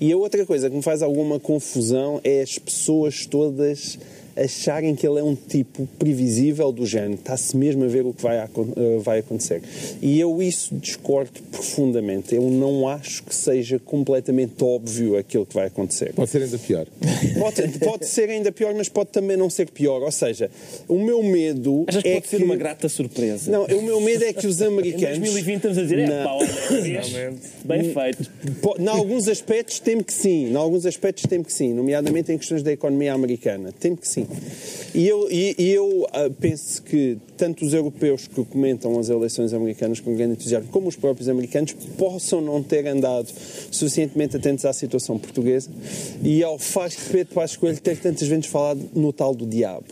E 0.00 0.10
a 0.10 0.16
outra 0.16 0.44
coisa 0.46 0.70
que 0.70 0.76
me 0.76 0.82
faz 0.82 1.02
alguma 1.02 1.38
confusão 1.38 2.18
é 2.24 2.40
as 2.40 2.58
pessoas 2.58 3.26
todas 3.26 3.98
acharem 4.36 4.94
que 4.94 5.06
ele 5.06 5.18
é 5.18 5.22
um 5.22 5.34
tipo 5.34 5.88
previsível 5.98 6.70
do 6.70 6.84
género, 6.84 7.14
está-se 7.14 7.56
mesmo 7.56 7.84
a 7.84 7.86
ver 7.86 8.04
o 8.04 8.12
que 8.12 8.22
vai, 8.22 8.38
eh, 8.38 8.48
vai 9.00 9.18
acontecer. 9.20 9.62
E 10.02 10.20
eu 10.20 10.42
isso 10.42 10.74
discordo 10.74 11.40
profundamente. 11.50 12.34
Eu 12.34 12.42
não 12.50 12.88
acho 12.88 13.22
que 13.22 13.34
seja 13.34 13.78
completamente 13.78 14.62
óbvio 14.62 15.16
aquilo 15.16 15.46
que 15.46 15.54
vai 15.54 15.66
acontecer. 15.66 16.12
Pode 16.14 16.30
ser 16.30 16.42
ainda 16.42 16.58
pior. 16.58 16.86
Pode, 17.38 17.78
pode 17.78 18.06
ser 18.06 18.28
ainda 18.30 18.50
pior, 18.52 18.74
mas 18.74 18.88
pode 18.88 19.10
também 19.10 19.36
não 19.36 19.48
ser 19.48 19.70
pior. 19.70 20.02
Ou 20.02 20.10
seja, 20.10 20.50
o 20.88 20.98
meu 20.98 21.22
medo 21.22 21.84
Achas 21.86 22.02
que 22.02 22.08
é 22.08 22.14
pode 22.14 22.28
ser 22.28 22.42
uma 22.42 22.56
grata 22.56 22.88
surpresa? 22.88 23.50
Não, 23.50 23.64
o 23.64 23.82
meu 23.82 24.00
medo 24.00 24.24
é 24.24 24.32
que 24.32 24.46
os 24.46 24.60
Em 24.66 24.66
americanos... 24.66 25.18
2020 25.18 25.56
estamos 25.56 25.78
a 25.78 25.82
dizer, 25.82 25.98
é 25.98 26.80
vês? 26.80 27.12
bem 27.64 27.94
feito. 27.94 28.30
Em 28.78 28.88
alguns 28.88 29.28
aspectos 29.28 29.80
temo 29.80 30.02
que 30.04 30.12
sim, 30.12 30.50
em 30.50 30.56
alguns 30.56 30.86
aspectos 30.86 31.24
temo 31.28 31.44
que 31.44 31.52
sim, 31.52 31.72
nomeadamente 31.72 32.32
em 32.32 32.38
questões 32.38 32.62
da 32.62 32.72
economia 32.72 33.12
americana, 33.12 33.72
temo 33.78 33.96
que 33.96 34.08
sim. 34.08 34.25
E 34.94 35.06
eu, 35.06 35.28
e, 35.30 35.54
e 35.58 35.70
eu 35.72 36.06
ah, 36.12 36.30
penso 36.40 36.82
que 36.82 37.18
tanto 37.36 37.64
os 37.66 37.74
europeus 37.74 38.26
que 38.26 38.42
comentam 38.46 38.98
as 38.98 39.10
eleições 39.10 39.52
americanas 39.52 40.00
com 40.00 40.14
grande 40.16 40.32
entusiasmo, 40.34 40.68
como 40.70 40.88
os 40.88 40.96
próprios 40.96 41.28
americanos, 41.28 41.74
possam 41.98 42.40
não 42.40 42.62
ter 42.62 42.86
andado 42.86 43.28
suficientemente 43.70 44.36
atentos 44.36 44.64
à 44.64 44.72
situação 44.72 45.18
portuguesa 45.18 45.68
e 46.22 46.42
ao 46.42 46.58
de 46.96 47.10
Pedro 47.10 47.34
Coelho 47.58 47.78
ter 47.80 47.98
tantas 47.98 48.26
vezes 48.26 48.46
falado 48.46 48.80
no 48.94 49.12
tal 49.12 49.34
do 49.34 49.44
diabo. 49.44 49.84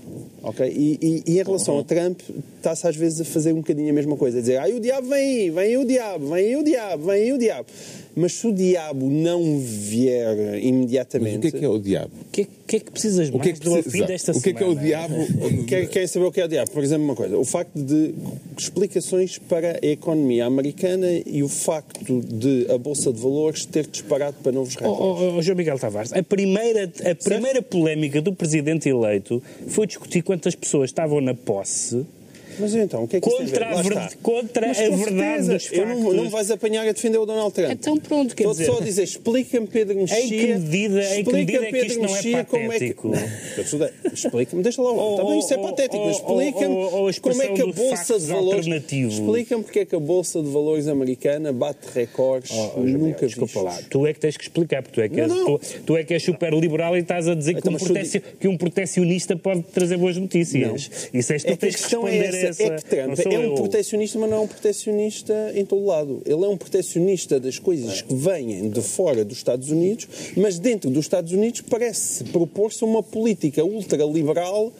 ok? 0.42 0.66
E, 0.74 0.98
e- 1.02 1.22
e 1.32 1.38
em 1.40 1.42
relação 1.42 1.78
a 1.78 1.84
Trump, 1.84 2.20
está-se 2.56 2.86
às 2.86 2.96
vezes 2.96 3.20
a 3.20 3.24
fazer 3.24 3.52
um 3.52 3.56
bocadinho 3.56 3.90
a 3.90 3.92
mesma 3.92 4.16
coisa, 4.16 4.38
a 4.38 4.40
dizer, 4.40 4.56
ai 4.58 4.72
o 4.72 4.80
diabo 4.80 5.08
vem 5.08 5.18
aí, 5.40 5.50
vem 5.50 5.64
aí 5.64 5.76
o 5.76 5.84
diabo, 5.84 6.26
vem 6.28 6.44
aí 6.46 6.56
o 6.56 6.64
diabo, 6.64 7.04
vem 7.06 7.22
aí 7.22 7.32
o 7.32 7.38
diabo. 7.38 7.66
Mas 8.16 8.32
se 8.34 8.46
o 8.46 8.52
diabo 8.52 9.10
não 9.10 9.58
vier 9.58 10.36
Mas 10.36 10.62
imediatamente. 10.64 11.36
o 11.36 11.40
que 11.40 11.46
é 11.48 11.58
que 11.58 11.64
é 11.64 11.68
o 11.68 11.78
diabo? 11.80 12.10
O 12.22 12.30
que, 12.30 12.42
é- 12.42 12.44
o 12.44 12.63
que 12.74 12.76
é 12.76 12.80
que 12.80 12.90
precisas 12.90 13.28
O 13.28 13.32
que 13.32 13.37
é 13.37 13.38
mais 13.52 13.58
que, 13.58 13.64
do 13.64 13.72
precisa- 13.72 13.90
fim 13.90 14.04
desta 14.06 14.32
o 14.32 14.40
que, 14.42 14.50
é, 14.50 14.52
que 14.52 14.62
é 14.62 14.66
o 14.66 14.70
semana? 14.70 14.87
diabo? 14.87 15.14
Quer- 15.68 15.87
Querem 15.88 16.08
saber 16.08 16.26
o 16.26 16.32
que 16.32 16.40
é 16.40 16.44
o 16.44 16.48
diabo? 16.48 16.70
Por 16.70 16.82
exemplo, 16.82 17.04
uma 17.04 17.14
coisa: 17.14 17.38
o 17.38 17.44
facto 17.44 17.74
de 17.80 18.14
explicações 18.58 19.38
para 19.38 19.78
a 19.82 19.87
economia 19.87 20.46
americana 20.46 21.06
e 21.26 21.42
o 21.42 21.48
facto 21.48 22.20
de 22.20 22.66
a 22.70 22.78
Bolsa 22.78 23.12
de 23.12 23.20
Valores 23.20 23.64
ter 23.66 23.87
disparado 23.87 24.37
para 24.42 24.52
novos 24.52 24.74
Oh, 24.76 24.80
recordes. 24.80 25.22
oh, 25.34 25.37
oh, 25.38 25.42
João 25.42 25.56
Miguel 25.56 25.78
Tavares, 25.78 26.12
a 26.12 26.22
primeira, 26.22 26.90
a 27.10 27.14
primeira 27.14 27.62
polémica 27.62 28.20
do 28.20 28.34
presidente 28.34 28.88
eleito 28.88 29.42
foi 29.68 29.87
discutir 29.87 30.22
quantas 30.22 30.54
pessoas 30.54 30.90
estavam 30.90 31.20
na 31.20 31.34
posse 31.34 32.04
Mas 32.58 32.74
então, 32.74 33.04
o 33.04 33.08
que 33.08 33.16
é 33.16 33.20
que 33.20 33.28
contra 33.30 33.66
a 33.78 33.82
ver? 33.82 34.16
Contra 34.22 34.68
Mas 34.68 34.78
a 34.80 34.88
verdade 34.90 35.48
dos 35.48 35.72
eu 35.72 35.86
não, 35.86 36.12
não 36.12 36.24
me 36.24 36.28
vais 36.30 36.50
apanhar 36.50 36.86
a 36.86 36.92
defender 36.92 37.18
o 37.18 37.26
Donald 37.26 37.52
Trump. 37.52 37.70
Então 37.72 37.96
pronto, 37.96 38.34
quer 38.34 38.44
Estou 38.44 38.52
dizer... 38.54 38.66
só 38.66 38.78
a 38.78 38.80
dizer, 38.84 39.02
explica-me, 39.04 39.66
Pedro 39.66 39.96
Mexia. 39.96 40.18
Em 40.20 40.28
que 40.28 40.46
medida- 40.46 41.00
em 41.00 41.24
que 41.24 41.30
explica, 41.30 41.32
medida 41.38 41.58
é 41.58 41.66
que 41.66 41.72
Pedro 41.72 41.86
isto 41.86 42.00
não 42.02 42.16
é 42.16 42.44
patético? 42.44 43.12
Eu 43.56 43.62
estudei. 43.62 43.88
Explica-me, 44.12 44.62
deixa 44.62 44.82
lá. 44.82 44.90
Ou- 44.90 45.26
bem, 45.28 45.38
isso 45.38 45.54
é 45.54 45.56
ou- 45.58 45.62
patético, 45.64 46.04
mas 46.04 46.20
ou- 46.22 47.08
explica-me 47.10 47.20
como 47.20 47.42
é 47.42 47.48
que 47.48 47.62
a 47.62 47.66
Bolsa 47.66 48.18
de 48.18 48.26
Valores. 48.26 48.66
Explica-me 48.66 49.62
porque 49.64 49.78
é 49.80 49.84
que 49.84 49.94
a 49.96 50.00
Bolsa 50.00 50.42
de 50.42 50.48
Valores 50.50 50.88
americana 50.88 51.52
bate 51.52 51.86
recordes 51.94 52.50
Oh, 52.54 52.72
oh, 52.76 52.80
nunca 52.80 53.26
Desculpa 53.26 53.60
lá, 53.62 53.78
tu 53.90 54.06
é 54.06 54.12
que 54.12 54.20
tens 54.20 54.36
que 54.36 54.44
explicar, 54.44 54.82
porque 54.82 54.94
tu 54.94 55.00
é 55.04 55.08
que, 55.08 55.20
és, 55.20 55.28
Não, 55.28 55.36
não. 55.36 55.58
Tu, 55.58 55.82
tu 55.86 55.96
é 55.96 56.04
que 56.04 56.14
és 56.14 56.22
super 56.22 56.52
liberal 56.54 56.96
e 56.96 57.00
estás 57.00 57.26
a 57.28 57.34
dizer 57.34 57.54
que, 57.54 57.58
Então, 57.60 57.70
um 57.70 57.74
mas 57.74 57.82
tu 57.82 57.86
proteci- 57.92 58.22
que 58.38 58.48
um 58.48 58.56
protecionista 58.56 59.36
pode 59.36 59.62
trazer 59.62 59.96
boas 59.96 60.16
notícias. 60.16 60.90
Isso 61.12 61.32
és 61.32 61.42
tu 61.42 61.46
É 61.52 61.56
que 61.56 61.66
a 61.66 61.70
tens 61.70 61.76
que 61.76 61.94
é 61.94 61.98
responder 61.98 62.43
é 62.44 62.76
que 62.76 62.85
Trump 62.85 63.18
é 63.18 63.38
um 63.38 63.42
eu. 63.42 63.54
protecionista, 63.54 64.18
mas 64.18 64.30
não 64.30 64.38
é 64.38 64.40
um 64.40 64.46
protecionista 64.46 65.52
em 65.54 65.64
todo 65.64 65.85
lado. 65.85 66.22
Ele 66.24 66.44
é 66.44 66.48
um 66.48 66.57
protecionista 66.57 67.40
das 67.40 67.59
coisas 67.59 68.02
que 68.02 68.14
vêm 68.14 68.68
de 68.68 68.80
fora 68.80 69.24
dos 69.24 69.38
Estados 69.38 69.70
Unidos, 69.70 70.07
mas 70.37 70.59
dentro 70.59 70.90
dos 70.90 71.04
Estados 71.04 71.33
Unidos 71.33 71.62
parece 71.62 72.24
propor-se 72.24 72.85
uma 72.85 73.02
política 73.02 73.64
ultraliberal 73.64 74.72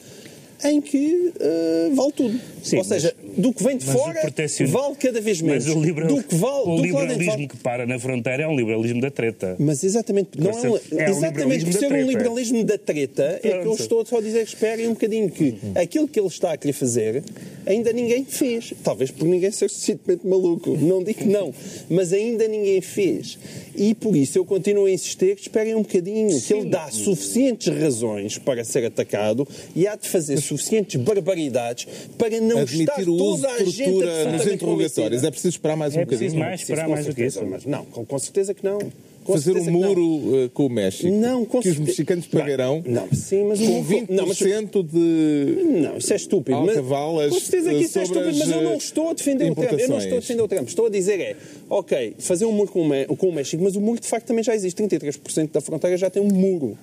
em 0.65 0.81
que 0.81 1.33
eh, 1.41 1.91
vale 1.95 2.13
tudo. 2.13 2.41
Sim, 2.63 2.79
Ou 2.79 2.85
seja, 2.85 3.15
do 3.37 3.53
que 3.53 3.63
vem 3.63 3.77
de 3.77 3.87
mas 3.87 3.95
fora 3.97 4.21
vale 4.69 4.95
cada 4.97 5.21
vez 5.21 5.41
menos. 5.43 5.67
Mas 5.67 5.77
o, 5.77 5.81
liberal, 5.81 6.09
do 6.15 6.23
que 6.23 6.35
vale, 6.35 6.63
o 6.63 6.77
do 6.77 6.83
que 6.83 6.83
liberalismo 6.89 7.33
vale- 7.33 7.49
que 7.49 7.57
para 7.59 7.87
na 7.87 7.99
fronteira 7.99 8.45
é 8.45 8.49
um 8.49 8.57
liberalismo 8.57 9.01
da 9.01 9.11
treta. 9.11 9.57
Mas 9.59 9.85
exatamente, 9.85 10.31
não 10.41 10.51
é, 10.51 10.71
um, 10.71 10.77
é 10.99 11.11
exatamente 11.11 11.65
por 11.67 11.73
ser 11.75 11.87
um 11.87 11.89
treta. 11.91 12.07
liberalismo 12.09 12.65
da 12.65 12.79
treta, 12.79 13.23
é 13.23 13.39
que 13.41 13.49
eu 13.49 13.61
Pronto. 13.63 13.83
estou 13.83 14.07
só 14.07 14.19
a 14.19 14.21
dizer 14.21 14.43
que 14.45 14.49
esperem 14.55 14.89
um 14.89 14.95
bocadinho 14.95 15.31
que 15.31 15.55
aquilo 15.75 16.09
que 16.09 16.19
ele 16.19 16.29
está 16.29 16.53
a 16.53 16.57
querer 16.57 16.73
fazer 16.73 17.23
ainda 17.67 17.93
ninguém 17.93 18.25
fez. 18.25 18.73
Talvez 18.83 19.11
por 19.11 19.27
ninguém 19.27 19.51
ser 19.51 19.69
suficientemente 19.71 20.27
maluco. 20.27 20.77
Não 20.77 21.03
digo 21.03 21.19
que 21.21 21.29
não, 21.29 21.53
mas 21.91 22.13
ainda 22.13 22.47
ninguém 22.49 22.81
fez. 22.81 23.39
E 23.77 23.95
por 23.95 24.15
isso 24.17 24.39
eu 24.39 24.45
continuo 24.45 24.87
a 24.87 24.91
insistir 24.91 25.35
que 25.35 25.43
esperem 25.43 25.75
um 25.75 25.83
bocadinho, 25.83 26.41
que 26.41 26.55
ele 26.55 26.69
dá 26.69 26.89
suficientes 26.91 27.67
razões 27.77 28.39
para 28.39 28.65
ser 28.65 28.85
atacado 28.85 29.47
e 29.75 29.87
há 29.87 29.97
de 29.97 30.09
fazer 30.09 30.37
suficientes 30.57 31.01
barbaridades 31.01 31.87
para 32.19 32.41
não 32.41 32.63
estar 32.63 32.93
Admitir 32.95 33.09
o 33.09 33.15
uso 33.15 33.43
toda 33.43 33.55
a 33.55 33.59
de 33.59 33.71
gente 33.71 33.91
tortura 33.93 34.33
nos 34.33 34.47
interrogatórios. 34.47 35.25
É 35.25 35.31
preciso 35.31 35.49
esperar 35.55 35.77
mais 35.77 35.95
um 35.97 36.01
É 36.01 36.07
preciso 36.07 36.35
bocadinho. 36.35 36.41
mais 36.49 36.61
Preciso, 36.61 36.73
esperar 36.73 36.87
com 36.87 36.93
mais 36.93 37.07
do 37.07 37.15
que 37.15 37.25
isso. 37.25 37.47
mas 37.47 37.65
não, 37.65 37.85
com, 37.87 38.05
com 38.05 38.19
certeza 38.19 38.55
que 38.55 38.65
não. 38.65 38.79
Com 39.25 39.33
Fazer 39.33 39.57
um 39.57 39.71
muro 39.71 40.37
eh, 40.45 40.51
com 40.53 40.67
o 40.67 40.69
México. 40.69 41.09
Não, 41.11 41.47
com 41.47 41.59
que 41.59 41.71
os 41.71 41.79
mexicanos 41.79 42.27
pagarão 42.27 42.83
Não, 42.87 43.09
sim, 43.11 43.43
mas 43.45 43.59
com 43.59 43.65
muro- 43.65 43.89
20% 43.89 44.11
não, 44.11 44.27
mas- 44.27 44.37
de. 44.37 45.81
Não, 45.81 45.97
isso 45.97 46.13
é 46.13 46.17
estúpido. 46.17 46.59
Mas, 46.61 46.77
com 46.77 47.41
certeza 47.41 47.71
que 47.71 47.77
isso 47.85 47.99
é 47.99 48.05
sobre 48.05 48.19
estúpido, 48.29 48.39
mas 48.39 48.51
eu 48.51 48.63
não 48.63 48.75
estou 48.77 49.09
a 49.09 49.15
defender 49.15 49.51
o 49.51 49.55
Trump. 49.55 49.73
Eu 49.81 49.89
não 49.89 49.97
estou 49.99 50.19
a 50.19 50.21
defender 50.21 50.43
o 50.43 50.49
Trump. 50.49 50.69
Estou 50.69 50.87
a 50.87 50.91
dizer 50.91 51.21
é, 51.21 51.37
ok, 51.71 52.17
fazer 52.19 52.45
um 52.45 52.53
muro 52.53 52.71
com 52.71 52.83
o, 52.83 52.87
Mé- 52.89 53.07
com 53.07 53.29
o 53.29 53.33
México, 53.33 53.63
mas 53.63 53.75
o 53.77 53.81
muro 53.81 53.99
de 53.99 54.07
facto 54.07 54.27
também 54.27 54.45
já 54.45 54.55
existe. 54.55 54.75
33% 54.83 55.51
da 55.53 55.61
fronteira 55.63 55.97
já 55.97 56.11
tem 56.11 56.23
um 56.23 56.29
muro. 56.29 56.77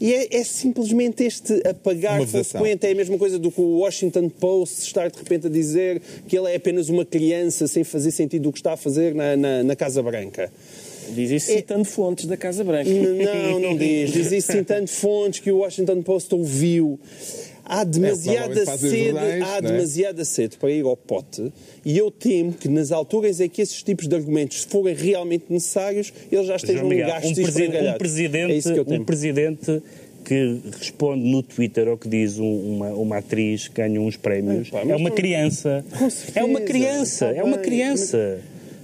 E 0.00 0.14
é, 0.14 0.36
é 0.38 0.44
simplesmente 0.44 1.22
este 1.22 1.60
apagar 1.68 2.18
consequente. 2.18 2.86
É 2.86 2.92
a 2.92 2.94
mesma 2.94 3.18
coisa 3.18 3.38
do 3.38 3.50
que 3.50 3.60
o 3.60 3.80
Washington 3.80 4.30
Post 4.30 4.82
estar 4.86 5.10
de 5.10 5.18
repente 5.18 5.46
a 5.46 5.50
dizer 5.50 6.00
que 6.26 6.38
ele 6.38 6.50
é 6.50 6.56
apenas 6.56 6.88
uma 6.88 7.04
criança 7.04 7.66
sem 7.66 7.84
fazer 7.84 8.10
sentido 8.10 8.44
do 8.44 8.52
que 8.52 8.58
está 8.58 8.72
a 8.72 8.76
fazer 8.76 9.14
na, 9.14 9.36
na, 9.36 9.62
na 9.62 9.76
Casa 9.76 10.02
Branca. 10.02 10.50
Diz 11.10 11.30
isso 11.30 11.46
citando 11.52 11.84
fontes 11.84 12.26
da 12.26 12.36
Casa 12.36 12.64
Branca. 12.64 12.88
Não, 12.88 13.60
não 13.60 13.76
diz. 13.76 14.12
Diz 14.12 14.32
isso 14.32 14.52
citando 14.52 14.88
fontes 14.88 15.40
que 15.40 15.50
o 15.50 15.58
Washington 15.58 16.02
Post 16.02 16.34
ouviu. 16.34 16.98
Há 17.72 17.84
demasiada 17.84 18.64
fazem 18.66 18.90
sede, 18.90 19.04
jornais, 19.12 19.42
há 19.42 19.56
é? 19.56 19.60
demasiada 19.62 20.24
sede 20.24 20.56
para 20.56 20.70
ir 20.70 20.84
ao 20.84 20.96
pote 20.96 21.52
e 21.84 21.96
eu 21.96 22.10
temo 22.10 22.52
que 22.52 22.68
nas 22.68 22.90
alturas 22.90 23.40
em 23.40 23.48
que 23.48 23.62
esses 23.62 23.80
tipos 23.82 24.08
de 24.08 24.14
argumentos 24.16 24.64
forem 24.64 24.94
realmente 24.94 25.44
necessários, 25.48 26.12
eles 26.32 26.46
já 26.46 26.56
estejam 26.56 26.86
um, 26.86 26.92
e 26.92 26.96
presi- 26.96 27.88
um 27.88 27.98
presidente, 27.98 28.52
É 28.52 28.56
isso 28.56 28.72
que 28.72 28.78
eu 28.80 28.82
um 29.00 29.04
presidente 29.04 29.82
que 30.24 30.60
responde 30.78 31.22
no 31.24 31.42
Twitter 31.42 31.88
ao 31.88 31.96
que 31.96 32.08
diz 32.08 32.38
um- 32.38 32.74
uma, 32.76 32.88
uma 32.90 33.16
atriz 33.18 33.68
que 33.68 33.74
ganha 33.76 34.00
uns 34.00 34.16
prémios 34.16 34.68
Epá, 34.68 34.80
é 34.80 34.84
mas 34.84 35.00
uma 35.00 35.08
não- 35.08 35.16
criança. 35.16 35.84
Com 35.98 36.10
certeza, 36.10 36.40
É 36.40 36.44
uma 36.44 36.60
criança, 36.60 37.26
é 37.26 37.42
uma 37.42 37.58
criança. 37.58 38.38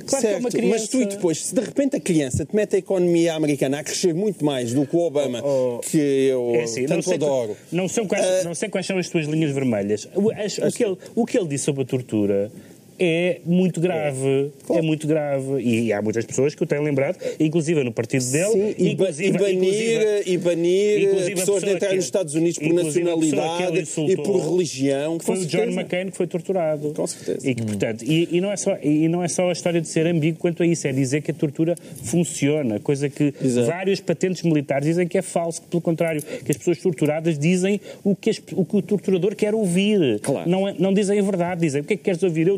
Claro 0.06 0.22
que 0.22 0.32
é 0.32 0.36
uma 0.36 0.50
Certo, 0.50 0.56
criança. 0.62 0.78
mas 0.80 0.88
tu 0.88 1.00
e 1.02 1.06
depois, 1.06 1.38
se 1.46 1.54
de 1.54 1.60
repente 1.60 1.96
a 1.96 2.00
criança 2.00 2.44
te 2.44 2.54
mete 2.54 2.76
a 2.76 2.78
economia 2.78 3.34
americana 3.34 3.80
a 3.80 3.84
crescer 3.84 4.14
muito 4.14 4.44
mais 4.44 4.72
do 4.72 4.86
que 4.86 4.96
o 4.96 5.00
Obama, 5.00 5.42
Oh, 5.44 5.76
oh. 5.76 5.78
que 5.80 5.98
eu 5.98 6.52
É 6.54 6.62
assim, 6.62 6.80
não 6.82 6.88
tanto 6.88 7.04
sei, 7.04 7.14
adoro. 7.14 7.56
Não, 7.72 7.88
são 7.88 8.06
quais, 8.06 8.24
Ah, 8.24 8.44
não 8.44 8.54
sei 8.54 8.68
quais 8.68 8.86
são 8.86 8.98
as 8.98 9.08
tuas 9.08 9.26
linhas 9.26 9.50
vermelhas. 9.52 10.08
O, 10.14 10.30
as- 10.30 10.58
o 10.58 10.70
que 10.72 10.84
ele, 10.84 10.96
o 11.14 11.26
que 11.26 11.38
ele 11.38 11.48
disse 11.48 11.64
sobre 11.64 11.82
a 11.82 11.86
tortura 11.86 12.50
é 12.98 13.40
muito 13.44 13.80
grave. 13.80 14.50
É, 14.70 14.82
muito 14.82 15.06
grave. 15.06 15.60
E, 15.62 15.92
há 15.92 16.00
muitas 16.02 16.24
pessoas 16.24 16.54
que 16.54 16.62
o 16.62 16.66
têm 16.66 16.80
lembrado, 16.80 17.16
inclusive 17.38 17.82
no 17.84 17.92
partido 17.92 18.24
dele. 18.30 18.50
Sim, 18.52 18.74
e, 18.78 18.92
inclusive- 18.92 19.28
e 19.28 19.32
banir, 19.32 19.54
inclusive- 19.54 20.22
e 20.26 20.38
banir 20.38 21.00
inclusive 21.02 21.34
pessoas 21.34 21.60
de 21.60 21.66
pessoa 21.66 21.72
entrar 21.76 21.88
que- 21.90 21.96
nos 21.96 22.04
Estados 22.04 22.34
Unidos 22.34 22.58
por 22.58 22.72
nacionalidade 22.72 23.84
e 24.08 24.16
por 24.16 24.50
religião. 24.50 25.18
Foi 25.20 25.36
o 25.38 25.46
John. 25.46 25.62
McCain 25.64 26.10
que 26.10 26.16
foi 26.16 26.26
torturado. 26.26 26.92
Com 26.94 27.06
certeza. 27.06 27.48
E, 27.48 27.54
que, 27.54 27.62
portanto, 27.62 28.02
e, 28.04 28.28
e 28.36 28.40
não 28.40 28.50
é 28.50 28.56
só, 28.56 28.76
e 28.82 29.08
não 29.08 29.22
é 29.22 29.28
só 29.28 29.48
a 29.48 29.52
história 29.52 29.80
de 29.80 29.88
ser 29.88 30.06
ambíguo 30.06 30.38
quanto 30.38 30.62
a 30.62 30.66
isso, 30.66 30.86
é 30.86 30.92
dizer 30.92 31.20
que 31.22 31.30
a 31.30 31.34
tortura 31.34 31.74
funciona, 32.02 32.80
coisa 32.80 33.08
que 33.08 33.32
Exato. 33.42 33.66
vários 33.66 34.00
patentes 34.00 34.42
militares 34.42 34.86
dizem 34.86 35.06
que 35.06 35.18
é 35.18 35.22
falso, 35.22 35.60
que 35.62 35.68
pelo 35.68 35.80
contrário, 35.82 36.22
que 36.22 36.50
as 36.50 36.56
pessoas 36.56 36.78
torturadas 36.78 37.38
dizem 37.38 37.80
o 38.04 38.14
que, 38.14 38.30
as- 38.30 38.40
o, 38.52 38.64
que 38.64 38.76
o 38.76 38.82
torturador 38.82 39.34
quer 39.34 39.54
ouvir. 39.54 40.20
Claro. 40.20 40.48
Não, 40.48 40.68
é- 40.68 40.74
não 40.78 40.92
dizem 40.94 41.18
a 41.18 41.22
verdade, 41.22 41.60
dizem 41.60 41.82
o 41.82 41.84
que 41.84 41.94
é 41.94 41.96
que 41.96 42.02
queres 42.04 42.22
ouvir? 42.22 42.46
Eu 42.48 42.56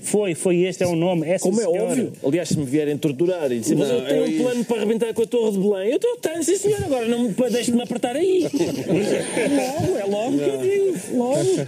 foi, 0.00 0.34
foi 0.34 0.60
este, 0.62 0.82
é 0.82 0.86
o 0.86 0.96
nome, 0.96 1.28
é 1.28 1.38
sim, 1.38 1.44
Como 1.44 1.60
é 1.60 1.64
senhor. 1.64 1.82
óbvio. 1.82 2.12
Aliás, 2.24 2.48
se 2.48 2.58
me 2.58 2.64
vierem 2.64 2.96
torturar 2.96 3.50
e 3.52 3.60
dizer, 3.60 3.76
mas 3.76 3.88
Não, 3.88 3.96
eu 3.98 4.04
tenho 4.06 4.24
um 4.24 4.42
plano 4.42 4.64
para 4.64 4.76
arrebentar 4.78 5.14
com 5.14 5.22
a 5.22 5.26
Torre 5.26 5.52
de 5.52 5.58
Belém. 5.58 5.90
Eu 5.92 5.98
tenho, 5.98 6.16
tenho, 6.16 6.42
sim 6.44 6.56
senhor, 6.56 6.82
agora 6.84 7.06
não 7.06 7.24
me 7.24 7.34
deixe-me 7.50 7.82
apertar 7.82 8.16
aí. 8.16 8.42
logo, 8.52 9.98
é 9.98 10.04
logo 10.04 10.38
que 10.38 10.48
eu 10.48 10.58
digo. 10.58 11.16
Logo. 11.16 11.66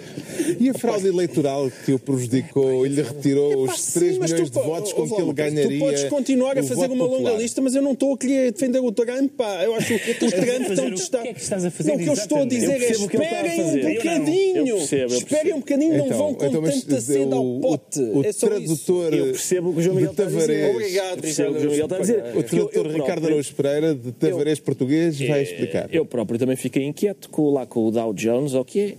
E 0.60 0.68
a 0.70 0.74
fraude 0.74 1.06
eleitoral 1.06 1.70
que 1.84 1.92
o 1.92 1.98
prejudicou 1.98 2.86
e 2.86 2.88
lhe 2.90 3.02
retirou 3.02 3.64
Epá, 3.64 3.72
os 3.74 3.80
sim, 3.80 3.98
3 4.00 4.18
mas 4.18 4.32
milhões 4.32 4.50
tu 4.50 4.60
de 4.60 4.66
votos 4.66 4.92
com 4.92 5.08
que 5.08 5.20
ele 5.22 5.32
ganharia. 5.32 5.78
Tu 5.78 5.84
podes 5.84 6.04
continuar 6.04 6.58
a 6.58 6.60
o 6.60 6.64
fazer 6.64 6.86
uma 6.90 7.04
longa 7.04 7.16
popular. 7.18 7.38
lista, 7.40 7.60
mas 7.62 7.74
eu 7.74 7.82
não 7.82 7.92
estou 7.92 8.14
a 8.14 8.18
querer 8.18 8.52
defender 8.52 8.80
o 8.80 8.92
Trump, 8.92 9.32
pá. 9.36 9.62
Eu 9.64 9.74
acho 9.74 9.86
que 9.98 10.10
o 10.24 10.30
Trump 10.30 10.76
tão 10.76 10.86
o- 10.88 10.94
testado. 10.94 11.22
o 11.22 11.26
que 11.26 11.28
é 11.30 11.34
que 11.34 11.40
estás 11.40 11.64
a 11.64 11.70
fazer 11.70 11.88
Não, 11.90 11.96
o 11.96 11.98
que 11.98 12.08
eu 12.08 12.12
estou 12.14 12.38
a 12.38 12.44
dizer 12.44 12.82
é 12.82 12.88
o 12.88 12.90
esperem 12.92 13.62
um 13.62 13.94
bocadinho. 13.94 14.66
Eu 14.68 14.76
percebo, 14.78 15.12
eu 15.14 15.18
Esperem 15.18 15.52
um 15.54 15.58
bocadinho, 15.58 15.96
não 15.98 16.06
Então, 16.06 16.18
vão 16.18 16.34
com 16.34 16.46
então, 16.46 16.62
tanta 16.62 17.00
sede 17.00 17.20
o- 17.20 17.34
ao 17.34 17.46
o- 17.56 17.60
pote. 17.60 18.00
O, 18.00 18.24
é 18.24 18.32
tradutor 18.32 19.14
Eu 19.14 19.24
percebo 19.26 19.70
o 19.70 19.72
que 19.74 19.78
o 19.78 19.82
João 19.82 19.96
Miguel 19.96 20.12
de 20.14 20.22
está 20.22 20.22
a 20.24 20.26
dizer. 20.26 20.46
Tavares, 20.60 20.74
Obrigado, 20.76 21.20
percebo 21.20 21.48
o 21.50 21.52
que 21.52 21.58
o 21.58 21.60
João 21.62 21.70
Miguel 21.72 21.86
está 21.86 21.96
a 21.96 22.00
dizer. 22.00 22.14
O 22.14 22.26
Eu- 22.26 22.34
eu 22.34 22.42
tradutor 22.42 22.86
Ricardo 22.88 23.26
Araújo 23.26 23.54
Pereira, 23.54 23.94
de 23.94 24.12
Tavares 24.12 24.60
português, 24.60 25.18
vai 25.20 25.42
explicar. 25.42 25.88
Eu 25.92 26.04
próprio 26.06 26.38
também 26.38 26.56
fiquei 26.56 26.84
inquieto 26.84 27.28
com, 27.28 27.50
lá 27.52 27.66
com 27.66 27.86
o 27.86 27.90
Dow 27.90 28.12
Jones, 28.12 28.54
ou 28.54 28.64
que 28.64 28.80
é, 28.80 28.94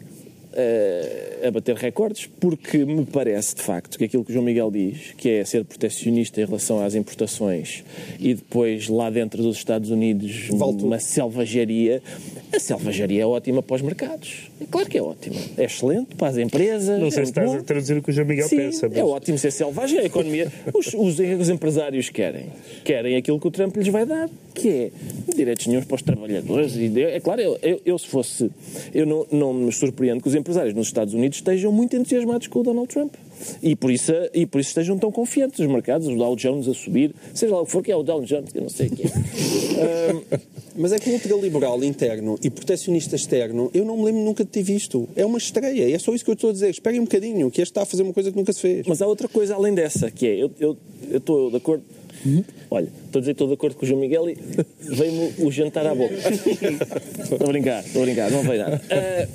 eh, 0.55 1.47
a 1.47 1.51
bater 1.51 1.75
recordes, 1.75 2.27
porque 2.39 2.85
me 2.85 3.05
parece, 3.05 3.55
de 3.55 3.61
facto, 3.61 3.97
que 3.97 4.05
aquilo 4.05 4.23
que 4.23 4.31
o 4.31 4.33
João 4.33 4.45
Miguel 4.45 4.71
diz, 4.71 5.13
que 5.17 5.29
é 5.29 5.45
ser 5.45 5.65
proteccionista 5.65 6.41
em 6.41 6.45
relação 6.45 6.81
às 6.81 6.95
importações 6.95 7.83
e 8.19 8.33
depois 8.33 8.87
lá 8.87 9.09
dentro 9.09 9.43
dos 9.43 9.57
Estados 9.57 9.89
Unidos 9.89 10.47
Vale 10.49 10.71
tudo. 10.71 10.85
uma 10.85 10.99
selvageria, 10.99 12.01
a 12.53 12.59
selvageria 12.59 13.23
é 13.23 13.25
ótima 13.25 13.61
para 13.61 13.75
os 13.75 13.81
mercados. 13.81 14.49
É 14.59 14.65
claro 14.65 14.89
que 14.89 14.97
é 14.97 15.01
ótima. 15.01 15.35
É 15.57 15.65
excelente 15.65 16.15
para 16.15 16.27
as 16.29 16.37
empresas. 16.37 16.99
Não 16.99 17.11
sei 17.11 17.23
é 17.23 17.25
se 17.25 17.31
estás 17.31 17.51
bom. 17.51 17.57
a 17.57 17.61
traduzir 17.61 17.97
o 17.97 18.01
que 18.01 18.09
o 18.09 18.13
João 18.13 18.25
Miguel 18.27 18.47
Sim, 18.47 18.57
pensa. 18.57 18.87
mas- 18.87 18.97
é 18.97 19.03
ótimo 19.03 19.37
ser 19.37 19.51
selvagem. 19.51 19.99
A 19.99 20.03
economia. 20.03 20.51
Os, 20.73 20.87
os, 20.93 21.19
os 21.19 21.49
empresários 21.49 22.09
querem. 22.09 22.45
Querem 22.83 23.17
aquilo 23.17 23.39
que 23.39 23.47
o 23.47 23.51
Trump 23.51 23.75
lhes 23.75 23.87
vai 23.89 24.05
dar, 24.05 24.29
que 24.53 24.69
é 24.69 24.91
direitos 25.35 25.67
nenhums 25.67 25.85
para 25.85 25.95
os 25.95 26.01
trabalhadores. 26.01 26.75
E, 26.77 27.01
é 27.01 27.19
claro, 27.19 27.41
eu, 27.41 27.59
eu, 27.61 27.81
eu 27.85 27.97
se 27.99 28.07
fosse. 28.07 28.49
Eu 28.93 29.05
não, 29.05 29.27
não 29.29 29.53
me 29.53 29.71
surpreendo 29.73 30.21
que 30.21 30.27
os 30.29 30.35
empresários 30.35 30.73
nos 30.73 30.87
Estados 30.87 31.13
Unidos 31.13 31.39
estejam 31.39 31.71
muito 31.71 31.95
entusiasmados 31.95 32.47
com 32.47 32.59
o 32.59 32.63
Donald 32.63 32.87
Trump. 32.87 33.13
E 33.61 33.75
por 33.75 33.91
isso, 33.91 34.11
e 34.33 34.45
por 34.45 34.59
isso 34.61 34.69
estejam 34.69 34.97
tão 34.97 35.11
confiantes 35.11 35.59
os 35.59 35.67
mercados, 35.67 36.07
o 36.07 36.15
Dow 36.15 36.35
Jones 36.35 36.67
a 36.67 36.73
subir, 36.73 37.13
seja 37.33 37.53
lá 37.55 37.61
o 37.61 37.65
que 37.65 37.71
for, 37.71 37.83
que 37.83 37.91
é 37.91 37.95
o 37.95 38.03
Dow 38.03 38.21
Jones, 38.23 38.51
que 38.51 38.57
eu 38.57 38.63
não 38.63 38.69
sei 38.69 38.87
o 38.87 38.91
que 38.91 39.03
é. 39.07 39.09
Mas 40.77 40.91
é 40.91 40.99
que 40.99 41.09
ultraliberal 41.09 41.81
interno 41.83 42.37
e 42.43 42.49
protecionista 42.49 43.15
externo, 43.15 43.69
eu 43.73 43.85
não 43.85 43.97
me 43.97 44.03
lembro 44.05 44.21
nunca 44.21 44.43
de 44.43 44.49
ter 44.49 44.61
visto. 44.63 45.07
É 45.15 45.25
uma 45.25 45.37
estreia. 45.37 45.87
E 45.87 45.93
é 45.93 45.99
só 45.99 46.13
isso 46.13 46.23
que 46.25 46.31
eu 46.31 46.33
estou 46.35 46.49
a 46.49 46.53
dizer. 46.53 46.69
Esperem 46.69 46.99
um 46.99 47.03
bocadinho, 47.05 47.49
que 47.49 47.61
este 47.61 47.71
está 47.71 47.83
a 47.83 47.85
fazer 47.85 48.03
uma 48.03 48.11
coisa 48.13 48.29
que 48.29 48.37
nunca 48.37 48.51
se 48.51 48.59
fez. 48.59 48.85
Mas 48.85 49.01
há 49.01 49.07
outra 49.07 49.27
coisa 49.29 49.55
além 49.55 49.73
dessa, 49.73 50.11
que 50.11 50.27
é, 50.27 50.35
eu 50.35 50.51
eu- 50.59 50.77
eu 51.11 51.17
estou 51.17 51.49
de 51.49 51.57
acordo. 51.57 51.83
Olha, 52.71 52.87
estou 53.05 53.19
a 53.19 53.21
dizer 53.21 53.31
que 53.33 53.35
estou 53.35 53.47
de 53.47 53.53
acordo 53.53 53.75
com 53.75 53.85
o 53.85 53.87
João 53.87 54.01
Miguel 54.01 54.27
e 54.31 54.37
veio-me 54.79 55.33
o 55.45 55.51
jantar 55.51 55.85
à 55.85 55.93
boca. 55.93 56.15
Estou 57.21 57.37
a 57.47 57.51
brincar, 57.51 57.85
estou 57.85 58.01
a 58.01 58.05
brincar, 58.05 58.31
não 58.31 58.41
veio 58.41 58.63
nada. 58.63 58.81
Ah, 58.89 59.27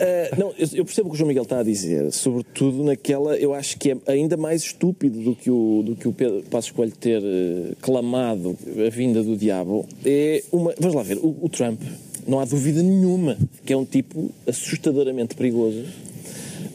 ah, 0.00 0.36
não, 0.38 0.54
eu 0.72 0.84
percebo 0.84 1.08
o 1.08 1.10
que 1.10 1.16
o 1.16 1.18
João 1.18 1.28
Miguel 1.28 1.42
está 1.42 1.60
a 1.60 1.62
dizer, 1.62 2.10
sobretudo 2.10 2.82
naquela, 2.82 3.36
eu 3.36 3.52
acho 3.52 3.78
que 3.78 3.90
é 3.90 3.96
ainda 4.06 4.34
mais 4.36 4.62
estúpido 4.62 5.20
do 5.20 5.36
que 5.36 5.50
o, 5.50 5.82
do 5.84 5.94
que 5.94 6.08
o 6.08 6.12
Pedro 6.12 6.42
Passos 6.50 6.70
Coelho 6.70 6.92
ter 6.92 7.22
eh, 7.22 7.74
clamado 7.82 8.56
a 8.86 8.88
vinda 8.88 9.22
do 9.22 9.36
diabo. 9.36 9.86
É 10.04 10.42
uma, 10.50 10.74
vamos 10.78 10.94
lá 10.94 11.02
ver, 11.02 11.18
o, 11.18 11.36
o 11.42 11.48
Trump, 11.50 11.82
não 12.26 12.40
há 12.40 12.46
dúvida 12.46 12.82
nenhuma 12.82 13.36
que 13.64 13.74
é 13.74 13.76
um 13.76 13.84
tipo 13.84 14.30
assustadoramente 14.46 15.34
perigoso. 15.34 15.84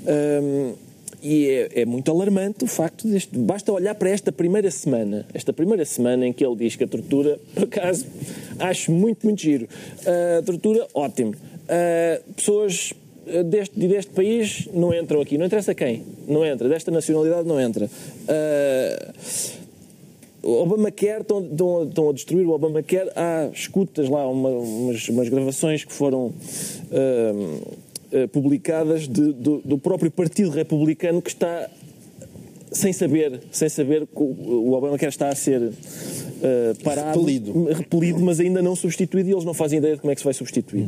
Hum, 0.07 0.73
e 1.23 1.49
é, 1.49 1.81
é 1.81 1.85
muito 1.85 2.11
alarmante 2.11 2.63
o 2.63 2.67
facto 2.67 3.07
deste. 3.07 3.35
Basta 3.35 3.73
olhar 3.73 3.95
para 3.95 4.11
esta 4.11 4.31
primeira 4.31 4.69
semana, 4.69 5.25
esta 5.33 5.51
primeira 5.51 5.83
semana 5.83 6.27
em 6.27 6.31
que 6.31 6.45
ele 6.45 6.55
diz 6.55 6.75
que 6.75 6.83
a 6.83 6.88
tortura, 6.88 7.39
por 7.55 7.63
acaso, 7.63 8.05
acho 8.59 8.91
muito, 8.91 9.25
muito 9.25 9.41
giro. 9.41 9.67
A 10.05 10.43
tortura, 10.43 10.88
ótimo. 10.93 11.33
Ah, 11.67 12.21
pessoas 12.35 12.93
deste, 13.45 13.79
deste 13.88 14.11
país 14.11 14.67
não 14.73 14.93
entram 14.93 15.21
aqui, 15.21 15.38
não 15.38 15.45
interessa 15.45 15.73
quem, 15.73 16.03
não 16.27 16.45
entra, 16.45 16.67
desta 16.69 16.91
nacionalidade 16.91 17.47
não 17.47 17.59
entra. 17.59 17.89
O 20.43 20.61
Obamacare, 20.61 21.21
estão, 21.21 21.41
estão, 21.43 21.83
estão 21.88 22.09
a 22.09 22.13
destruir 22.13 22.45
o 22.45 22.51
Obamacare. 22.51 23.09
Há 23.15 23.49
escutas 23.51 24.07
lá, 24.07 24.27
uma- 24.27 24.49
umas, 24.49 25.09
umas 25.09 25.27
gravações 25.27 25.83
que 25.83 25.91
foram 25.91 26.31
eh, 26.91 28.27
publicadas 28.27 29.07
de- 29.07 29.33
do, 29.33 29.57
do 29.65 29.77
próprio 29.79 30.11
Partido 30.11 30.51
Republicano 30.51 31.19
que 31.21 31.29
está 31.29 31.67
sem 32.71 32.93
saber, 32.93 33.41
sem 33.51 33.69
saber 33.69 34.07
o 34.13 34.73
Obamacare 34.73 35.09
está 35.09 35.29
a 35.29 35.35
ser 35.35 35.71
eh, 36.45 36.73
parado, 36.84 37.19
Repelido. 37.19 37.63
repelido, 37.73 38.19
mas 38.21 38.39
ainda 38.39 38.62
não 38.62 38.75
substituído 38.75 39.29
e 39.29 39.31
eles 39.34 39.43
não 39.43 39.53
fazem 39.53 39.79
ideia 39.79 39.95
de 39.95 40.01
como 40.01 40.12
é 40.12 40.15
que 40.15 40.21
se 40.21 40.25
vai 40.25 40.34
substituir. 40.34 40.88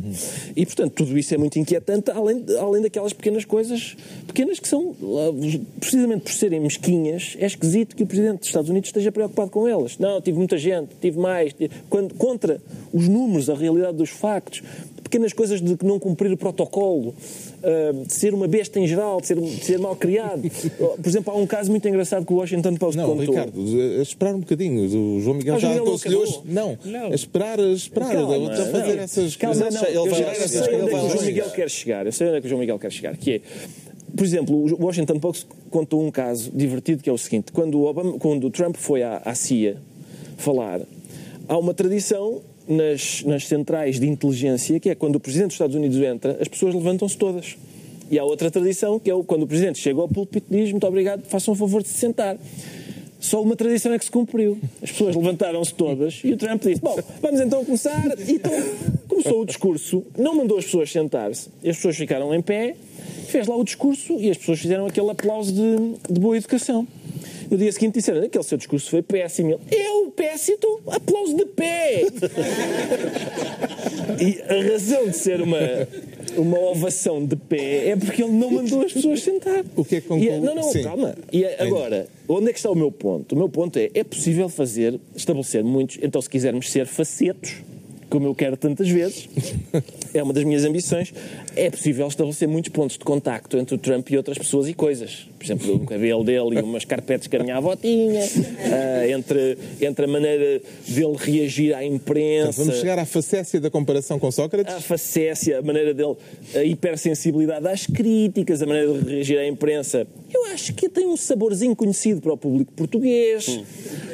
E, 0.54 0.64
portanto, 0.64 0.92
tudo 0.92 1.18
isso 1.18 1.34
é 1.34 1.38
muito 1.38 1.58
inquietante, 1.58 2.10
além, 2.10 2.44
além 2.58 2.82
daquelas 2.82 3.12
pequenas 3.12 3.44
coisas, 3.44 3.96
pequenas 4.26 4.58
que 4.60 4.68
são, 4.68 4.94
precisamente 5.80 6.22
por 6.22 6.32
serem 6.32 6.60
mesquinhas, 6.60 7.36
é 7.38 7.46
esquisito 7.46 7.96
que 7.96 8.02
o 8.02 8.06
Presidente 8.06 8.38
dos 8.40 8.48
Estados 8.48 8.70
Unidos 8.70 8.88
esteja 8.88 9.10
preocupado 9.10 9.50
com 9.50 9.66
elas. 9.66 9.98
Não, 9.98 10.20
tive 10.20 10.38
muita 10.38 10.56
gente, 10.56 10.90
tive 11.00 11.18
mais, 11.18 11.52
tive- 11.52 11.70
quando, 11.90 12.14
contra 12.14 12.60
os 12.92 13.08
números, 13.08 13.50
a 13.50 13.54
realidade 13.54 13.96
dos 13.96 14.10
factos, 14.10 14.62
pequenas 15.02 15.32
coisas 15.32 15.60
de 15.60 15.76
não 15.82 15.98
cumprir 15.98 16.32
o 16.32 16.36
protocolo, 16.36 17.14
ah, 17.62 17.92
de 18.06 18.12
ser 18.12 18.34
uma 18.34 18.46
besta 18.48 18.78
em 18.78 18.86
geral, 18.86 19.20
de 19.20 19.26
ser, 19.26 19.40
de 19.40 19.64
ser 19.64 19.78
mal 19.78 19.96
criado. 19.96 20.42
Por 21.00 21.08
exemplo, 21.08 21.32
há 21.32 21.36
um 21.36 21.46
caso 21.46 21.70
muito 21.70 21.86
engraçado 21.88 22.24
que 22.24 22.32
o 22.32 22.36
Washington 22.36 22.74
Post 22.76 22.96
Não, 22.96 23.08
contou. 23.08 23.34
Ricardo, 23.34 23.60
a 23.98 24.02
esperar 24.02 24.34
um 24.34 24.40
bocadinho. 24.40 25.16
O 25.16 25.20
João 25.20 25.36
Miguel 25.36 25.56
Ah, 25.56 25.58
já 25.58 25.74
aconselhou. 25.74 26.42
Não, 26.44 26.78
Não. 26.84 27.06
a 27.06 27.14
esperar, 27.14 27.58
a 27.58 27.72
esperar. 27.72 28.12
Calma, 28.14 28.34
eu 28.36 28.50
estou 28.50 28.64
a 28.64 28.68
fazer 28.68 28.94
não. 28.94 29.02
essas 29.02 29.36
Calma, 29.36 29.60
Mas 29.64 29.74
não, 29.74 29.84
ele 29.84 29.96
eu 29.96 30.14
já 30.14 30.34
sei 30.34 30.60
onde 30.60 30.74
é 30.74 30.78
ele 30.78 30.88
que 30.88 30.94
o 30.96 31.08
João 31.10 31.24
Miguel 31.24 31.50
quer 31.50 31.70
chegar. 31.70 32.06
Eu 32.06 32.12
sei 32.12 32.26
onde 32.28 32.36
é 32.36 32.40
que 32.40 32.46
o 32.46 32.50
João 32.50 32.60
Miguel 32.60 32.78
quer 32.78 32.92
chegar. 32.92 33.16
Que 33.16 33.32
é, 33.32 33.40
por 34.16 34.24
exemplo, 34.24 34.56
o 34.56 34.84
Washington 34.84 35.18
Post 35.18 35.46
contou 35.70 36.04
um 36.04 36.10
caso 36.10 36.50
divertido 36.52 37.02
que 37.02 37.10
é 37.10 37.12
o 37.12 37.18
seguinte: 37.18 37.52
quando 37.52 37.78
o, 37.78 37.86
Obama, 37.86 38.18
quando 38.18 38.46
o 38.46 38.50
Trump 38.50 38.76
foi 38.76 39.02
à, 39.02 39.22
à 39.24 39.34
CIA 39.34 39.76
falar, 40.36 40.80
há 41.48 41.58
uma 41.58 41.74
tradição 41.74 42.40
nas, 42.68 43.22
nas 43.24 43.46
centrais 43.46 43.98
de 43.98 44.06
inteligência 44.06 44.78
que 44.78 44.90
é 44.90 44.94
quando 44.94 45.16
o 45.16 45.20
presidente 45.20 45.48
dos 45.48 45.54
Estados 45.54 45.74
Unidos 45.74 45.98
entra, 45.98 46.36
as 46.40 46.46
pessoas 46.46 46.74
levantam-se 46.74 47.16
todas. 47.16 47.56
E 48.10 48.18
há 48.18 48.24
outra 48.24 48.50
tradição 48.50 48.98
que 48.98 49.10
é 49.10 49.22
quando 49.26 49.42
o 49.42 49.46
presidente 49.46 49.78
chega 49.78 50.00
ao 50.00 50.08
púlpito 50.08 50.46
diz 50.50 50.70
muito 50.70 50.86
obrigado, 50.86 51.24
façam 51.26 51.52
o 51.52 51.56
favor 51.56 51.82
de 51.82 51.88
se 51.88 51.98
sentar. 51.98 52.36
só 53.18 53.42
uma 53.42 53.56
tradição 53.56 53.92
é 53.92 53.98
que 53.98 54.04
se 54.04 54.10
cumpriu. 54.10 54.58
As 54.82 54.90
pessoas 54.90 55.16
levantaram-se 55.16 55.74
todas 55.74 56.20
e 56.24 56.32
o 56.32 56.36
Trump 56.36 56.62
disse: 56.62 56.80
Bom, 56.80 56.96
vamos 57.20 57.40
então 57.40 57.64
começar. 57.64 58.04
Então 58.26 58.52
começou 59.08 59.42
o 59.42 59.46
discurso, 59.46 60.04
não 60.16 60.34
mandou 60.34 60.58
as 60.58 60.64
pessoas 60.64 60.90
sentar-se, 60.90 61.48
as 61.64 61.76
pessoas 61.76 61.96
ficaram 61.96 62.34
em 62.34 62.40
pé, 62.40 62.76
fez 63.30 63.46
lá 63.46 63.56
o 63.56 63.64
discurso 63.64 64.14
e 64.18 64.30
as 64.30 64.36
pessoas 64.36 64.60
fizeram 64.60 64.86
aquele 64.86 65.10
aplauso 65.10 65.52
de, 65.52 66.12
de 66.12 66.20
boa 66.20 66.36
educação. 66.36 66.86
No 67.50 67.56
dia 67.56 67.72
seguinte 67.72 67.94
disseram: 67.94 68.22
Aquele 68.22 68.44
seu 68.44 68.58
discurso 68.58 68.90
foi 68.90 69.02
péssimo. 69.02 69.58
Ele, 69.70 69.82
Eu, 69.82 70.10
péssimo, 70.10 70.56
então, 70.58 70.78
aplauso 70.92 71.34
de 71.34 71.46
pé. 71.46 72.02
e 74.20 74.42
a 74.42 74.72
razão 74.72 75.08
de 75.08 75.16
ser 75.16 75.40
uma, 75.40 75.58
uma 76.36 76.58
ovação 76.58 77.24
de 77.24 77.36
pé 77.36 77.88
é 77.90 77.96
porque 77.96 78.22
ele 78.22 78.32
não 78.32 78.50
mandou 78.50 78.82
as 78.82 78.92
pessoas 78.92 79.22
sentar. 79.22 79.64
O 79.76 79.84
que 79.84 79.96
é 79.96 80.00
que 80.00 80.08
conclui? 80.08 80.38
Não, 80.38 80.54
não, 80.54 80.62
Sim. 80.64 80.82
calma. 80.82 81.14
E 81.32 81.44
agora, 81.44 82.08
onde 82.28 82.50
é 82.50 82.52
que 82.52 82.58
está 82.58 82.70
o 82.70 82.74
meu 82.74 82.92
ponto? 82.92 83.34
O 83.34 83.38
meu 83.38 83.48
ponto 83.48 83.78
é, 83.78 83.90
é 83.94 84.04
possível 84.04 84.48
fazer, 84.48 85.00
estabelecer 85.16 85.64
muitos, 85.64 85.98
então 86.02 86.20
se 86.20 86.28
quisermos 86.28 86.70
ser 86.70 86.86
facetos, 86.86 87.54
como 88.08 88.26
eu 88.26 88.34
quero 88.34 88.56
tantas 88.56 88.88
vezes, 88.88 89.28
é 90.14 90.22
uma 90.22 90.32
das 90.32 90.44
minhas 90.44 90.64
ambições, 90.64 91.12
é 91.54 91.70
possível 91.70 92.06
estabelecer 92.06 92.48
muitos 92.48 92.70
pontos 92.70 92.96
de 92.96 93.04
contacto 93.04 93.56
entre 93.56 93.74
o 93.74 93.78
Trump 93.78 94.08
e 94.10 94.16
outras 94.16 94.38
pessoas 94.38 94.68
e 94.68 94.74
coisas. 94.74 95.28
Por 95.38 95.44
exemplo, 95.44 95.74
o 95.76 95.86
cabelo 95.86 96.24
dele 96.24 96.58
e 96.58 96.62
umas 96.62 96.84
carpetes 96.84 97.28
que 97.28 97.36
a 97.36 97.42
minha 97.42 97.56
avó 97.56 97.76
tinha, 97.76 98.20
ah, 98.20 99.08
entre, 99.08 99.56
entre 99.80 100.04
a 100.04 100.08
maneira 100.08 100.60
dele 100.86 101.16
reagir 101.16 101.74
à 101.74 101.84
imprensa. 101.84 102.64
Vamos 102.64 102.80
chegar 102.80 102.98
à 102.98 103.06
facécia 103.06 103.60
da 103.60 103.70
comparação 103.70 104.18
com 104.18 104.30
Sócrates? 104.32 104.74
A 104.74 104.80
facécia, 104.80 105.60
a 105.60 105.62
maneira 105.62 105.94
dele, 105.94 106.16
a 106.56 106.64
hipersensibilidade 106.64 107.68
às 107.68 107.86
críticas, 107.86 108.60
a 108.62 108.66
maneira 108.66 108.92
de 108.92 109.10
reagir 109.10 109.38
à 109.38 109.46
imprensa. 109.46 110.06
Eu 110.34 110.46
acho 110.46 110.74
que 110.74 110.88
tem 110.88 111.06
um 111.06 111.16
saborzinho 111.16 111.76
conhecido 111.76 112.20
para 112.20 112.32
o 112.32 112.36
público 112.36 112.72
português. 112.72 113.60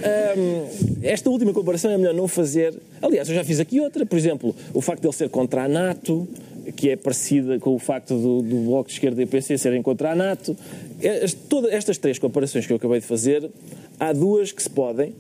Ahm, 0.05 0.67
esta 1.03 1.31
última 1.31 1.53
comparação 1.53 1.91
é 1.91 1.97
melhor 1.97 2.15
não 2.15 2.29
fazer. 2.29 2.75
Aliás, 3.01 3.29
eu 3.29 3.35
já 3.35 3.45
fiz 3.45 3.61
aqui 3.61 3.81
outra, 3.81 4.05
por 4.05 4.19
exemplo, 4.19 4.55
o 4.73 4.81
facto 4.81 5.01
de 5.01 5.07
ele 5.07 5.15
ser 5.15 5.29
contra 5.31 5.65
a 5.65 5.69
NATO, 5.69 6.29
que 6.73 6.91
é 6.91 6.97
parecida 6.97 7.59
com 7.59 7.75
o 7.75 7.79
facto 7.79 8.15
do, 8.17 8.43
do 8.43 8.57
Bloco 8.65 8.89
de 8.89 8.95
Esquerda 8.95 9.21
e 9.21 9.25
o 9.25 9.29
PC 9.29 9.59
serem 9.59 9.83
contra 9.83 10.13
a 10.13 10.15
NATO. 10.15 10.57
Est- 11.01 11.39
todas 11.49 11.73
estas 11.73 11.99
três 11.99 12.19
comparações 12.19 12.67
que 12.67 12.73
eu 12.73 12.77
acabei 12.77 13.01
de 13.01 13.07
fazer, 13.07 13.51
há 13.99 14.13
duas 14.13 14.53
que 14.53 14.63
se 14.63 14.71
podem, 14.71 15.15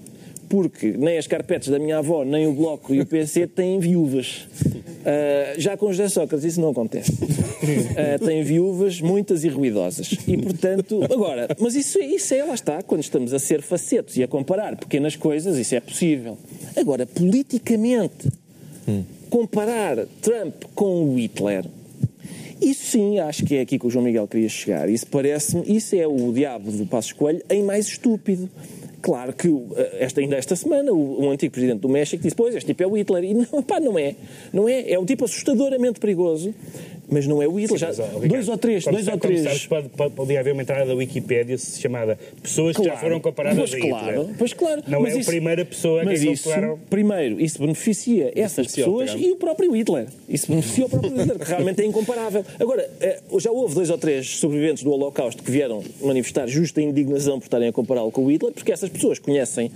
porque 0.48 0.92
nem 0.96 1.16
as 1.18 1.26
carpetes 1.26 1.68
da 1.68 1.78
minha 1.78 1.98
avó, 1.98 2.24
nem 2.24 2.46
o 2.46 2.52
Bloco 2.52 2.94
e 2.94 3.00
o 3.00 3.06
PC 3.06 3.46
têm 3.48 3.78
viúvas. 3.78 4.46
Ah, 5.06 5.54
já 5.58 5.76
com 5.76 5.88
José 5.92 6.08
Sócrates 6.08 6.44
isso 6.44 6.60
não 6.60 6.70
acontece. 6.70 7.12
Ah, 7.96 8.18
têm 8.22 8.42
viúvas 8.42 9.00
muitas 9.00 9.42
e 9.42 9.48
ruidosas. 9.48 10.10
E, 10.28 10.36
portanto, 10.36 11.02
agora, 11.04 11.48
mas 11.58 11.74
isso, 11.74 11.98
é- 11.98 12.04
isso 12.04 12.34
é, 12.34 12.44
lá 12.44 12.52
está, 12.52 12.82
quando 12.82 13.00
estamos 13.00 13.32
a 13.32 13.38
ser 13.38 13.62
facetos 13.62 14.18
e 14.18 14.22
a 14.22 14.28
comparar 14.28 14.76
pequenas 14.76 15.16
coisas, 15.16 15.56
isso 15.56 15.74
é 15.74 15.80
possível. 15.80 16.36
Agora, 16.76 17.06
politicamente, 17.06 18.28
comparar 19.34 20.06
Trump 20.22 20.62
com 20.76 21.06
o 21.06 21.18
Hitler, 21.18 21.64
isso 22.62 22.86
sim, 22.86 23.18
acho 23.18 23.44
que 23.44 23.56
é 23.56 23.62
aqui 23.62 23.80
que 23.80 23.84
o 23.84 23.90
João 23.90 24.04
Miguel 24.04 24.28
queria 24.28 24.48
chegar. 24.48 24.88
Isso 24.88 25.08
parece-me, 25.08 25.64
isso 25.76 25.96
é 25.96 26.06
o 26.06 26.32
diabo 26.32 26.70
do 26.70 26.86
Passos 26.86 27.10
Coelho 27.10 27.42
em 27.50 27.60
mais 27.60 27.88
estúpido. 27.88 28.48
Claro 29.02 29.32
que 29.32 29.48
uh, 29.48 29.74
esta, 29.98 30.20
ainda 30.20 30.36
esta 30.36 30.54
semana 30.54 30.92
o, 30.92 31.24
o 31.24 31.30
antigo 31.30 31.52
presidente 31.52 31.80
do 31.80 31.88
México 31.88 32.22
disse: 32.22 32.36
Pois, 32.36 32.54
este 32.54 32.68
tipo 32.68 32.84
é 32.84 32.86
o 32.86 32.96
Hitler. 32.96 33.24
E 33.24 33.34
não, 33.34 33.60
pá, 33.66 33.80
não 33.80 33.98
é. 33.98 34.14
Não 34.52 34.68
é. 34.68 34.92
É 34.92 34.98
um 35.00 35.04
tipo 35.04 35.24
assustadoramente 35.24 35.98
perigoso, 35.98 36.54
mas 37.08 37.26
não 37.26 37.42
é 37.42 37.46
o 37.48 37.58
Hitler. 37.58 37.78
Já, 37.78 37.88
Mas, 37.88 37.98
ó, 38.00 38.04
Ricardo, 38.04 38.28
dois 38.28 38.48
ou 38.48 38.58
três, 38.58 38.84
como 38.84 38.94
dois 38.96 39.06
sa- 39.06 39.12
ou 39.12 39.18
três. 39.18 39.42
sabes, 39.42 39.66
pode, 39.66 39.88
pode, 39.90 40.14
podia 40.14 40.40
haver 40.40 40.52
uma 40.52 40.62
entrada 40.62 40.86
da 40.86 40.94
Wikipédia 40.94 41.56
chamada 41.58 42.18
Pessoas 42.42 42.76
que 42.76 42.84
já 42.84 42.96
foram 42.96 43.20
comparadas 43.20 43.58
pois 43.58 43.72
a 43.74 43.76
Hitler. 43.76 43.90
claro, 44.00 44.30
pois 44.38 44.52
claro. 44.52 44.82
Não 44.86 45.00
Mas 45.00 45.14
é 45.14 45.18
isso- 45.20 45.30
a 45.30 45.32
primeira 45.32 45.64
pessoa 45.64 46.04
mas 46.04 46.20
que 46.20 46.30
isso, 46.30 46.44
compararam. 46.44 46.78
Primeiro, 46.90 47.40
isso 47.40 47.58
beneficia 47.58 48.32
essas 48.34 48.56
Beneficia 48.66 48.84
pessoas 48.84 49.10
e 49.18 49.30
o 49.32 49.36
próprio 49.36 49.74
Hitler. 49.76 50.06
Isso 50.28 50.48
beneficia 50.48 50.86
o 50.86 50.88
próprio 50.88 51.10
Hitler, 51.16 51.38
que 51.38 51.44
realmente 51.48 51.82
é 51.82 51.84
incomparável. 51.86 52.44
Agora, 52.58 52.90
eh, 53.00 53.20
já 53.38 53.50
houve 53.50 53.74
dois 53.74 53.90
ou 53.90 53.98
três 53.98 54.26
sobreviventes 54.38 54.82
do 54.82 54.90
Holocausto 54.90 55.42
que 55.42 55.50
vieram 55.50 55.82
manifestar 56.02 56.46
justa 56.46 56.80
indignação 56.80 57.38
por 57.38 57.44
estarem 57.46 57.68
a 57.68 57.72
compará-lo 57.72 58.10
com 58.10 58.24
o 58.24 58.30
Hitler, 58.30 58.52
porque 58.52 58.72
essas 58.72 58.88
pessoas 58.90 59.18
conhecem 59.18 59.70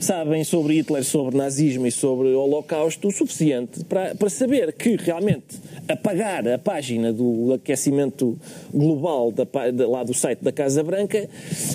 sabem 0.00 0.44
sobre 0.44 0.74
Hitler, 0.74 1.02
sobre 1.02 1.36
nazismo 1.36 1.86
e 1.86 1.92
sobre 1.92 2.28
o 2.28 2.38
Holocausto 2.40 3.08
o 3.08 3.10
suficiente 3.10 3.82
para, 3.84 4.14
para 4.14 4.28
saber 4.28 4.72
que 4.74 4.96
realmente 4.96 5.44
apagar 5.88 6.46
a 6.48 6.58
página 6.58 7.12
do 7.12 7.52
aquecimento 7.54 8.38
global 8.72 9.30
da, 9.32 9.44
da- 9.70 9.88
lá 9.88 10.02
do 10.02 10.14
site 10.14 10.38
da 10.42 10.50
Casa 10.52 10.82
Branca 10.82 11.28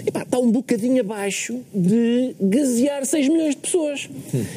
epá, 0.06 0.24
está 0.24 0.40
um 0.40 0.52
bocadinho 0.52 1.02
abaixo 1.02 1.60
de 1.74 2.36
gasear 2.42 3.06
6 3.06 3.28
milhões 3.30 3.56
de 3.56 3.62
pessoas. 3.62 4.10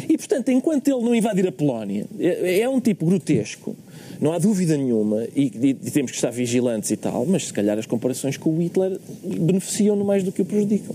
E, 0.09 0.17
portanto, 0.17 0.51
enquanto 0.51 0.89
ele 0.89 1.03
não 1.03 1.15
invadir 1.15 1.47
a 1.47 1.53
Polónia, 1.53 2.07
é, 2.19 2.61
é 2.61 2.69
um 2.69 2.81
tipo 2.81 3.05
grotesco. 3.07 3.77
Não 4.21 4.33
há 4.33 4.39
dúvida 4.39 4.77
nenhuma, 4.77 5.25
e- 5.35 5.51
e 5.85 5.91
temos 5.91 6.13
que 6.13 6.17
estar 6.17 6.31
vigilantes 6.31 6.91
e 6.93 6.97
tal, 6.97 7.27
mas 7.27 7.47
se 7.49 7.53
calhar 7.53 7.77
as 7.79 7.87
comparações 7.87 8.37
com 8.37 8.51
o 8.51 8.59
Hitler 8.63 8.99
beneficiam-no 9.25 10.05
mais 10.05 10.23
do 10.23 10.31
que 10.31 10.43
o 10.43 10.45
prejudicam. 10.45 10.95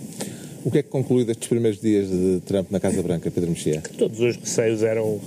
O 0.67 0.69
que 0.69 0.79
é 0.79 0.83
que 0.83 0.89
conclui 0.89 1.23
destes 1.23 1.47
primeiros 1.47 1.79
dias 1.79 2.09
de 2.09 2.41
Trump 2.41 2.69
na 2.71 2.77
Casa 2.77 3.01
Branca, 3.01 3.31
Pedro 3.31 3.51
Mexia? 3.51 3.81
todos 3.97 4.19
os 4.19 4.35
receios 4.35 4.83
eram 4.83 5.17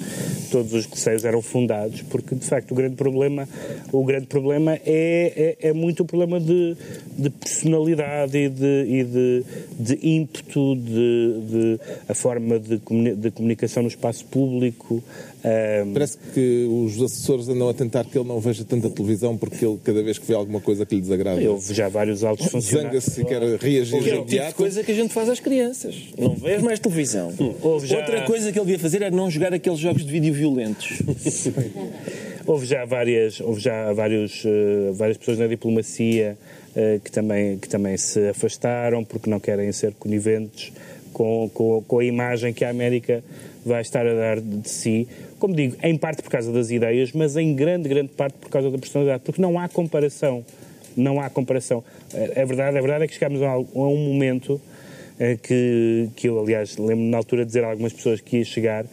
todos 0.50 0.74
os 0.74 0.84
receios 0.84 1.24
eram 1.24 1.40
fundados 1.40 2.02
porque 2.02 2.34
de 2.34 2.44
facto 2.44 2.72
o 2.72 2.74
grande 2.74 2.94
problema 2.94 3.48
o 3.90 4.04
grande 4.04 4.26
problema 4.26 4.74
é, 4.84 5.56
é, 5.64 5.68
é 5.68 5.72
muito 5.72 6.02
o 6.02 6.04
problema 6.04 6.38
de, 6.38 6.76
de 7.16 7.30
personalidade 7.30 8.36
e 8.36 8.50
de, 8.50 8.84
e 8.86 9.02
de, 9.04 9.44
de 9.78 10.06
ímpeto 10.06 10.76
de, 10.76 11.40
de 11.48 11.80
a 12.06 12.12
forma 12.12 12.58
de, 12.58 12.78
de 13.16 13.30
comunicação 13.30 13.82
no 13.82 13.88
espaço 13.88 14.26
público 14.26 15.02
ahm, 15.44 15.92
Parece 15.92 16.18
que 16.34 16.66
os 16.70 17.00
assessores 17.02 17.48
andam 17.48 17.68
a 17.68 17.74
tentar 17.74 18.04
que 18.04 18.16
ele 18.18 18.28
não 18.28 18.40
veja 18.40 18.64
tanta 18.64 18.88
televisão 18.90 19.36
porque 19.36 19.64
ele, 19.64 19.78
cada 19.82 20.02
vez 20.02 20.18
que 20.18 20.26
vê 20.26 20.34
alguma 20.34 20.60
coisa 20.60 20.84
que 20.86 20.94
lhe 20.94 21.00
desagrada, 21.00 21.40
houve 21.50 21.74
já 21.74 21.88
vários 21.88 22.22
altos 22.24 22.46
funcionários 22.50 23.04
zanga-se 23.04 23.20
e 23.20 23.24
quer 23.24 23.42
reagir 23.58 24.02
Que 24.02 24.10
é 24.10 24.14
o 24.18 24.24
tipo 24.24 24.46
de 24.46 24.54
coisa 24.54 24.82
que 24.84 24.92
a 24.92 24.94
gente 24.94 25.12
faz 25.14 25.28
às 25.28 25.40
crianças. 25.40 25.94
Não 26.18 26.34
vês 26.34 26.62
mais 26.62 26.78
televisão. 26.78 27.32
Houve 27.62 27.86
já- 27.86 27.98
Outra 27.98 28.22
coisa 28.22 28.52
que 28.52 28.58
ele 28.58 28.66
devia 28.66 28.78
fazer 28.78 29.02
era 29.02 29.10
não 29.14 29.30
jogar 29.30 29.52
aqueles 29.54 29.78
jogos 29.78 30.04
de 30.04 30.10
vídeo 30.12 30.32
violentos. 30.34 31.02
Houve 32.46 32.66
já 32.66 32.84
várias, 32.84 33.40
houve 33.40 33.60
já 33.60 33.92
vários, 33.92 34.42
eh, 34.44 34.90
várias 34.94 35.16
pessoas 35.16 35.38
na 35.38 35.46
diplomacia 35.46 36.36
eh, 36.74 36.98
que, 37.04 37.10
também, 37.12 37.58
que 37.58 37.68
também 37.68 37.96
se 37.96 38.28
afastaram 38.28 39.04
porque 39.04 39.28
não 39.30 39.38
querem 39.38 39.70
ser 39.72 39.92
coniventes 39.94 40.72
com, 41.12 41.48
com, 41.52 41.82
com 41.86 41.98
a 41.98 42.04
imagem 42.04 42.52
que 42.52 42.64
a 42.64 42.70
América 42.70 43.22
vai 43.64 43.82
estar 43.82 44.06
a 44.06 44.14
dar 44.14 44.40
de 44.40 44.68
si. 44.68 45.06
Como 45.40 45.54
digo, 45.54 45.76
em 45.82 45.96
parte 45.96 46.22
por 46.22 46.30
causa 46.30 46.52
das 46.52 46.70
ideias, 46.70 47.12
mas 47.12 47.36
em 47.36 47.54
grande, 47.54 47.88
grande 47.88 48.10
parte 48.10 48.34
por 48.34 48.50
causa 48.50 48.70
da 48.70 48.78
personalidade, 48.78 49.22
porque 49.24 49.42
não 49.42 49.58
há 49.58 49.68
comparação. 49.68 50.44
Não 50.96 51.20
há 51.20 51.28
comparação. 51.28 51.82
É 52.14 52.42
é 52.42 52.44
verdade, 52.44 52.76
é 52.76 52.80
verdade 52.80 53.04
é 53.04 53.08
que 53.08 53.14
chegámos 53.14 53.42
a, 53.42 53.52
a 53.52 53.58
um 53.58 53.96
momento 53.96 54.60
eh, 55.18 55.36
que, 55.42 56.08
que 56.14 56.28
eu, 56.28 56.40
aliás, 56.40 56.76
lembro 56.76 57.04
na 57.04 57.16
altura 57.16 57.42
de 57.42 57.48
dizer 57.48 57.64
a 57.64 57.70
algumas 57.70 57.92
pessoas 57.92 58.20
que 58.20 58.38
ia 58.38 58.44
chegar 58.44 58.84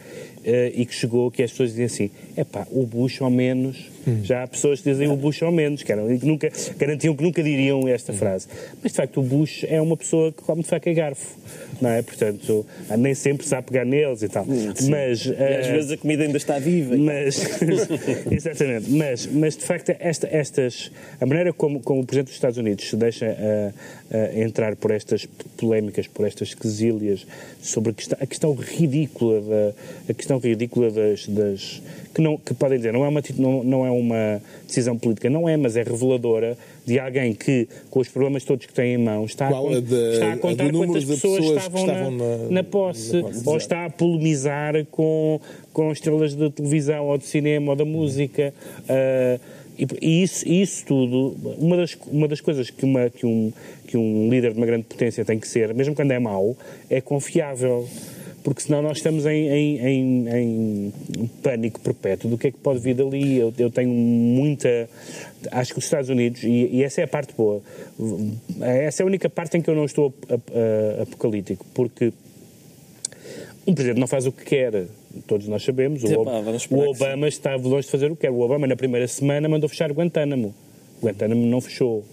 e 0.73 0.85
que 0.85 0.93
chegou, 0.93 1.29
que 1.29 1.43
as 1.43 1.51
pessoas 1.51 1.69
diziam 1.71 1.85
assim: 1.85 2.09
é 2.35 2.43
pá, 2.43 2.65
o 2.71 2.85
Bush 2.85 3.21
ao 3.21 3.29
menos. 3.29 3.97
Já 4.23 4.43
há 4.43 4.47
pessoas 4.47 4.79
que 4.79 4.89
dizem 4.89 5.09
o 5.09 5.17
Bush 5.17 5.43
ao 5.43 5.51
menos, 5.51 5.83
que, 5.83 5.91
eram, 5.91 6.17
que 6.17 6.25
nunca, 6.25 6.49
garantiam 6.77 7.13
que 7.13 7.21
nunca 7.21 7.43
diriam 7.43 7.85
esta 7.89 8.13
frase. 8.13 8.47
Mas 8.81 8.93
de 8.93 8.97
facto, 8.97 9.19
o 9.19 9.23
Bush 9.23 9.65
é 9.67 9.81
uma 9.81 9.97
pessoa 9.97 10.31
que 10.31 10.41
come 10.43 10.61
de 10.61 10.67
faca 10.69 10.89
e 10.89 10.93
garfo, 10.93 11.37
não 11.81 11.89
é? 11.89 12.01
Portanto, 12.01 12.65
nem 12.97 13.13
sempre 13.13 13.45
sabe 13.45 13.67
pegar 13.67 13.83
neles 13.83 14.23
e 14.23 14.29
tal. 14.29 14.45
Mas. 14.45 15.25
E 15.25 15.31
às 15.31 15.67
eh, 15.67 15.71
vezes 15.73 15.91
a 15.91 15.97
comida 15.97 16.23
ainda 16.23 16.37
está 16.37 16.57
viva. 16.57 16.95
mas, 16.95 17.61
exatamente, 18.31 18.89
mas, 18.91 19.27
mas 19.27 19.57
de 19.57 19.65
facto 19.65 19.93
esta, 19.99 20.27
estas, 20.31 20.91
a 21.19 21.25
maneira 21.25 21.51
como, 21.51 21.81
como 21.81 22.01
o 22.01 22.05
Presidente 22.05 22.27
dos 22.27 22.35
Estados 22.35 22.57
Unidos 22.57 22.89
se 22.89 22.95
deixa 22.95 23.25
ah, 23.27 23.73
ah, 24.11 24.39
entrar 24.39 24.75
por 24.75 24.91
estas 24.91 25.27
polémicas, 25.57 26.07
por 26.07 26.25
estas 26.25 26.53
quesílias 26.53 27.25
sobre 27.61 27.91
a 27.91 27.93
questão, 27.93 28.17
a 28.21 28.25
questão 28.25 28.53
ridícula, 28.53 29.41
da, 29.41 29.73
a 30.09 30.13
questão 30.13 30.36
ridícula 30.37 30.89
das, 30.91 31.27
das 31.27 31.81
que, 32.13 32.21
não, 32.21 32.37
que 32.37 32.53
podem 32.53 32.77
dizer, 32.77 32.91
não 32.93 33.05
é, 33.05 33.07
uma, 33.07 33.21
não, 33.37 33.63
não 33.63 33.85
é 33.85 33.91
uma 33.91 34.41
decisão 34.65 34.97
política, 34.97 35.29
não 35.29 35.47
é, 35.47 35.55
mas 35.57 35.75
é 35.77 35.83
reveladora 35.83 36.57
de 36.85 36.99
alguém 36.99 37.33
que, 37.33 37.67
com 37.91 37.99
os 37.99 38.07
problemas 38.07 38.43
todos 38.43 38.65
que 38.65 38.73
tem 38.73 38.93
em 38.93 38.97
mão, 38.97 39.25
está, 39.25 39.49
Qual 39.49 39.67
a, 39.73 39.79
de- 39.79 39.93
está 40.13 40.27
a 40.29 40.33
a 40.33 40.37
contar 40.37 40.63
número 40.71 40.91
quantas 40.93 41.05
pessoas, 41.05 41.37
pessoas 41.39 41.57
estavam, 41.57 41.81
estavam 41.81 42.11
na, 42.11 42.37
na- 42.37 42.49
na 42.49 42.63
posse, 42.63 43.15
na 43.17 43.21
posse, 43.23 43.43
ou 43.49 43.57
está 43.57 43.85
a 43.85 43.89
polemizar 43.89 44.85
com, 44.91 45.39
com 45.73 45.91
estrelas 45.91 46.33
de 46.35 46.49
televisão 46.49 47.05
ou 47.07 47.17
de 47.17 47.25
cinema 47.25 47.71
ou 47.71 47.75
da 47.75 47.85
música. 47.85 48.53
ah, 48.89 49.39
e, 49.79 49.85
e 50.01 50.23
isso, 50.23 50.47
isso 50.49 50.83
tudo, 50.87 51.35
uma 51.59 51.77
das, 51.77 51.95
uma 52.07 52.27
das 52.27 52.41
coisas 52.41 52.67
que, 52.71 52.83
uma, 52.83 53.11
que, 53.11 53.27
um, 53.27 53.53
que 53.85 53.95
um 53.95 54.27
líder 54.27 54.53
de 54.53 54.57
uma 54.57 54.65
grande 54.65 54.85
potência 54.85 55.23
tem 55.23 55.37
que 55.37 55.47
ser, 55.47 55.71
mesmo 55.71 55.93
quando 55.93 56.09
é 56.11 56.17
mau, 56.17 56.57
é 56.89 56.99
confiável. 56.99 57.87
Porque 58.47 58.61
senão 58.61 58.81
nós 58.81 58.99
estamos 58.99 59.25
em, 59.25 59.49
em, 59.49 59.77
em, 59.85 60.93
em 61.17 61.27
pânico 61.43 61.81
perpétuo 61.81 62.29
do 62.29 62.37
que 62.37 62.47
é 62.47 62.51
que 62.51 62.57
pode 62.57 62.79
vir 62.79 62.95
dali. 62.95 63.37
Eu, 63.37 63.53
eu 63.57 63.69
tenho 63.69 63.89
muita. 63.89 64.89
Acho 65.51 65.73
que 65.73 65.79
os 65.79 65.83
Estados 65.83 66.09
Unidos, 66.09 66.43
e, 66.43 66.69
e, 66.71 66.81
essa 66.81 67.01
é 67.01 67.03
a 67.03 67.07
parte 67.09 67.33
boa, 67.35 67.61
essa 68.61 69.01
é 69.01 69.03
a 69.03 69.05
única 69.05 69.29
parte 69.29 69.57
em 69.57 69.61
que 69.61 69.69
eu 69.69 69.75
não 69.75 69.83
estou 69.83 70.13
apocalíptico, 71.01 71.65
porque 71.73 72.13
um 73.67 73.73
presidente 73.73 73.99
não 73.99 74.07
faz 74.07 74.25
o 74.25 74.31
que 74.31 74.45
quer, 74.45 74.85
todos 75.27 75.45
nós 75.49 75.61
sabemos. 75.61 76.01
O, 76.05 76.21
Ob 76.21 76.29
o 76.71 76.89
Obama 76.89 77.27
está 77.27 77.53
longe 77.57 77.87
de 77.87 77.91
fazer 77.91 78.09
o 78.09 78.15
que 78.15 78.21
quer. 78.21 78.31
O 78.31 78.39
Obama, 78.39 78.65
na 78.65 78.77
primeira 78.77 79.09
semana, 79.09 79.49
mandou 79.49 79.67
fechar 79.67 79.91
Guantánamo. 79.91 80.55
Guantánamo 81.03 81.45
não 81.45 81.59
fechou. 81.59 82.05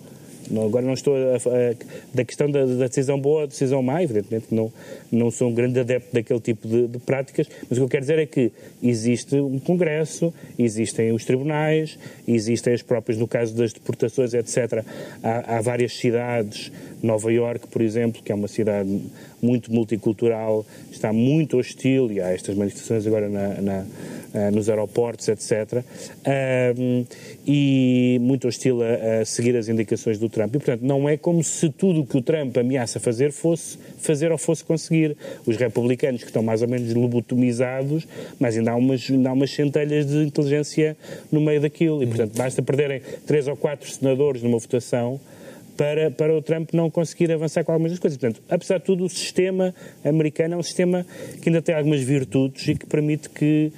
Agora 0.51 0.85
não 0.85 0.95
estou 0.95 1.15
a, 1.15 1.37
a, 1.37 1.75
da 2.13 2.25
questão 2.25 2.51
da, 2.51 2.65
da, 2.65 2.87
decisão 2.87 3.19
boa 3.19 3.43
ou 3.43 3.47
decisão 3.47 3.83
má, 3.83 4.03
evidentemente 4.03 4.47
não, 4.51 4.73
não 5.11 5.31
sou 5.31 5.49
um 5.49 5.55
grande 5.55 5.81
adepto 5.81 6.13
daquele 6.13 6.41
tipo 6.41 6.69
de, 6.69 6.87
de, 6.87 6.99
práticas, 6.99 7.49
mas 7.69 7.79
o 7.79 7.81
que 7.81 7.85
eu 7.85 7.89
quero 7.89 8.03
dizer 8.03 8.19
é 8.19 8.27
que 8.27 8.53
existe 8.83 9.37
um 9.37 9.59
Congresso, 9.59 10.33
existem 10.59 11.13
os 11.13 11.25
tribunais, 11.25 11.99
existem 12.29 12.75
as 12.75 12.83
próprias, 12.83 13.19
no 13.19 13.27
caso 13.27 13.55
das 13.55 13.73
deportações, 13.73 14.35
etc. 14.35 14.85
Há, 15.23 15.57
há 15.57 15.61
várias 15.61 15.97
cidades, 15.97 16.71
Nova 17.03 17.33
York, 17.33 17.69
por 17.69 17.83
exemplo, 17.83 18.23
que 18.23 18.33
é 18.33 18.35
uma 18.35 18.49
cidade 18.49 19.03
muito 19.43 19.73
multicultural, 19.73 20.65
está 20.91 21.13
muito 21.13 21.59
hostil, 21.59 22.11
e 22.11 22.21
há 22.21 22.33
estas 22.33 22.57
manifestações 22.57 23.07
agora 23.07 23.29
na, 23.29 23.61
na 23.61 23.85
uh, 24.35 24.51
nos 24.51 24.69
aeroportos, 24.69 25.29
etc., 25.29 25.83
uh, 25.83 27.07
e 27.47 28.19
muito 28.21 28.49
hostil 28.49 28.81
a, 28.83 29.21
a, 29.21 29.25
seguir 29.25 29.57
as 29.57 29.69
indicações 29.69 30.19
do 30.19 30.29
Trump. 30.29 30.55
E, 30.55 30.59
portanto, 30.59 30.83
não 30.83 31.09
é 31.09 31.17
como 31.17 31.43
se 31.45 31.69
tudo 31.71 32.01
o 32.01 32.07
que 32.07 32.17
o 32.17 32.23
Trump 32.23 32.57
ameaça 32.57 32.99
fazer 32.99 33.33
fosse 33.33 33.79
fazer 33.99 34.31
ou 34.33 34.39
fosse 34.39 34.63
conseguir. 34.65 35.17
Os 35.47 35.57
republicanos, 35.57 36.23
que 36.23 36.29
estão 36.29 36.43
mais 36.43 36.63
ou 36.63 36.69
menos 36.69 36.93
lobotomizados, 36.95 38.07
mas 38.39 38.57
ainda 38.57 38.73
há 38.73 38.77
umas, 38.77 39.09
ainda 39.11 39.31
há 39.31 39.33
umas 39.33 39.51
centelhas 39.51 40.07
de 40.07 40.25
inteligência 40.25 40.97
no 41.31 41.41
meio 41.41 41.61
daquilo. 41.61 42.03
E, 42.03 42.07
portanto, 42.07 42.37
basta 42.37 42.63
perderem 42.63 43.01
três 43.27 43.49
ou 43.49 43.57
quatro 43.57 43.91
senadores 43.91 44.43
numa 44.43 44.59
votação 44.59 45.21
para, 45.77 46.11
para 46.11 46.35
o 46.35 46.43
Trump 46.43 46.71
não 46.73 46.91
conseguir 46.91 47.31
avançar 47.33 47.65
com 47.65 47.73
algumas 47.73 47.93
das 47.93 47.99
coisas. 47.99 48.19
Portanto, 48.19 48.43
apesar 48.49 48.79
de 48.79 48.85
tudo, 48.85 49.05
o 49.05 49.09
sistema 49.09 49.75
americano 50.05 50.55
é 50.55 50.57
um 50.57 50.63
sistema 50.63 51.07
que 51.41 51.49
ainda 51.49 51.61
tem 51.61 51.75
algumas 51.75 52.03
virtudes 52.03 52.69
e 52.69 52.75
que 52.75 52.87
permite 52.87 53.29
que 53.29 53.73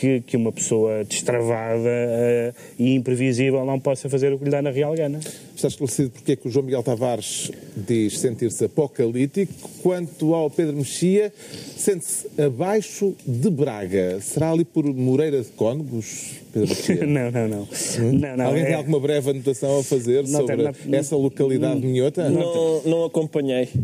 que, 0.00 0.20
que 0.22 0.36
uma 0.36 0.50
pessoa 0.50 1.04
destravada 1.04 1.78
uh, 1.78 2.54
e 2.78 2.94
imprevisível 2.94 3.64
não 3.66 3.78
possa 3.78 4.08
fazer 4.08 4.32
o 4.32 4.38
que 4.38 4.44
lhe 4.44 4.50
dá 4.50 4.62
na 4.62 4.70
real 4.70 4.94
gana. 4.94 5.20
Está 5.60 5.68
esclarecido 5.68 6.08
porque 6.08 6.32
é 6.32 6.36
que 6.36 6.48
o 6.48 6.50
João 6.50 6.64
Miguel 6.64 6.82
Tavares 6.82 7.50
diz 7.76 8.18
sentir-se 8.18 8.64
apocalíptico. 8.64 9.52
Quanto 9.82 10.32
ao 10.32 10.48
Pedro 10.48 10.74
Mexia, 10.74 11.30
sente-se 11.76 12.26
abaixo 12.40 13.14
de 13.26 13.50
Braga. 13.50 14.18
Será 14.22 14.52
ali 14.52 14.64
por 14.64 14.86
Moreira 14.86 15.42
de 15.42 15.50
Cónegos, 15.50 16.36
Pedro 16.50 16.70
Mexia? 16.70 17.04
não, 17.04 17.30
não, 17.30 17.46
não. 17.46 17.62
Hum? 17.62 18.12
não, 18.12 18.36
não 18.38 18.46
Alguém 18.46 18.62
é... 18.62 18.66
tem 18.68 18.74
alguma 18.74 18.98
breve 19.00 19.32
anotação 19.32 19.80
a 19.80 19.84
fazer 19.84 20.26
não 20.26 20.40
sobre 20.40 20.56
tem, 20.56 20.64
não, 20.86 20.98
essa 20.98 21.14
localidade 21.14 21.74
não, 21.74 21.88
minhota? 21.88 22.30
Não, 22.30 22.82
não 22.86 23.04
acompanhei. 23.04 23.68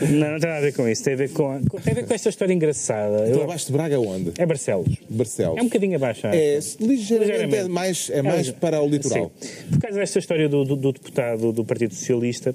Não, 0.00 0.32
não 0.32 0.38
tem 0.40 0.48
nada 0.48 0.58
a 0.58 0.60
ver 0.60 0.72
com 0.72 0.88
isso. 0.88 1.04
Tem 1.04 1.14
a 1.14 1.16
ver 1.16 1.30
com, 1.30 1.60
tem 1.60 1.92
a 1.92 1.94
ver 1.94 2.06
com 2.06 2.14
esta 2.14 2.28
história 2.28 2.52
engraçada. 2.52 3.28
Então, 3.28 3.38
Eu... 3.38 3.42
abaixo 3.42 3.66
de 3.66 3.72
Braga 3.72 4.00
onde? 4.00 4.32
É 4.38 4.46
Barcelos. 4.46 4.96
Barcelos. 5.08 5.58
É 5.58 5.60
um 5.60 5.64
bocadinho 5.64 5.96
abaixo. 5.96 6.26
É, 6.26 6.58
ligeiramente, 6.80 6.84
ligeiramente. 6.84 7.56
É 7.56 7.68
mais, 7.68 8.10
é 8.10 8.22
mais 8.22 8.48
é, 8.48 8.52
para 8.52 8.80
o 8.80 8.88
litoral. 8.88 9.01
Sim. 9.08 9.30
Por 9.70 9.80
causa 9.80 9.98
desta 9.98 10.18
história 10.18 10.48
do, 10.48 10.64
do, 10.64 10.76
do, 10.76 10.92
deputado 10.92 11.52
do 11.52 11.64
Partido 11.64 11.94
Socialista, 11.94 12.54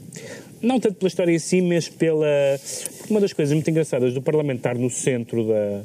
não 0.61 0.79
tanto 0.79 0.95
pela 0.95 1.07
história 1.07 1.31
em 1.31 1.39
si, 1.39 1.61
mas 1.61 1.87
pela... 1.87 2.27
Porque 2.97 3.11
uma 3.11 3.21
das 3.21 3.33
coisas 3.33 3.53
muito 3.53 3.69
engraçadas 3.69 4.13
do 4.13 4.21
parlamentar 4.21 4.77
no 4.77 4.89
centro 4.89 5.47
da 5.47 5.83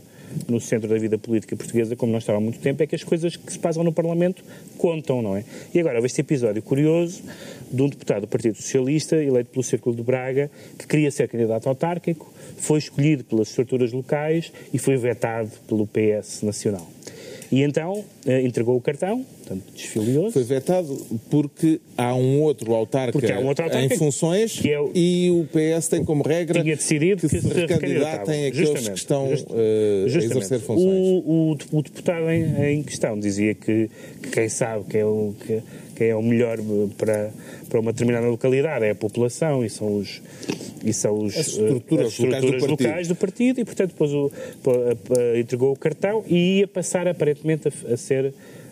no 0.48 0.60
centro 0.60 0.88
da 0.88 0.98
vida 0.98 1.18
política 1.18 1.56
portuguesa, 1.56 1.96
como 1.96 2.12
não 2.12 2.18
estava 2.18 2.38
há 2.38 2.40
muito 2.40 2.58
tempo, 2.58 2.82
é 2.82 2.86
que 2.86 2.94
as 2.94 3.04
coisas 3.04 3.36
que 3.36 3.52
se 3.52 3.58
passam 3.58 3.84
no 3.84 3.92
Parlamento 3.92 4.42
contam, 4.78 5.22
não 5.22 5.36
é? 5.36 5.44
E 5.74 5.80
agora 5.80 5.96
houve 5.96 6.06
este 6.06 6.20
episódio 6.20 6.62
curioso 6.62 7.22
de 7.70 7.82
um 7.82 7.88
deputado 7.88 8.22
do 8.22 8.28
Partido 8.28 8.56
Socialista, 8.56 9.16
eleito 9.16 9.50
pelo 9.50 9.62
Círculo 9.62 9.94
de 9.94 10.02
Braga, 10.02 10.50
que 10.78 10.86
queria 10.86 11.10
ser 11.10 11.28
candidato 11.28 11.68
autárquico, 11.68 12.32
foi 12.56 12.78
escolhido 12.78 13.24
pelas 13.24 13.48
estruturas 13.48 13.92
locais 13.92 14.52
e 14.72 14.78
foi 14.78 14.96
vetado 14.96 15.50
pelo 15.66 15.86
PS 15.86 16.42
Nacional. 16.42 16.88
E 17.52 17.62
então 17.62 18.02
eh, 18.24 18.40
entregou 18.40 18.74
o 18.74 18.80
cartão, 18.80 19.22
portanto, 19.22 19.62
desfiliou-se. 19.74 20.32
Foi 20.32 20.42
vetado 20.42 20.96
porque 21.30 21.82
há 21.98 22.14
um 22.14 22.40
outro 22.40 22.74
autarca, 22.74 23.18
um 23.38 23.46
outro 23.46 23.64
autarca 23.64 23.94
em 23.94 23.98
funções 23.98 24.58
é 24.64 24.80
o, 24.80 24.90
e 24.94 25.30
o 25.30 25.46
PS 25.46 25.88
tem 25.88 26.02
como 26.02 26.22
regra 26.22 26.64
decidido 26.64 27.28
que, 27.28 27.28
que 27.28 27.42
se 27.42 27.48
recandidatem 27.52 28.46
aqueles 28.46 28.68
justamente, 28.68 28.92
que 28.92 28.98
estão 28.98 29.28
just, 29.28 29.46
uh, 29.50 29.54
a 29.54 30.24
exercer 30.24 30.60
funções. 30.60 31.22
O, 31.26 31.56
o, 31.70 31.78
o 31.78 31.82
deputado 31.82 32.30
em, 32.30 32.78
em, 32.78 32.82
questão 32.82 33.20
dizia 33.20 33.54
que, 33.54 33.90
que 34.22 34.30
quem 34.30 34.48
sabe 34.48 34.84
que 34.88 34.96
é 34.96 35.04
o, 35.04 35.34
que, 35.38 35.60
quem 35.94 36.08
é 36.08 36.16
o 36.16 36.22
melhor 36.22 36.56
para, 36.96 37.30
para 37.68 37.80
uma 37.80 37.92
determinada 37.92 38.28
localidade 38.28 38.86
é 38.86 38.92
a 38.92 38.94
população 38.94 39.62
e 39.62 39.68
são 39.68 39.94
os 39.98 40.22
e 40.84 40.92
são 40.92 41.14
os, 41.14 41.36
as 41.36 41.48
estruturas, 41.48 42.06
as 42.06 42.12
estruturas 42.12 42.42
locais, 42.42 42.62
do 42.62 42.70
locais, 42.70 43.08
do 43.08 43.14
partido 43.14 43.60
e 43.60 43.64
portanto 43.64 43.90
depois 43.90 44.12
o, 44.12 44.30
entregou 45.38 45.72
o 45.72 45.76
cartão 45.76 46.24
e 46.26 46.58
ia 46.58 46.68
passar 46.68 47.06
aparentemente 47.06 47.68
a, 47.68 47.92
a 47.92 47.96
ser 47.96 48.26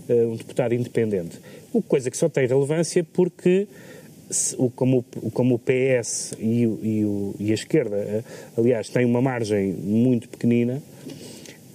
uh, 0.09 0.13
um 0.33 0.37
deputado 0.37 0.75
independente. 0.75 1.39
O 1.73 1.81
coisa 1.81 2.11
que 2.11 2.17
só 2.17 2.29
tem 2.29 2.47
relevância 2.47 3.05
porque 3.05 3.69
o, 4.59 4.71
como, 4.71 5.05
como 5.33 5.55
o 5.57 5.59
PS 5.59 6.35
e, 6.39 6.63
e, 6.63 7.05
o, 7.05 7.35
e 7.39 7.51
a 7.51 7.55
esquerda, 7.55 7.97
eh, 7.97 8.23
aliás, 8.57 8.89
têm 8.89 9.05
uma 9.05 9.21
margem 9.21 9.73
muito 9.73 10.29
pequenina, 10.29 10.81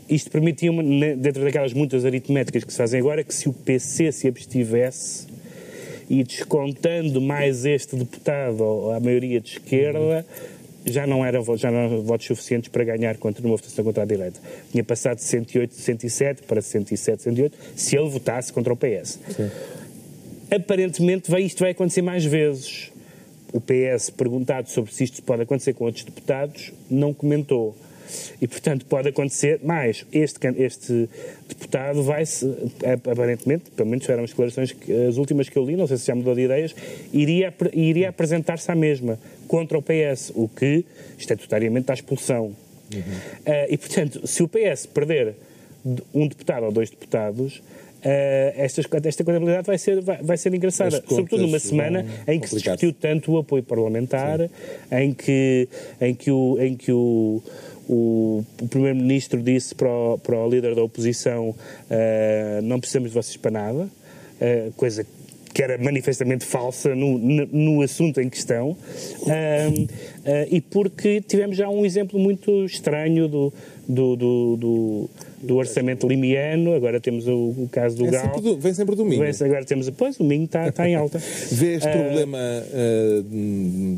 isto 0.07 0.31
permitia, 0.31 0.71
uma, 0.71 0.83
dentro 0.83 1.43
daquelas 1.43 1.73
muitas 1.73 2.05
aritméticas 2.05 2.63
que 2.63 2.71
se 2.71 2.77
fazem 2.77 2.99
agora, 2.99 3.23
que 3.23 3.33
se 3.33 3.49
o 3.49 3.53
PC 3.53 4.11
se 4.11 4.27
abstivesse 4.27 5.27
e 6.09 6.23
descontando 6.23 7.19
mais 7.21 7.65
este 7.65 7.95
deputado, 7.95 8.61
ou 8.63 8.91
a 8.91 8.99
maioria 8.99 9.39
de 9.39 9.51
esquerda, 9.51 10.25
já 10.85 11.07
não 11.07 11.25
eram 11.25 11.43
já 11.57 11.71
não 11.71 11.79
eram 11.79 12.01
votos 12.03 12.27
suficientes 12.27 12.69
para 12.69 12.83
ganhar 12.83 13.17
contra 13.17 13.45
uma 13.45 13.55
votação 13.55 13.83
contra 13.83 14.03
a 14.03 14.05
direita. 14.05 14.39
Tinha 14.71 14.83
passado 14.83 15.17
de 15.17 15.23
108, 15.23 15.73
107 15.73 16.43
para 16.43 16.61
107, 16.61 17.23
108, 17.23 17.57
se 17.75 17.97
ele 17.97 18.09
votasse 18.09 18.53
contra 18.53 18.71
o 18.71 18.77
PS. 18.77 19.19
Sim. 19.35 19.49
Aparentemente 20.51 21.31
vai, 21.31 21.41
isto 21.41 21.59
vai 21.59 21.71
acontecer 21.71 22.03
mais 22.03 22.23
vezes. 22.23 22.91
O 23.51 23.59
PS, 23.59 24.09
perguntado 24.09 24.69
sobre 24.69 24.93
se 24.93 25.05
isto 25.05 25.23
pode 25.23 25.41
acontecer 25.41 25.73
com 25.73 25.85
outros 25.85 26.03
deputados, 26.03 26.71
não 26.89 27.13
comentou. 27.13 27.75
E, 28.41 28.47
portanto, 28.47 28.85
pode 28.85 29.09
acontecer 29.09 29.59
mais. 29.63 30.05
Este, 30.11 30.39
este 30.57 31.09
deputado 31.47 32.03
vai-se, 32.03 32.45
aparentemente, 33.09 33.71
pelo 33.71 33.89
menos 33.89 34.07
eram 34.07 34.23
as 34.23 34.29
declarações, 34.29 34.71
que, 34.71 34.91
as 34.91 35.17
últimas 35.17 35.49
que 35.49 35.57
eu 35.57 35.65
li, 35.65 35.75
não 35.75 35.87
sei 35.87 35.97
se 35.97 36.07
já 36.07 36.15
mudou 36.15 36.35
de 36.35 36.41
ideias, 36.41 36.75
iria, 37.13 37.53
iria 37.73 38.09
apresentar-se 38.09 38.69
à 38.71 38.75
mesma, 38.75 39.19
contra 39.47 39.77
o 39.77 39.81
PS, 39.81 40.31
o 40.35 40.47
que 40.47 40.85
estatutariamente 41.17 41.87
dá 41.87 41.93
expulsão. 41.93 42.55
Uhum. 42.93 42.99
Uh, 42.99 43.67
e, 43.69 43.77
portanto, 43.77 44.27
se 44.27 44.43
o 44.43 44.47
PS 44.47 44.85
perder 44.85 45.35
um 46.13 46.27
deputado 46.27 46.65
ou 46.65 46.71
dois 46.71 46.89
deputados, 46.89 47.61
Uh, 48.05 48.53
esta, 48.57 48.81
esta 49.03 49.23
contabilidade 49.23 49.65
vai 49.65 49.79
ser, 49.79 49.99
vai, 49.99 50.21
vai 50.21 50.37
ser 50.37 50.53
engraçada, 50.53 51.03
sobretudo 51.09 51.41
numa 51.41 51.57
semana 51.57 52.05
em 52.27 52.39
que 52.39 52.47
se 52.47 52.57
discutiu 52.57 52.93
tanto 52.93 53.31
o 53.31 53.39
apoio 53.39 53.63
parlamentar, 53.63 54.47
em 54.91 55.11
que, 55.11 55.67
em 55.99 56.13
que, 56.13 56.29
o, 56.29 56.55
em 56.61 56.75
que 56.75 56.91
o, 56.91 57.41
o, 57.87 58.43
o 58.61 58.67
Primeiro-Ministro 58.67 59.41
disse 59.41 59.75
para 59.75 59.89
o, 59.89 60.17
para 60.17 60.37
o 60.37 60.49
líder 60.49 60.75
da 60.75 60.83
oposição: 60.83 61.49
uh, 61.49 62.61
não 62.63 62.79
precisamos 62.79 63.11
de 63.11 63.15
vocês 63.15 63.37
para 63.37 63.51
nada, 63.51 63.83
uh, 63.83 64.71
coisa 64.75 65.05
que 65.53 65.63
era 65.63 65.77
manifestamente 65.77 66.43
falsa 66.43 66.93
no, 66.93 67.17
no, 67.17 67.45
no 67.45 67.81
assunto 67.81 68.19
em 68.19 68.29
questão, 68.29 68.71
uh, 68.71 69.87
e 70.51 70.59
porque 70.59 71.21
tivemos 71.21 71.55
já 71.55 71.69
um 71.69 71.85
exemplo 71.85 72.19
muito 72.19 72.65
estranho 72.65 73.29
do, 73.29 73.53
do, 73.87 74.15
do, 74.17 74.57
do, 74.57 75.09
do 75.41 75.55
orçamento 75.55 76.05
limiano, 76.09 76.73
agora 76.73 76.99
temos 76.99 77.25
o, 77.25 77.53
o 77.57 77.69
caso 77.71 77.95
do 77.95 78.07
é 78.07 78.11
Gal. 78.11 78.57
Vem 78.59 78.73
sempre 78.73 78.97
domingo. 78.97 79.23
Agora 79.23 79.63
temos, 79.63 79.89
pois, 79.91 80.17
domingo 80.17 80.43
está, 80.43 80.67
está 80.67 80.89
em 80.89 80.95
alta. 80.95 81.19
Vê 81.51 81.75
este 81.75 81.89
problema 81.89 82.37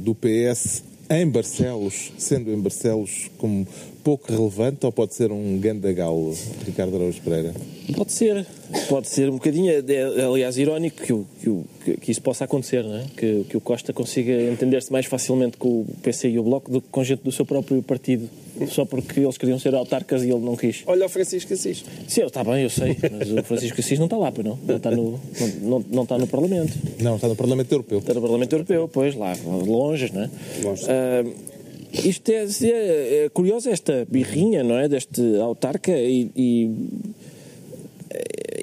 do 0.04 0.14
PS 0.14 0.84
em 1.10 1.28
Barcelos, 1.28 2.12
sendo 2.18 2.52
em 2.52 2.60
Barcelos 2.60 3.30
como 3.38 3.68
pouco 4.08 4.32
relevante 4.32 4.86
ou 4.86 4.92
pode 4.94 5.14
ser 5.14 5.34
um 5.34 5.60
gandagalo, 5.60 6.34
Ricardo 6.66 6.96
Araújo 6.96 7.22
Pereira? 7.22 7.54
Pode 7.94 8.14
ser, 8.14 8.46
pode 8.88 9.10
ser 9.10 9.28
um 9.28 9.34
bocadinho, 9.34 9.70
é, 9.70 9.82
é 9.86 10.24
aliás, 10.24 10.58
irónico 10.58 11.02
que, 11.02 11.14
que, 11.44 11.64
que, 11.84 11.98
que, 11.98 12.12
isso 12.12 12.22
possa 12.22 12.46
acontecer, 12.46 12.86
não 12.86 12.96
é? 12.96 13.04
que, 13.18 13.44
que 13.50 13.58
o 13.58 13.60
Costa 13.60 13.92
consiga 13.92 14.32
entender-se 14.44 14.94
mais 14.94 15.06
facilmente 15.08 15.58
com 15.58 15.82
o 15.82 15.88
PC 16.02 16.30
e 16.30 16.40
o 16.40 16.44
Bloco 16.44 16.72
do 16.72 16.80
que 16.80 16.88
com 16.88 17.04
gente 17.04 17.22
do 17.22 17.34
seu 17.34 17.46
próprio 17.46 17.84
partido 17.84 18.30
só 18.70 18.86
porque 18.86 19.20
eles 19.20 19.38
queriam 19.38 19.60
ser 19.60 19.76
autarcas 19.76 20.24
e 20.24 20.30
ele 20.30 20.40
não 20.40 20.56
quis. 20.56 20.84
Olha 20.88 21.06
o 21.06 21.10
Francisco 21.10 21.54
Assis. 21.54 21.84
Sim, 22.08 22.22
está 22.24 22.46
bem, 22.46 22.64
eu 22.64 22.70
sei, 22.70 22.96
mas 23.12 23.30
o 23.30 23.44
Francisco 23.44 23.82
Assis 23.82 24.00
não 24.00 24.06
está 24.06 24.16
lá, 24.16 24.32
pois 24.32 24.48
não? 24.48 24.58
Não 24.66 24.78
está 24.78 24.90
no, 24.90 25.20
não, 25.40 25.48
não, 25.62 25.86
não 25.92 26.04
está 26.04 26.18
no 26.18 26.28
Parlamento. 26.28 26.74
Não, 27.02 27.16
está 27.16 27.28
no 27.28 27.36
Parlamento 27.36 27.72
Europeu. 27.74 28.00
Está 28.00 28.14
no 28.14 28.22
Parlamento 28.22 28.54
Europeu, 28.54 28.88
pois, 28.88 29.16
lá, 29.16 29.34
longe, 29.46 30.12
não 30.14 30.24
é? 30.24 30.30
Longe. 30.64 30.84
Uh, 30.86 31.57
isto 31.94 32.30
é, 32.30 32.46
é, 32.64 33.26
é 33.26 33.30
curioso, 33.30 33.70
esta 33.70 34.06
birrinha, 34.10 34.64
não 34.64 34.78
é? 34.78 34.88
Deste 34.88 35.22
autarca 35.38 35.92
e, 35.92 36.30
e 36.36 36.72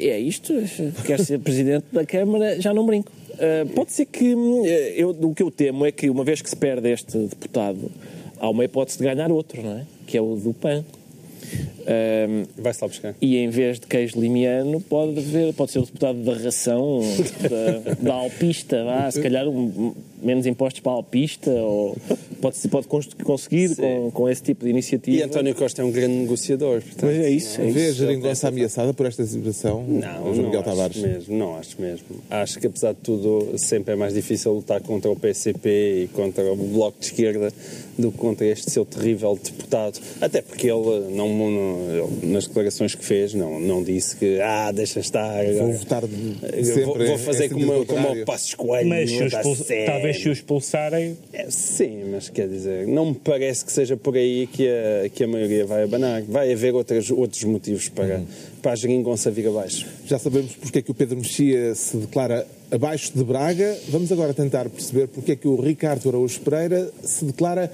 é 0.09 0.19
isto. 0.19 0.53
Quer 1.07 1.21
ser 1.21 1.39
presidente 1.41 1.87
da 1.93 2.05
Câmara, 2.05 2.61
já 2.61 2.73
não 2.75 2.85
brinco. 2.87 3.11
Uh, 3.35 3.69
pode 3.75 3.93
ser 3.93 4.07
que. 4.07 4.35
Eu, 4.97 5.11
o 5.11 5.35
que 5.35 5.43
eu 5.43 5.51
temo 5.51 5.85
é 5.87 5.93
que, 5.93 6.09
uma 6.09 6.25
vez 6.25 6.41
que 6.41 6.49
se 6.49 6.57
perde 6.57 6.91
este 6.91 7.19
deputado, 7.19 7.91
há 8.39 8.49
uma 8.49 8.65
hipótese 8.65 8.99
de 8.99 9.05
ganhar 9.05 9.31
outro, 9.31 9.63
não 9.63 9.79
é? 9.79 9.85
Que 10.07 10.17
é 10.17 10.21
o 10.21 10.37
do 10.37 10.53
PAN. 10.53 10.85
Um, 11.87 12.63
Vai-se 12.63 12.83
lá 12.83 12.89
buscar. 12.89 13.15
E 13.21 13.37
em 13.37 13.49
vez 13.49 13.79
de 13.79 13.87
queijo 13.87 14.19
limiano, 14.19 14.81
pode, 14.81 15.19
haver, 15.19 15.53
pode 15.53 15.73
ser 15.73 15.81
o 15.81 15.85
deputado 15.85 16.19
da 16.23 16.35
ração, 16.35 17.01
da, 17.43 17.95
da 17.95 18.15
alpista, 18.15 18.83
vá, 18.85 19.11
se 19.11 19.21
calhar 19.21 19.47
um, 19.47 19.95
menos 20.25 20.47
impostos 20.47 20.81
para 20.81 20.93
a 20.93 20.95
alpista, 20.97 21.51
ou 21.51 21.97
pode, 22.41 22.57
pode 22.69 22.89
conseguir 23.25 23.77
com, 23.77 24.11
com 24.11 24.29
esse 24.29 24.43
tipo 24.43 24.65
de 24.65 24.71
iniciativa. 24.71 25.17
E 25.17 25.23
António 25.23 25.55
Costa 25.55 25.83
é 25.83 25.85
um 25.85 25.91
grande 25.91 26.15
negociador. 26.15 26.81
Portanto, 26.81 27.01
pois 27.01 27.19
é 27.19 27.31
isso. 27.31 27.61
É 27.61 27.67
Vê 27.67 27.89
a 27.89 27.93
geringonça 27.93 28.49
ameaçada 28.49 28.95
por 28.95 29.07
esta 29.07 29.25
situação? 29.25 29.85
Não, 29.87 30.35
não 30.35 30.51
acho 30.51 30.63
Tavares. 30.63 30.97
mesmo. 30.97 31.37
Não 31.37 31.57
acho 31.57 31.81
mesmo. 31.81 32.07
Acho 32.31 32.59
que, 32.59 32.67
apesar 32.67 32.93
de 32.93 33.01
tudo, 33.01 33.59
sempre 33.59 33.95
é 33.95 33.97
mais 33.97 34.15
difícil 34.15 34.53
lutar 34.53 34.81
contra 34.81 35.11
o 35.11 35.17
PCP 35.17 36.05
e 36.05 36.09
contra 36.09 36.45
o 36.53 36.57
Bloco 36.57 36.99
de 36.99 37.07
Esquerda 37.07 37.53
do 37.99 38.11
que 38.11 38.19
contra 38.19 38.47
este 38.47 38.71
seu 38.71 38.85
terrível 38.85 39.39
deputado. 39.43 40.01
Até 40.21 40.43
porque 40.43 40.69
ele, 40.69 41.15
não, 41.15 41.29
ele, 41.29 42.27
nas 42.33 42.47
declarações 42.47 42.95
que 42.95 43.05
fez, 43.05 43.35
não, 43.35 43.61
não 43.61 43.83
disse 43.83 44.17
que, 44.17 44.41
ah, 44.41 44.73
deixa 44.73 45.01
estar. 45.01 45.45
Vou 45.45 45.73
votar 45.73 46.03
sempre 46.03 46.85
vou, 46.85 47.07
vou 47.07 47.19
fazer 47.19 47.49
como, 47.49 47.87
como 47.87 48.13
o 48.13 48.25
Passos 48.25 48.55
Coelho. 48.55 48.89
Mas 48.89 49.11
se 49.11 49.87
talvez 49.87 50.14
se 50.15 50.29
o 50.29 50.33
expulsarem. 50.33 51.17
É, 51.33 51.51
sim, 51.51 52.05
mas 52.11 52.29
quer 52.29 52.49
dizer, 52.49 52.87
não 52.87 53.07
me 53.07 53.15
parece 53.15 53.65
que 53.65 53.73
seja 53.73 53.97
por 53.97 54.17
aí 54.17 54.47
que 54.47 54.69
a, 54.69 55.09
que 55.09 55.25
a 55.25 55.27
maioria 55.27 55.67
vai 55.67 55.85
abanar. 55.85 56.23
Vai 56.23 56.53
haver 56.53 56.75
outros, 56.75 57.11
outros 57.11 57.45
motivos 57.45 57.89
para, 57.89 58.19
uhum. 58.19 58.27
para 58.63 58.73
a 58.73 58.77
geringonça 58.77 59.31
vir 59.31 59.49
abaixo. 59.49 59.87
Já 60.07 60.19
sabemos 60.19 60.55
porque 60.55 60.79
é 60.79 60.83
que 60.83 60.91
o 60.91 60.95
Pedro 60.95 61.17
Mexia 61.17 61.75
se 61.75 61.97
declara 61.97 62.47
abaixo 62.71 63.13
de 63.15 63.25
Braga. 63.25 63.77
Vamos 63.89 64.11
agora 64.11 64.35
tentar 64.35 64.69
perceber 64.69 65.09
porque 65.09 65.33
é 65.33 65.37
que 65.37 65.49
o 65.49 65.61
Ricardo 65.61 66.09
Araújo 66.09 66.41
Pereira 66.41 66.91
se 67.03 67.25
declara 67.25 67.71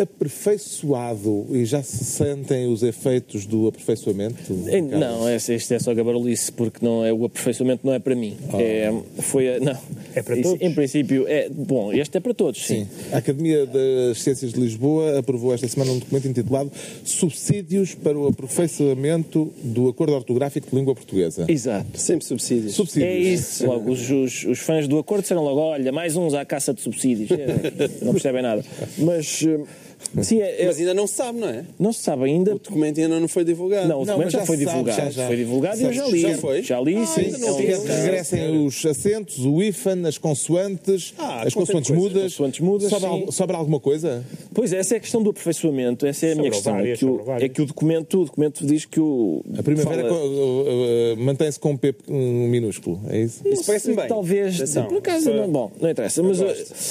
aperfeiçoado 0.00 1.46
e 1.50 1.64
já 1.64 1.82
se 1.82 2.04
sentem 2.04 2.72
os 2.72 2.82
efeitos 2.82 3.44
do 3.46 3.66
aperfeiçoamento? 3.66 4.52
Não, 4.52 5.28
isto 5.34 5.74
é 5.74 5.78
só 5.78 5.92
gabarulice, 5.92 6.52
porque 6.52 6.84
não 6.84 7.04
é, 7.04 7.12
o 7.12 7.24
aperfeiçoamento 7.24 7.86
não 7.86 7.92
é 7.92 7.98
para 7.98 8.14
mim. 8.14 8.36
Oh. 8.52 8.60
É, 8.60 8.92
foi, 9.18 9.58
não, 9.58 9.76
é 10.18 10.22
para 10.22 10.42
todos? 10.42 10.60
Em 10.60 10.72
princípio, 10.72 11.26
é, 11.28 11.48
bom, 11.48 11.92
este 11.92 12.18
é 12.18 12.20
para 12.20 12.34
todos, 12.34 12.66
sim. 12.66 12.84
sim. 12.84 12.88
A 13.12 13.18
Academia 13.18 13.66
das 13.66 14.20
Ciências 14.22 14.52
de 14.52 14.60
Lisboa 14.60 15.18
aprovou 15.18 15.54
esta 15.54 15.66
semana 15.68 15.92
um 15.92 15.98
documento 15.98 16.28
intitulado 16.28 16.70
Subsídios 17.04 17.94
para 17.94 18.18
o 18.18 18.26
aperfeiçoamento 18.26 19.52
do 19.62 19.88
acordo 19.88 20.14
ortográfico 20.14 20.68
de 20.70 20.76
língua 20.76 20.94
portuguesa. 20.94 21.46
Exato. 21.48 21.98
Sempre 21.98 22.24
subsídios. 22.24 22.74
subsídios. 22.74 23.10
É 23.10 23.18
isso. 23.18 23.66
Logo, 23.66 23.90
os, 23.90 24.10
os, 24.10 24.44
os 24.44 24.58
fãs 24.58 24.86
do 24.86 24.98
acordo 24.98 25.22
disseram 25.22 25.42
logo, 25.42 25.60
olha, 25.60 25.92
mais 25.92 26.16
uns 26.16 26.34
à 26.34 26.44
caça 26.44 26.72
de 26.74 26.80
subsídios. 26.80 27.30
não 28.02 28.12
percebem 28.12 28.42
nada. 28.42 28.64
Mas... 28.98 29.44
Sim, 30.22 30.40
é, 30.40 30.62
é, 30.62 30.66
mas 30.66 30.78
ainda 30.78 30.94
não 30.94 31.06
se 31.06 31.14
sabe, 31.14 31.38
não 31.38 31.48
é? 31.48 31.64
Não 31.78 31.92
se 31.92 32.00
sabe 32.00 32.24
ainda. 32.24 32.54
O 32.54 32.58
documento 32.58 33.00
ainda 33.00 33.20
não 33.20 33.28
foi 33.28 33.44
divulgado. 33.44 33.88
Não, 33.88 34.02
o 34.02 34.04
documento 34.04 34.24
não, 34.24 34.30
já, 34.30 34.38
já, 34.40 34.46
foi 34.46 34.56
sabe, 34.56 34.66
divulgado. 34.66 34.98
Já, 34.98 35.10
já. 35.10 35.26
Foi 35.26 35.36
divulgado 35.36 35.80
e 35.80 35.84
eu 35.84 35.92
já 35.92 36.06
li. 36.06 36.20
Já 36.20 36.38
foi? 36.38 36.62
Já 36.62 36.80
li, 36.80 36.96
ah, 36.96 37.06
sim. 37.06 37.30
Não 37.38 37.56
regressem 37.56 38.66
os 38.66 38.84
acentos, 38.86 39.44
o 39.44 39.62
IFAN, 39.62 40.06
as 40.06 40.18
consoantes, 40.18 41.14
ah, 41.18 41.42
as 41.42 41.54
consoantes 41.54 41.90
mudas. 41.90 42.32
Consoantes 42.32 42.60
mudas 42.60 42.90
sobra, 42.90 43.32
sobra, 43.32 43.56
alguma 43.56 43.80
coisa? 43.80 44.24
Pois, 44.54 44.72
essa 44.72 44.94
é 44.94 44.96
a 44.96 45.00
questão 45.00 45.22
do 45.22 45.30
aperfeiçoamento. 45.30 46.06
Essa 46.06 46.26
é 46.26 46.32
a 46.32 46.36
minha 46.36 46.50
questão. 46.50 46.78
é, 46.78 46.96
que 46.96 47.04
o, 47.04 47.22
é 47.38 47.48
que 47.48 47.62
o 47.62 47.66
documento, 47.66 48.22
o 48.22 48.24
documento 48.24 48.66
diz 48.66 48.84
que 48.84 49.00
o... 49.00 49.42
A 49.56 49.62
primavera 49.62 50.08
fala... 50.08 50.20
uh, 50.20 51.14
uh, 51.14 51.16
mantém-se 51.18 51.58
com 51.58 51.72
um 51.72 51.76
P 51.76 51.94
minúsculo, 52.08 53.00
é 53.08 53.20
isso? 53.20 53.46
Isso 53.46 53.64
parece-me 53.64 53.96
bem. 53.96 54.08
Talvez, 54.08 54.58
por 54.88 54.98
acaso, 54.98 55.32
não, 55.32 55.48
bom, 55.48 55.70
não 55.80 55.90
interessa. 55.90 56.22
Mas, 56.22 56.38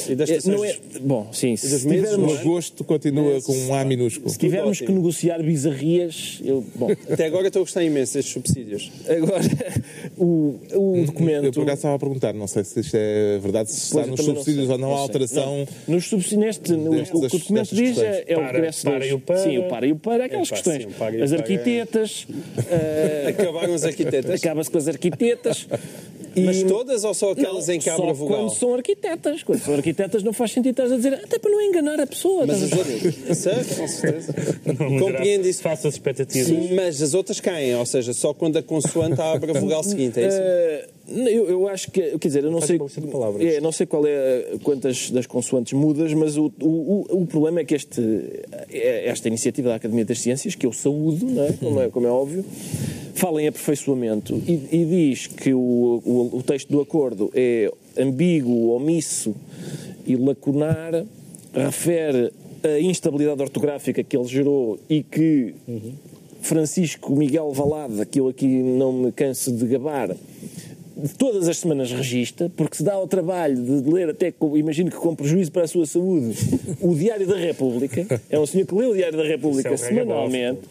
e 0.09 0.15
das 0.15 0.29
eh, 0.29 0.39
não 0.45 0.63
é, 0.63 0.75
bom, 1.01 1.27
sim, 1.31 1.55
se 1.55 1.79
tivermos... 1.79 2.33
O 2.33 2.37
agosto 2.37 2.83
continua 2.97 3.41
com 3.41 3.53
um 3.53 3.73
A 3.73 3.85
minúsculo. 3.85 4.29
Se 4.29 4.37
tivermos 4.37 4.79
que 4.79 4.91
negociar 4.91 5.41
bizarrias, 5.41 6.41
eu. 6.43 6.63
Bom. 6.75 6.91
Até 7.09 7.25
agora 7.25 7.47
estou 7.47 7.61
a 7.61 7.63
gostar 7.63 7.83
imenso 7.83 8.15
destes 8.15 8.33
subsídios. 8.33 8.91
Agora, 9.07 9.43
o, 10.17 10.59
o 10.73 11.05
documento. 11.05 11.45
Eu 11.45 11.51
por 11.51 11.63
acaso 11.63 11.77
estava 11.77 11.95
a 11.95 11.99
perguntar, 11.99 12.33
não 12.33 12.47
sei 12.47 12.63
se 12.63 12.79
isto 12.79 12.95
é 12.95 13.39
verdade, 13.39 13.71
se 13.71 13.97
está 13.97 14.05
nos 14.05 14.21
subsídios 14.21 14.69
ou 14.69 14.77
não 14.77 14.95
há 14.95 14.99
alteração. 14.99 15.67
Não. 15.87 15.95
Nos 15.95 16.05
subsídios, 16.05 16.39
neste, 16.39 16.73
no, 16.73 16.91
o 16.91 17.03
que 17.05 17.15
o 17.15 17.39
documento 17.39 17.75
diz 17.75 17.97
é, 17.97 18.23
é 18.27 18.37
o 18.37 18.41
regresso 18.41 18.83
para, 18.83 18.99
para 18.99 19.07
e 19.07 19.13
o 19.13 19.19
para. 19.19 19.37
Sim, 19.37 19.57
o 19.57 19.63
para 19.67 19.87
e 19.87 19.91
o 19.91 19.95
para, 19.95 20.25
aquelas 20.25 20.51
é, 20.51 20.55
questões. 20.55 20.83
Sim, 20.83 21.21
as 21.21 21.33
arquitetas. 21.33 22.27
uh, 22.29 23.27
Acabaram 23.29 23.73
as 23.73 23.83
arquitetas. 23.83 24.41
Acaba-se 24.41 24.71
com 24.71 24.77
as 24.77 24.87
arquitetas. 24.87 25.67
E... 26.37 26.43
Mas 26.43 26.63
todas 26.63 27.03
ou 27.03 27.13
só 27.13 27.31
aquelas 27.31 27.67
não, 27.67 27.73
em 27.73 27.79
que 27.79 27.89
abre 27.89 28.09
a 28.09 28.13
vogal? 28.13 28.39
quando 28.41 28.55
são 28.55 28.73
arquitetas. 28.73 29.43
Quando 29.43 29.59
são 29.59 29.73
arquitetas 29.73 30.23
não 30.23 30.33
faz 30.33 30.51
sentido 30.51 30.71
estar 30.71 30.83
a 30.83 30.95
dizer 30.95 31.13
até 31.15 31.39
para 31.39 31.49
não 31.49 31.61
enganar 31.61 31.99
a 31.99 32.05
pessoa. 32.05 32.45
Mas 32.45 32.63
as 32.63 32.71
outras... 32.71 33.37
certo, 33.37 33.75
com 33.75 33.87
certeza. 33.87 34.33
Compreendo 34.99 35.47
isso. 35.47 35.61
Faça 35.61 35.87
as 35.87 35.95
expectativas. 35.95 36.47
Sim, 36.47 36.75
mas 36.75 37.01
as 37.01 37.13
outras 37.13 37.39
caem, 37.39 37.75
ou 37.75 37.85
seja, 37.85 38.13
só 38.13 38.33
quando 38.33 38.57
a 38.57 38.63
consoante 38.63 39.19
abre 39.19 39.51
a 39.51 39.59
vogal 39.59 39.83
seguinte, 39.83 40.19
é 40.19 40.27
isso? 40.27 40.37
Uh... 40.37 40.96
Eu, 41.09 41.47
eu, 41.47 41.67
acho 41.69 41.89
que, 41.89 42.17
quer 42.17 42.27
dizer, 42.27 42.43
eu 42.43 42.51
não 42.51 42.59
sei, 42.59 42.77
é, 43.39 43.61
não 43.61 43.71
sei 43.71 43.85
qual 43.85 44.05
é 44.05 44.57
quantas 44.61 45.09
das 45.09 45.25
consoantes 45.25 45.71
mudas, 45.71 46.13
mas 46.13 46.37
o, 46.37 46.51
o, 46.61 47.05
o 47.21 47.25
problema 47.25 47.61
é 47.61 47.63
que 47.63 47.73
este, 47.73 48.01
é, 48.69 49.07
esta 49.07 49.29
iniciativa 49.29 49.69
da 49.69 49.75
Academia 49.75 50.03
das 50.03 50.19
Ciências, 50.19 50.53
que 50.53 50.65
eu 50.65 50.73
saúdo, 50.73 51.25
não 51.25 51.43
é? 51.43 51.53
Como, 51.53 51.81
é, 51.81 51.89
como 51.89 52.07
é 52.07 52.09
óbvio, 52.09 52.43
fala 53.13 53.41
em 53.41 53.47
aperfeiçoamento 53.47 54.35
e, 54.45 54.67
e 54.71 54.85
diz 54.85 55.27
que 55.27 55.53
o, 55.53 56.01
o, 56.05 56.37
o, 56.37 56.43
texto 56.43 56.69
do 56.69 56.81
acordo 56.81 57.31
é 57.33 57.71
ambíguo, 57.97 58.75
omisso 58.75 59.33
e 60.05 60.15
lacunar, 60.15 61.05
refere 61.53 62.31
a 62.63 62.79
instabilidade 62.79 63.41
ortográfica 63.41 64.03
que 64.03 64.15
ele 64.15 64.27
gerou 64.27 64.77
e 64.89 65.03
que 65.03 65.55
uhum. 65.67 65.93
Francisco 66.41 67.15
Miguel 67.15 67.51
Valada, 67.51 68.05
que 68.05 68.19
eu 68.19 68.27
aqui 68.27 68.47
não 68.47 68.91
me 68.93 69.11
canso 69.11 69.51
de 69.51 69.65
gabar, 69.65 70.15
todas 71.17 71.47
as 71.47 71.57
semanas 71.57 71.91
registra, 71.91 72.49
porque 72.55 72.77
se 72.77 72.83
dá 72.83 72.93
ao 72.93 73.07
trabalho 73.07 73.55
de 73.55 73.89
ler, 73.89 74.09
até 74.09 74.33
imagino 74.55 74.89
que 74.89 74.97
com 74.97 75.15
prejuízo 75.15 75.51
para 75.51 75.63
a 75.63 75.67
sua 75.67 75.85
saúde, 75.85 76.35
o 76.81 76.95
Diário 76.95 77.27
da 77.27 77.37
República. 77.37 78.21
É 78.29 78.39
um 78.39 78.45
senhor 78.45 78.65
que 78.65 78.75
lê 78.75 78.85
o 78.85 78.93
Diário 78.93 79.17
da 79.17 79.23
República 79.23 79.69
é 79.69 79.77
semanalmente 79.77 80.61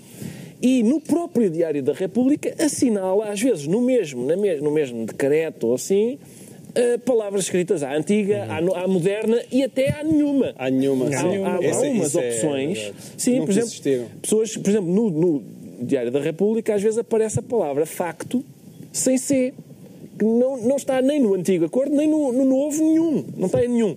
e 0.60 0.82
no 0.82 1.00
próprio 1.00 1.50
Diário 1.50 1.82
da 1.82 1.92
República 1.92 2.54
assinala, 2.58 3.26
às 3.30 3.40
vezes 3.40 3.66
no 3.66 3.80
mesmo, 3.80 4.26
no 4.26 4.70
mesmo 4.70 5.06
decreto 5.06 5.68
ou 5.68 5.74
assim, 5.74 6.18
Uh, 6.76 6.98
palavras 6.98 7.44
escritas 7.44 7.82
à 7.82 7.96
antiga, 7.96 8.44
uhum. 8.60 8.74
à, 8.74 8.82
à, 8.82 8.86
moderna 8.86 9.42
e 9.50 9.64
até 9.64 9.98
à 9.98 10.04
nenhuma. 10.04 10.52
À 10.58 10.68
nenhuma, 10.68 11.06
há, 11.06 11.08
há, 11.08 11.54
há, 11.54 11.74
há 11.74 11.80
umas 11.88 12.14
é 12.14 12.18
opções. 12.18 12.78
É 12.78 12.92
sim, 13.16 13.40
por 13.40 13.48
exemplo, 13.48 14.10
pessoas, 14.20 14.56
por 14.58 14.68
exemplo, 14.68 14.92
no, 14.92 15.08
no, 15.08 15.42
Diário 15.80 16.10
da 16.10 16.20
República 16.20 16.74
às 16.74 16.82
vezes 16.82 16.98
aparece 16.98 17.38
a 17.38 17.42
palavra 17.42 17.86
facto 17.86 18.44
sem 18.92 19.16
C, 19.16 19.54
que 20.18 20.24
não, 20.24 20.56
não 20.56 20.76
está 20.76 21.00
nem 21.02 21.20
no 21.20 21.34
antigo 21.34 21.64
acordo, 21.64 21.94
nem 21.94 22.08
no, 22.08 22.32
no 22.32 22.44
novo 22.44 22.82
nenhum. 22.82 23.24
Não 23.36 23.46
está 23.46 23.64
em 23.64 23.68
nenhum. 23.68 23.96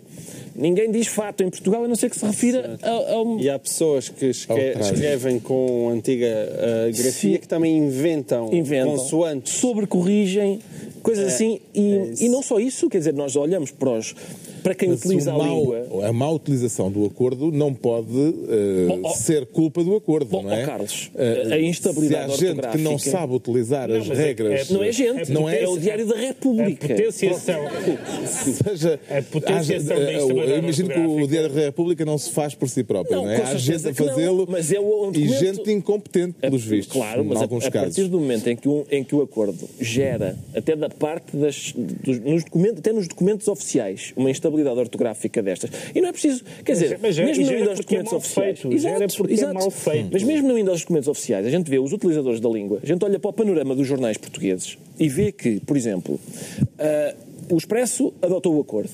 Ninguém 0.56 0.92
diz 0.92 1.08
fato 1.08 1.42
em 1.42 1.50
Portugal, 1.50 1.86
a 1.86 1.88
não 1.88 1.96
ser 1.96 2.10
que 2.10 2.20
se 2.20 2.26
refira 2.26 2.78
ao. 2.82 3.40
E 3.40 3.50
há 3.50 3.58
pessoas 3.58 4.10
que 4.10 4.26
escrevem 4.26 5.40
com 5.40 5.90
antiga 5.90 6.28
uh, 6.28 6.98
grafia 6.98 7.36
Sim. 7.36 7.38
que 7.38 7.48
também 7.48 7.78
inventam, 7.78 8.50
inventam 8.52 8.98
consoantes. 8.98 9.54
Sobrecorrigem, 9.54 10.60
coisas 11.02 11.26
é, 11.26 11.28
assim. 11.28 11.62
E, 11.74 11.94
é 11.94 12.14
e 12.26 12.30
não 12.30 12.42
só 12.42 12.60
isso, 12.60 12.90
quer 12.90 12.98
dizer, 12.98 13.14
nós 13.14 13.38
olhamos 13.38 13.72
para 13.72 13.92
os 13.92 14.14
para 14.62 14.76
quem 14.76 14.90
Mas 14.90 15.00
utiliza 15.00 15.34
a 15.34 15.38
língua. 15.38 15.88
A 16.08 16.14
má 16.14 16.30
utilização 16.30 16.92
do 16.92 17.06
acordo 17.06 17.52
não 17.52 17.74
pode 17.74 18.12
uh, 18.12 19.02
oh, 19.04 19.08
oh, 19.08 19.10
ser 19.12 19.46
culpa 19.46 19.84
do 19.84 19.96
acordo, 19.96 20.38
oh, 20.38 20.42
não 20.42 20.52
é? 20.52 20.64
Oh, 20.64 20.66
Carlos, 20.66 21.12
uh, 21.16 21.54
a 21.54 21.60
instabilidade 21.60 22.38
Se 22.38 22.48
há 22.48 22.50
gente 22.50 22.68
que 22.68 22.78
não 22.78 22.98
sabe 22.98 23.34
utilizar 23.34 23.90
não, 23.90 23.98
as 23.98 24.10
é- 24.10 24.14
regras. 24.14 24.70
É, 24.70 24.74
não 24.74 24.84
é 24.84 24.92
gente, 24.92 25.32
não 25.32 25.50
é, 25.50 25.64
é 25.64 25.68
o 25.68 25.78
Diário 25.78 26.08
da 26.08 26.16
República. 26.16 26.86
A 26.86 26.90
potenciação. 26.90 27.60
seja, 28.64 29.00
a 29.10 29.22
potenciação 29.22 29.98
há, 29.98 30.12
Eu 30.12 30.58
imagino 30.58 30.90
que 30.90 31.00
o 31.00 31.28
Diário 31.28 31.50
da 31.50 31.62
República 31.62 32.06
não 32.06 32.18
se 32.18 32.32
faz 32.32 32.54
por 32.54 32.70
si 32.70 32.84
próprio, 32.84 33.16
não, 33.16 33.26
não 33.26 33.32
é? 33.32 33.42
Há 33.42 33.56
gente 33.56 33.88
a 33.88 33.94
fazê-lo 33.94 34.48
mas 34.50 34.72
é 34.72 34.80
um 34.80 35.12
e 35.14 35.28
gente 35.28 35.72
incompetente, 35.72 36.34
pelos 36.40 36.64
vistos. 36.64 36.94
Claro, 36.94 37.24
mas 37.24 37.42
alguns 37.42 37.66
a, 37.66 37.68
a 37.68 37.72
partir 37.72 38.08
do 38.08 38.20
momento 38.20 38.48
em 38.48 38.56
que, 38.56 38.68
um, 38.68 38.86
em 38.90 39.04
que 39.04 39.16
o 39.16 39.22
acordo 39.22 39.70
gera, 39.80 40.38
até 40.56 40.76
da 40.76 40.90
parte 40.90 41.36
das. 41.36 41.74
Dos, 41.76 42.20
nos 42.20 42.44
documentos, 42.44 42.80
até 42.80 42.92
nos 42.92 43.08
documentos 43.08 43.48
oficiais, 43.48 44.14
uma 44.16 44.30
instabilidade 44.30 44.49
ortográfica 44.50 45.42
destas. 45.42 45.70
E 45.94 46.02
não 46.02 46.10
é 46.10 46.12
preciso, 46.12 46.44
quer 46.64 46.74
dizer, 46.74 47.00
mas, 47.02 47.18
mas, 47.18 47.38
mesmo 47.38 47.46
não 47.46 47.60
indo 47.60 47.70
aos 47.70 47.80
é 47.80 47.82
documentos 47.82 48.14
é 48.14 48.16
oficiais. 48.16 48.60
Feito, 48.60 48.76
exato, 48.76 49.32
exato. 49.32 49.52
É 49.52 49.54
mal 49.54 49.72
feito. 49.72 50.10
Mas 50.12 50.24
mesmo 50.24 50.48
não 50.48 50.58
indo 50.58 50.72
aos 50.72 50.82
documentos 50.82 51.08
oficiais, 51.08 51.46
a 51.46 51.50
gente 51.50 51.70
vê 51.70 51.80
os 51.80 51.94
utilizadores 51.94 52.40
da 52.40 52.50
língua, 52.50 52.80
a 52.82 52.86
gente 52.86 53.04
olha 53.04 53.20
para 53.20 53.30
o 53.30 53.34
panorama 53.34 53.76
dos 53.76 53.88
jornais 53.88 54.18
portugueses 54.18 54.78
e 55.00 55.08
vê 55.08 55.32
que, 55.32 55.60
por 55.62 55.78
exemplo, 55.78 56.16
uh, 56.16 57.54
o 57.54 57.58
Expresso 57.58 58.14
adotou 58.22 58.56
o 58.56 58.62
acordo, 58.62 58.92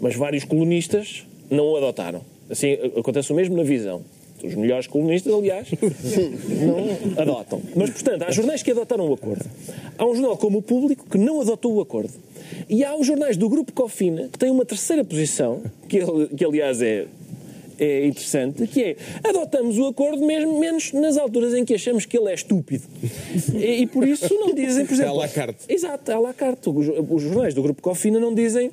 mas 0.00 0.14
vários 0.14 0.44
colunistas 0.44 1.24
não 1.50 1.66
o 1.66 1.76
adotaram. 1.76 2.22
Assim, 2.50 2.72
acontece 2.96 3.32
o 3.32 3.34
mesmo 3.34 3.56
na 3.56 3.62
visão. 3.62 4.02
Os 4.42 4.54
melhores 4.54 4.86
colunistas, 4.86 5.32
aliás, 5.32 5.68
não 6.60 7.18
adotam. 7.18 7.62
Mas, 7.74 7.90
portanto, 7.90 8.24
há 8.24 8.30
jornais 8.30 8.62
que 8.62 8.72
adotaram 8.72 9.08
o 9.08 9.14
acordo. 9.14 9.44
Há 9.96 10.04
um 10.04 10.14
jornal 10.14 10.36
como 10.36 10.58
o 10.58 10.62
Público 10.62 11.06
que 11.08 11.16
não 11.16 11.40
adotou 11.40 11.74
o 11.74 11.80
acordo. 11.80 12.12
E 12.68 12.84
há 12.84 12.96
os 12.96 13.06
jornais 13.06 13.36
do 13.36 13.48
Grupo 13.48 13.72
Cofina 13.72 14.28
que 14.30 14.38
têm 14.38 14.50
uma 14.50 14.64
terceira 14.64 15.04
posição, 15.04 15.62
que, 15.88 16.00
que 16.36 16.44
aliás 16.44 16.80
é, 16.82 17.06
é 17.78 18.06
interessante, 18.06 18.66
que 18.66 18.82
é 18.82 18.96
adotamos 19.22 19.78
o 19.78 19.86
acordo 19.86 20.24
mesmo 20.24 20.58
menos 20.58 20.92
nas 20.92 21.16
alturas 21.16 21.54
em 21.54 21.64
que 21.64 21.74
achamos 21.74 22.06
que 22.06 22.16
ele 22.16 22.30
é 22.30 22.34
estúpido. 22.34 22.84
E, 23.54 23.82
e 23.82 23.86
por 23.86 24.06
isso 24.06 24.32
não 24.34 24.54
dizem, 24.54 24.86
por 24.86 24.94
exemplo... 24.94 25.12
à 25.12 25.14
la 25.16 25.28
carte. 25.28 25.64
Exato, 25.68 26.12
à 26.12 26.18
la 26.18 26.32
carte. 26.32 26.68
Os, 26.70 26.86
os 27.10 27.22
jornais 27.22 27.54
do 27.54 27.62
Grupo 27.62 27.82
Cofina 27.82 28.20
não 28.20 28.34
dizem 28.34 28.70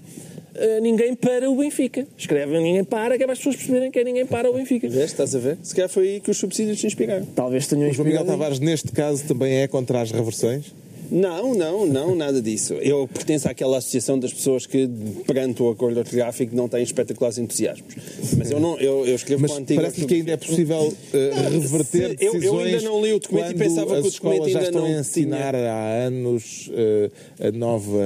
eh, 0.53 0.79
ninguém 0.81 1.15
para 1.15 1.49
o 1.49 1.55
Benfica. 1.55 2.05
Escrevem 2.17 2.61
ninguém 2.61 2.83
para, 2.83 3.17
que 3.17 3.23
é 3.23 3.25
para 3.25 3.33
as 3.33 3.39
pessoas 3.39 3.55
perceberem 3.55 3.89
que 3.89 3.97
é 3.99 4.03
ninguém 4.03 4.25
para 4.25 4.49
o 4.49 4.53
Benfica. 4.53 4.87
Vês, 4.87 5.05
estás 5.11 5.33
a 5.35 5.39
ver? 5.39 5.57
Se 5.63 5.73
calhar 5.73 5.89
foi 5.89 6.07
aí 6.09 6.19
que 6.19 6.29
os 6.29 6.37
subsídios 6.37 6.79
te 6.79 6.85
inspiraram. 6.87 7.25
Talvez 7.35 7.65
tenham 7.67 7.89
O 7.89 7.93
João 7.93 8.05
Miguel 8.05 8.21
inspirado- 8.21 8.39
Tavares, 8.39 8.59
neste 8.59 8.91
caso, 8.91 9.23
também 9.25 9.55
é 9.61 9.67
contra 9.67 10.01
as 10.01 10.11
reversões? 10.11 10.73
Não, 11.11 11.53
não, 11.53 11.85
não, 11.85 12.15
nada 12.15 12.41
disso. 12.41 12.73
Eu 12.75 13.05
pertenço 13.05 13.49
àquela 13.49 13.77
associação 13.79 14.17
das 14.17 14.33
pessoas 14.33 14.65
que, 14.65 14.89
perante 15.27 15.61
o 15.61 15.69
acordo 15.69 15.97
ortográfico, 15.99 16.55
não 16.55 16.69
têm 16.69 16.81
espetaculares 16.83 17.37
entusiasmos. 17.37 17.93
Mas 18.37 18.49
eu, 18.49 18.59
não, 18.61 18.79
eu, 18.79 19.05
eu 19.05 19.15
escrevo 19.15 19.41
Mas 19.41 19.51
com 19.51 19.57
a 19.57 19.59
antiga... 19.61 19.81
parece-me 19.81 20.07
que 20.07 20.13
ainda 20.15 20.31
é 20.31 20.37
possível 20.37 20.93
eh, 21.13 21.31
reverter 21.51 22.17
se- 22.17 22.25
eu- 22.25 22.41
eu 22.41 22.59
ainda 22.59 22.81
não 22.81 23.01
li 23.03 23.11
o 23.13 23.19
documento 23.19 23.51
e 23.51 23.55
pensava 23.55 24.01
que 24.01 24.07
o 24.07 24.11
documento 24.11 24.49
já 24.49 24.59
ainda 24.59 24.69
estão 24.69 24.81
não 24.81 24.87
a 24.95 24.99
ensinar 25.01 25.53
há 25.55 26.05
anos 26.07 26.69
eh, 26.73 27.09
a 27.47 27.51
nova 27.51 27.99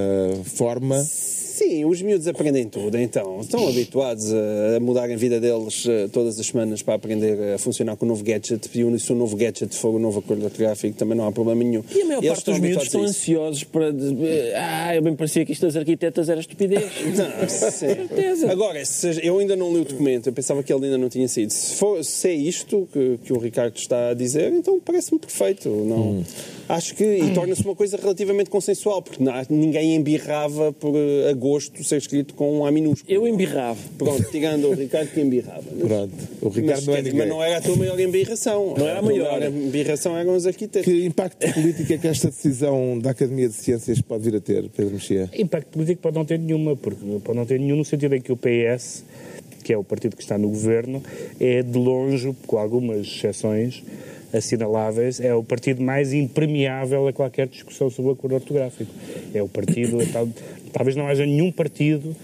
forma. 0.43 1.05
Sim, 1.65 1.83
os 1.85 1.99
miúdos 2.01 2.27
aprendem 2.27 2.67
tudo, 2.69 2.95
então. 2.97 3.39
Estão 3.41 3.67
habituados 3.67 4.31
a, 4.31 4.79
mudar 4.79 5.09
a 5.09 5.15
vida 5.15 5.39
deles 5.39 5.85
eh, 5.87 6.07
todas 6.11 6.39
as 6.39 6.45
semanas 6.45 6.83
para 6.83 6.93
aprender 6.93 7.55
a 7.55 7.57
funcionar 7.57 7.95
com 7.95 8.05
o 8.05 8.09
novo 8.09 8.23
gadget. 8.23 8.69
E 8.73 8.99
se 8.99 9.11
o 9.11 9.15
novo 9.15 9.35
gadget 9.35 9.75
for 9.75 9.89
o 9.89 9.97
novo 9.99 10.19
acordo 10.19 10.45
ortográfico, 10.45 10.95
também 10.95 11.17
não 11.17 11.25
há 11.27 11.31
problema 11.31 11.63
nenhum. 11.63 11.83
E 11.93 12.01
a 12.01 12.05
maior 12.05 12.23
Eles 12.23 12.29
parte 12.35 12.51
dos 12.51 12.59
miúdos 12.59 12.83
estão 12.83 13.01
ansiosos 13.03 13.63
para. 13.63 13.91
Ah, 14.55 14.95
eu 14.95 15.01
bem 15.01 15.15
parecia 15.15 15.43
que 15.43 15.53
isto 15.53 15.65
das 15.65 15.75
arquitetas 15.75 16.29
era 16.29 16.39
estupidez. 16.39 16.83
Não, 17.17 17.49
certeza. 17.49 18.51
Agora, 18.51 18.85
se- 18.85 19.25
eu 19.25 19.39
ainda 19.39 19.55
não 19.55 19.73
li 19.73 19.79
o 19.81 19.85
documento, 19.85 20.27
eu 20.27 20.33
pensava 20.33 20.61
que 20.61 20.71
ele 20.71 20.85
ainda 20.85 20.97
não 20.97 21.09
tinha 21.09 21.27
sido. 21.27 21.49
Se, 21.49 21.75
for, 21.75 22.03
se 22.03 22.27
é 22.29 22.33
isto 22.33 22.87
que, 22.93 23.19
que 23.23 23.33
o 23.33 23.39
Ricardo 23.39 23.75
está 23.75 24.09
a 24.09 24.13
dizer, 24.13 24.53
então 24.53 24.79
parece-me 24.79 25.19
perfeito. 25.19 25.69
Não, 25.69 26.23
Acho 26.67 26.95
que. 26.95 27.03
E 27.03 27.33
torna-se 27.33 27.63
uma 27.63 27.75
coisa 27.75 27.97
relativamente 27.97 28.49
consensual, 28.49 29.01
porque 29.01 29.23
não 29.23 29.33
ninguém 29.49 29.95
embirrava 29.95 30.73
por 30.73 30.95
eh, 30.95 31.29
agosto 31.29 31.83
ser 31.83 31.97
escrito 31.97 32.33
com 32.33 32.59
um 32.59 32.65
A 32.65 32.71
minúsculo. 32.71 33.11
Eu 33.11 33.27
embirrava. 33.27 33.79
Pronto, 33.97 34.23
tirando 34.31 34.69
o 34.69 34.73
Ricardo 34.73 35.09
que 35.09 35.21
embirrava. 35.21 35.63
Pronto. 35.63 36.13
O 36.41 36.49
Ricardo 36.49 36.77
mas, 36.77 36.85
não 36.87 36.95
é 36.95 37.01
ninguém. 37.01 37.19
mas 37.19 37.29
não 37.29 37.43
era 37.43 37.57
a 37.57 37.61
tua 37.61 37.75
maior 37.75 37.99
embirração. 37.99 38.73
Não 38.77 38.87
era 38.87 38.99
a 38.99 39.01
maior. 39.01 39.43
embirração 39.43 40.17
eram 40.17 40.35
os 40.35 40.47
arquitetos. 40.47 40.91
Que 40.91 41.05
impacto 41.05 41.53
político 41.53 41.93
é 41.93 41.97
que 41.97 42.07
esta 42.07 42.29
decisão 42.29 42.97
da 42.99 43.11
Academia 43.11 43.47
de 43.47 43.55
Ciências 43.55 44.01
pode 44.01 44.23
vir 44.23 44.35
a 44.35 44.41
ter, 44.41 44.67
Pedro 44.69 44.93
Mexia? 44.93 45.29
Impacto 45.37 45.69
político 45.69 46.01
pode 46.01 46.15
não 46.15 46.25
ter 46.25 46.39
nenhuma, 46.39 46.75
porque 46.75 46.99
pode 47.23 47.37
não 47.37 47.45
ter 47.45 47.59
nenhum 47.59 47.77
no 47.77 47.85
sentido 47.85 48.15
em 48.15 48.21
que 48.21 48.31
o 48.31 48.37
PS, 48.37 49.03
que 49.63 49.71
é 49.71 49.77
o 49.77 49.83
partido 49.83 50.15
que 50.15 50.23
está 50.23 50.37
no 50.37 50.49
governo, 50.49 51.03
é 51.39 51.61
de 51.61 51.77
longe, 51.77 52.35
com 52.47 52.57
algumas 52.57 53.07
exceções 53.07 53.83
assinaláveis, 54.35 55.19
é 55.19 55.33
o 55.33 55.43
partido 55.43 55.81
mais 55.81 56.13
impermeável 56.13 57.07
a 57.07 57.13
qualquer 57.13 57.47
discussão 57.47 57.89
sobre 57.89 58.11
o 58.11 58.13
acordo 58.13 58.35
ortográfico. 58.35 58.91
É 59.33 59.41
o 59.41 59.47
partido, 59.47 59.97
tal- 60.11 60.27
talvez 60.73 60.95
não 60.95 61.07
haja 61.07 61.25
nenhum 61.25 61.51
partido 61.51 62.15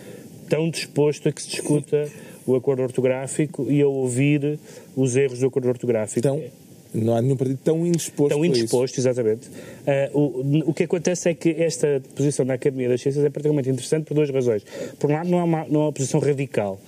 tão 0.49 0.69
disposto 0.69 1.29
a 1.29 1.31
que 1.31 1.41
se 1.41 1.49
discuta 1.49 2.07
o 2.45 2.55
acordo 2.55 2.81
ortográfico 2.83 3.67
e 3.71 3.81
a 3.81 3.87
ouvir 3.87 4.59
os 4.95 5.15
erros 5.15 5.39
do 5.39 5.47
acordo 5.47 5.69
ortográfico. 5.69 6.19
Então, 6.19 6.41
não 6.93 7.15
há 7.15 7.21
nenhum 7.21 7.37
partido 7.37 7.59
tão 7.63 7.85
indisposto 7.87 8.43
isso. 8.43 8.45
indispostos, 8.59 8.99
exatamente. 8.99 9.47
Ah, 9.87 10.09
o, 10.13 10.69
o 10.69 10.73
que 10.73 10.83
acontece 10.83 11.29
é 11.29 11.33
que 11.33 11.49
esta 11.51 12.01
posição 12.15 12.45
da 12.45 12.55
Academia 12.55 12.89
das 12.89 12.99
Ciências 13.01 13.23
é 13.23 13.29
particularmente 13.29 13.69
interessante 13.69 14.05
por 14.05 14.13
duas 14.15 14.29
razões. 14.29 14.63
Por 14.99 15.09
um 15.09 15.13
lado, 15.13 15.29
não 15.29 15.39
é 15.39 15.43
uma, 15.43 15.65
não 15.69 15.81
é 15.81 15.83
uma 15.85 15.93
posição 15.93 16.19
radical. 16.19 16.79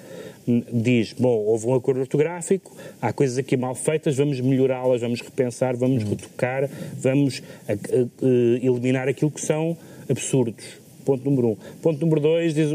Diz, 0.72 1.14
bom, 1.14 1.38
houve 1.46 1.68
um 1.68 1.74
acordo 1.74 2.02
ortográfico, 2.02 2.76
há 3.02 3.14
coisas 3.14 3.38
aqui 3.38 3.56
mal 3.56 3.74
feitas, 3.76 4.16
vamos 4.18 4.39
melhorá-las, 4.41 5.00
vamos 5.02 5.22
repensar, 5.22 5.76
vamos 5.78 6.04
retocar, 6.04 6.70
vamos 6.98 7.41
a- 7.68 7.72
a- 7.72 7.76
a- 7.76 8.66
eliminar 8.66 9.08
aquilo 9.08 9.32
que 9.32 9.39
são 9.41 9.78
absurdos. 10.10 10.66
Ponto 11.06 11.24
número 11.30 11.50
um. 11.50 11.56
Ponto 11.82 12.00
número 12.02 12.20
dois, 12.22 12.54
diz, 12.54 12.70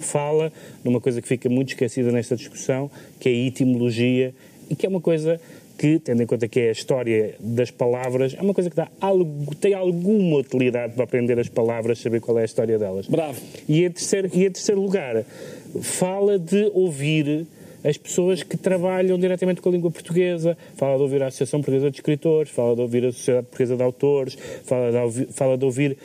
fala 0.00 0.52
numa 0.82 1.00
coisa 1.00 1.20
que 1.22 1.28
fica 1.28 1.48
muito 1.48 1.68
esquecida 1.68 2.10
nesta 2.12 2.36
discussão, 2.36 2.90
que 3.18 3.28
é 3.28 3.32
a 3.32 3.34
etimologia, 3.34 4.34
e 4.70 4.74
que 4.76 4.84
é 4.84 4.88
uma 4.88 5.00
coisa 5.00 5.40
que, 5.76 5.98
tendo 5.98 6.22
em 6.22 6.26
conta 6.26 6.46
que 6.46 6.60
é 6.60 6.68
a 6.68 6.72
história 6.72 7.34
das 7.40 7.70
palavras, 7.70 8.32
é 8.38 8.40
uma 8.40 8.54
coisa 8.54 8.70
que 8.70 8.76
dá 8.76 8.88
algo, 9.00 9.54
tem 9.56 9.74
alguma 9.74 10.36
utilidade 10.38 10.94
para 10.94 11.02
aprender 11.04 11.38
as 11.38 11.48
palavras, 11.48 11.98
saber 11.98 12.20
qual 12.20 12.38
é 12.38 12.42
a 12.42 12.44
história 12.44 12.78
delas. 12.78 13.06
Bravo. 13.08 13.40
E 13.68 13.84
em 13.84 13.90
terceiro, 13.90 14.30
e 14.32 14.46
em 14.46 14.50
terceiro 14.50 14.80
lugar, 14.80 15.24
fala 15.80 16.38
de 16.38 16.70
ouvir 16.74 17.46
as 17.84 17.98
pessoas 17.98 18.42
que 18.42 18.56
trabalham 18.56 19.18
diretamente 19.18 19.60
com 19.60 19.68
a 19.68 19.72
língua 19.72 19.90
portuguesa, 19.90 20.56
fala 20.74 20.96
de 20.96 21.02
ouvir 21.02 21.22
a 21.22 21.26
Associação 21.26 21.60
Portuguesa 21.60 21.90
de 21.90 21.98
Escritores, 21.98 22.50
fala 22.50 22.74
de 22.74 22.80
ouvir 22.80 23.04
a 23.04 23.12
Sociedade 23.12 23.46
Portuguesa 23.46 23.76
de 23.76 23.82
Autores, 23.82 24.38
fala 24.64 24.90
de 24.90 24.96
ouvir, 24.96 25.28
fala 25.32 25.58
de 25.58 25.64
ouvir 25.66 25.98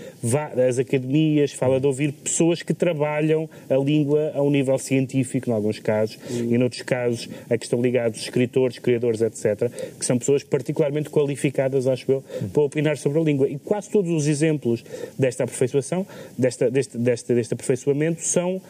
as 0.67 0.78
academias, 0.78 1.53
fala 1.53 1.80
de 1.80 1.88
ouvir 1.88 2.11
pessoas 2.11 2.61
que 2.61 2.74
trabalham 2.74 3.49
a 3.70 3.78
língua 3.78 4.34
a 4.36 4.41
um 4.41 4.49
nível 4.49 4.78
científico, 4.78 5.49
em 5.49 5.53
alguns 5.53 5.80
casos, 5.80 6.20
e 6.30 6.57
noutros 6.57 6.82
casos 6.82 7.30
a 7.49 7.57
que 7.57 7.63
estão 7.63 7.82
ligados 7.82 8.20
escritores, 8.20 8.78
criadores, 8.78 9.22
etc., 9.22 9.72
que 9.97 10.05
são 10.05 10.20
pessoas 10.20 10.43
particularmente 10.43 11.09
qualificadas, 11.09 11.88
acho 11.88 12.11
eu, 12.11 12.24
para 12.51 12.63
opinar 12.63 12.97
sobre 12.97 13.20
a 13.20 13.24
língua. 13.24 13.47
E 13.47 13.57
quase 13.57 13.89
todos 13.89 14.11
os 14.11 14.28
exemplos 14.28 14.84
desta 15.17 15.45
aperfeiçoação, 15.45 16.05
desta, 16.38 16.70
deste, 16.70 16.97
deste, 16.97 17.34
deste 17.34 17.53
aperfeiçoamento, 17.53 18.22
são 18.22 18.61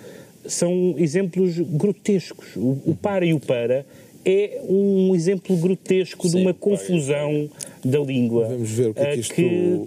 são 0.46 0.96
exemplos 0.98 1.60
grotescos. 1.60 2.56
O, 2.56 2.78
o 2.86 2.98
para 3.00 3.26
e 3.26 3.34
o 3.34 3.40
para 3.40 3.86
é 4.26 4.62
um 4.68 5.16
exemplo 5.16 5.56
grotesco 5.56 6.28
de 6.30 6.36
uma 6.36 6.54
confusão 6.54 7.50
da 7.84 8.00
língua 8.00 8.48
Vamos 8.50 8.70
ver 8.70 8.90
o 8.90 8.94
que 8.94 9.00
é 9.00 9.04
eh, 9.04 9.14
que 9.14 9.20
isto, 9.20 9.34
que, 9.34 9.44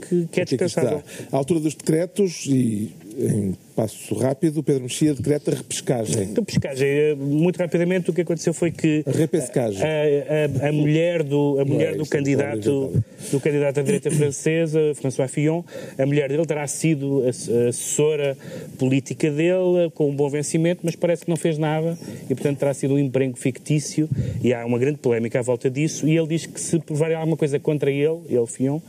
que, 0.09 0.27
que 0.27 0.41
é 0.41 0.45
que 0.47 0.55
é 0.55 0.59
que 0.59 0.65
isto 0.65 0.81
dá. 0.81 1.03
À 1.31 1.37
altura 1.37 1.61
dos 1.61 1.75
decretos, 1.75 2.47
e 2.47 2.91
em 3.19 3.55
passo 3.75 4.15
rápido, 4.15 4.63
Pedro 4.63 4.83
Mexia 4.83 5.15
decreta 5.15 5.51
repescagem. 5.51 6.25
Então, 6.25 6.45
pescagem, 6.45 6.87
eh, 6.89 7.15
muito 7.15 7.57
rapidamente, 7.57 8.11
o 8.11 8.13
que 8.13 8.21
aconteceu 8.21 8.53
foi 8.53 8.71
que 8.71 9.03
A 9.07 9.11
repescagem. 9.11 9.81
a, 9.83 10.65
a- 10.67 10.69
a 10.69 10.73
mulher 10.73 11.23
do, 11.23 11.59
a 11.61 11.65
mulher 11.65 11.95
é 11.95 11.97
do 11.97 12.03
é 12.03 12.07
candidato 12.07 13.03
do 13.31 13.41
candidato 13.41 13.81
à 13.81 13.83
direita 13.83 14.11
francesa, 14.11 14.79
François 14.95 15.29
Fillon, 15.29 15.63
a 15.99 16.05
mulher 16.07 16.29
dele 16.29 16.45
terá 16.45 16.67
sido 16.67 17.27
ass- 17.27 17.49
assessora 17.49 18.37
política 18.79 19.31
dele, 19.31 19.91
com 19.95 20.11
um 20.11 20.15
bom 20.15 20.29
vencimento, 20.29 20.81
mas 20.85 20.95
parece 20.97 21.25
que 21.25 21.31
não 21.31 21.37
fez 21.37 21.57
nada 21.59 21.97
e, 22.29 22.35
portanto, 22.35 22.59
terá 22.59 22.75
sido 22.75 22.95
um 22.95 22.99
emprego 22.99 23.37
fictício 23.39 24.09
e 24.43 24.53
há 24.53 24.65
uma 24.67 24.79
grande 24.79 24.99
polémica 24.99 25.39
à 25.39 25.43
volta 25.43 25.71
disso 25.71 26.07
e 26.07 26.17
ele 26.17 26.27
diz 26.29 26.47
que 26.47 26.61
se 26.61 26.79
provarem 26.79 27.17
alguma 27.17 27.37
coisa 27.37 27.59
contra 27.59 27.91
ele, 27.91 28.21
ele, 28.29 28.47
Fillon, 28.47 28.81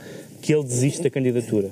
que 0.41 0.53
ele 0.53 0.63
desiste 0.63 1.03
da 1.03 1.09
candidatura. 1.09 1.69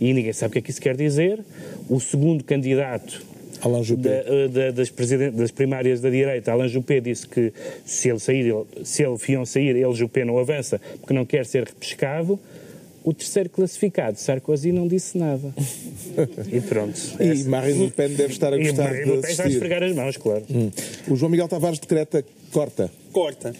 E 0.00 0.12
ninguém 0.12 0.32
sabe 0.32 0.50
o 0.50 0.52
que 0.52 0.58
é 0.58 0.62
que 0.62 0.70
isso 0.70 0.80
quer 0.80 0.96
dizer. 0.96 1.40
O 1.88 1.98
segundo 2.00 2.44
candidato 2.44 3.24
Alain 3.62 3.82
Juppé. 3.82 4.22
da- 4.22 4.34
eh, 4.34 4.48
da- 4.48 4.70
das, 4.72 4.90
das 5.34 5.50
primárias 5.50 6.00
da 6.00 6.10
direita, 6.10 6.52
Alain 6.52 6.68
Juppé 6.68 7.00
disse 7.00 7.26
que 7.26 7.52
se 7.84 8.08
ele 8.10 8.18
sair, 8.18 8.40
ele- 8.46 8.84
se 8.84 9.02
ele 9.02 9.16
Fion 9.18 9.44
sair, 9.46 9.74
ele 9.76 9.94
Juppé 9.94 10.24
não 10.24 10.38
avança 10.38 10.80
porque 11.00 11.14
não 11.14 11.24
quer 11.24 11.46
ser 11.46 11.64
repescado. 11.64 12.38
O 13.02 13.14
terceiro 13.14 13.48
classificado, 13.48 14.18
Sarkozy, 14.18 14.72
não 14.72 14.86
disse 14.88 15.16
nada. 15.16 15.54
E 16.52 16.60
pronto. 16.60 17.00
E 17.20 17.44
Marine 17.44 17.84
Le 17.84 17.90
Pen 17.92 18.08
deve 18.14 18.32
estar 18.32 18.52
a 18.52 18.56
E 18.58 18.64
gostar 18.64 18.84
Marine 18.90 19.04
de 19.04 19.10
Le 19.12 19.22
Pen 19.22 19.30
está 19.30 19.44
a 19.44 19.48
esfregar 19.48 19.82
as 19.82 19.94
mãos, 19.94 20.16
claro. 20.16 20.42
Hum. 20.50 20.70
O 21.08 21.14
João 21.16 21.30
Miguel 21.30 21.46
Tavares 21.46 21.78
decreta 21.78 22.24
corta. 22.52 22.90
Corta. 23.12 23.54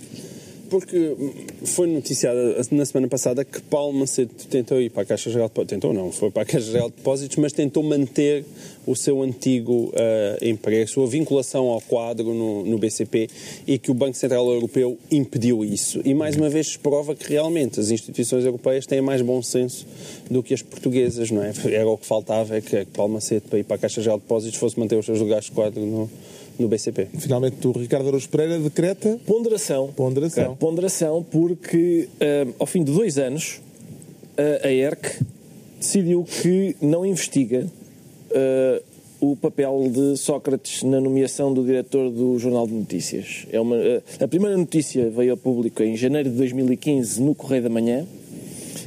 Porque 0.69 1.17
foi 1.65 1.87
noticiado 1.87 2.39
na 2.71 2.85
semana 2.85 3.09
passada 3.09 3.45
que 3.45 3.61
Paulo 3.63 3.99
Macedo 3.99 4.31
tentou 4.51 4.81
ir 4.81 4.91
para 4.91 5.03
a 5.03 5.07
Caixa 5.07 5.31
Geral 5.31 5.49
de 5.49 5.55
Depósitos. 5.55 5.71
Tentou 5.71 5.93
não, 5.93 6.13
foi 6.13 6.31
para 6.31 6.43
a 6.43 6.47
Caixa 6.47 6.71
Geral 6.71 6.91
de 6.91 6.97
Depósitos, 6.97 7.37
mas 7.37 7.53
tentou 7.53 7.83
manter 7.83 8.45
o 8.87 8.95
seu 8.95 9.21
antigo 9.23 9.93
uh, 9.93 10.45
emprego, 10.45 10.85
a 10.85 10.87
sua 10.87 11.07
vinculação 11.07 11.67
ao 11.67 11.81
quadro 11.81 12.33
no, 12.33 12.65
no 12.65 12.79
BCP 12.79 13.29
e 13.67 13.79
que 13.79 13.91
o 13.91 13.95
Banco 13.95 14.17
Central 14.17 14.49
Europeu 14.49 14.97
impediu 15.11 15.65
isso. 15.65 16.01
E 16.05 16.15
mais 16.15 16.37
uma 16.37 16.49
vez 16.49 16.77
prova 16.77 17.15
que 17.15 17.29
realmente 17.29 17.81
as 17.81 17.91
instituições 17.91 18.45
europeias 18.45 18.87
têm 18.87 19.01
mais 19.01 19.21
bom 19.23 19.43
senso 19.43 19.87
do 20.31 20.43
que 20.43 20.55
as 20.55 20.63
portuguesas, 20.63 21.31
não 21.31 21.43
é? 21.43 21.53
Era 21.71 21.89
o 21.89 21.99
que 21.99 22.07
faltava, 22.07 22.57
é 22.57 22.61
que, 22.61 22.87
Macedo 23.09 23.49
para 23.49 23.59
ir 23.59 23.65
para 23.65 23.77
a 23.77 23.79
Caixa 23.79 24.03
Geral 24.03 24.19
de 24.19 24.25
Depósitos 24.25 24.59
fosse 24.59 24.79
manter 24.79 24.97
os 24.97 25.07
seus 25.07 25.19
lugares 25.21 25.47
de 25.47 25.53
quadro 25.53 25.85
no, 25.85 26.11
no 26.59 26.69
BCP. 26.69 27.09
Finalmente, 27.19 27.67
o 27.67 27.73
Ricardo 27.73 28.09
Araújo 28.09 28.29
Pereira 28.29 28.59
decreta 28.59 29.19
Ponderação. 29.27 29.93
Ponderação. 29.95 30.53
É, 30.53 30.55
Ponderação, 30.57 31.25
porque 31.31 32.09
ah, 32.21 32.47
ao 32.59 32.67
fim 32.67 32.83
de 32.83 32.93
dois 32.93 33.19
anos 33.19 33.61
ah, 34.37 34.67
a 34.67 34.71
ERC 34.71 35.21
decidiu 35.79 36.25
que 36.25 36.77
não 36.81 37.05
investiga 37.05 37.67
ah, 38.37 38.83
o 39.21 39.35
papel 39.35 39.91
de 39.91 40.17
Sócrates 40.17 40.83
na 40.83 41.01
nomeação 41.01 41.53
do 41.53 41.65
diretor 41.65 42.11
do 42.11 42.39
Jornal 42.39 42.67
de 42.67 42.75
Notícias. 42.75 43.47
É 43.51 43.59
uma, 43.61 43.77
eh, 43.77 44.03
a 44.21 44.29
primeira 44.29 44.57
notícia 44.57 45.09
veio 45.09 45.33
ao 45.33 45.37
público 45.37 45.83
em 45.83 45.97
janeiro 45.97 46.29
de 46.29 46.37
2015 46.37 47.23
no 47.23 47.35
Correio 47.35 47.63
da 47.63 47.71
Manhã. 47.71 48.07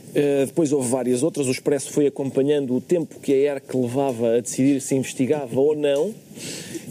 Uh, 0.09 0.45
depois 0.47 0.71
houve 0.71 0.89
várias 0.89 1.21
outras. 1.21 1.47
O 1.47 1.51
Expresso 1.51 1.91
foi 1.91 2.07
acompanhando 2.07 2.75
o 2.75 2.81
tempo 2.81 3.19
que 3.19 3.31
a 3.31 3.53
ERC 3.53 3.75
levava 3.75 4.37
a 4.37 4.39
decidir 4.39 4.81
se 4.81 4.95
investigava 4.95 5.59
ou 5.59 5.75
não. 5.75 6.13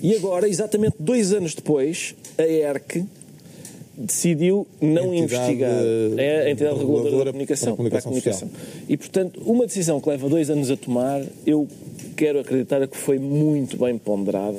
E 0.00 0.14
agora, 0.14 0.48
exatamente 0.48 0.96
dois 1.00 1.32
anos 1.32 1.52
depois, 1.52 2.14
a 2.38 2.44
ERC 2.44 3.04
decidiu 3.96 4.66
não 4.80 5.12
Entidade 5.12 5.52
investigar. 5.52 5.82
É 6.16 6.42
a 6.42 6.50
entidade 6.50 6.78
reguladora 6.78 7.04
reguladora 7.04 7.24
da 7.24 7.32
comunicação. 7.32 7.76
para 7.76 7.98
a 7.98 8.02
comunicação 8.02 8.48
comunicação. 8.48 8.50
E, 8.88 8.96
portanto, 8.96 9.42
uma 9.44 9.66
decisão 9.66 10.00
que 10.00 10.08
leva 10.08 10.28
dois 10.28 10.48
anos 10.48 10.70
a 10.70 10.76
tomar, 10.76 11.20
eu 11.44 11.66
quero 12.18 12.40
acreditar 12.40 12.84
que 12.88 12.96
foi 12.96 13.16
muito 13.18 13.76
bem 13.76 13.96
ponderada 13.96 14.58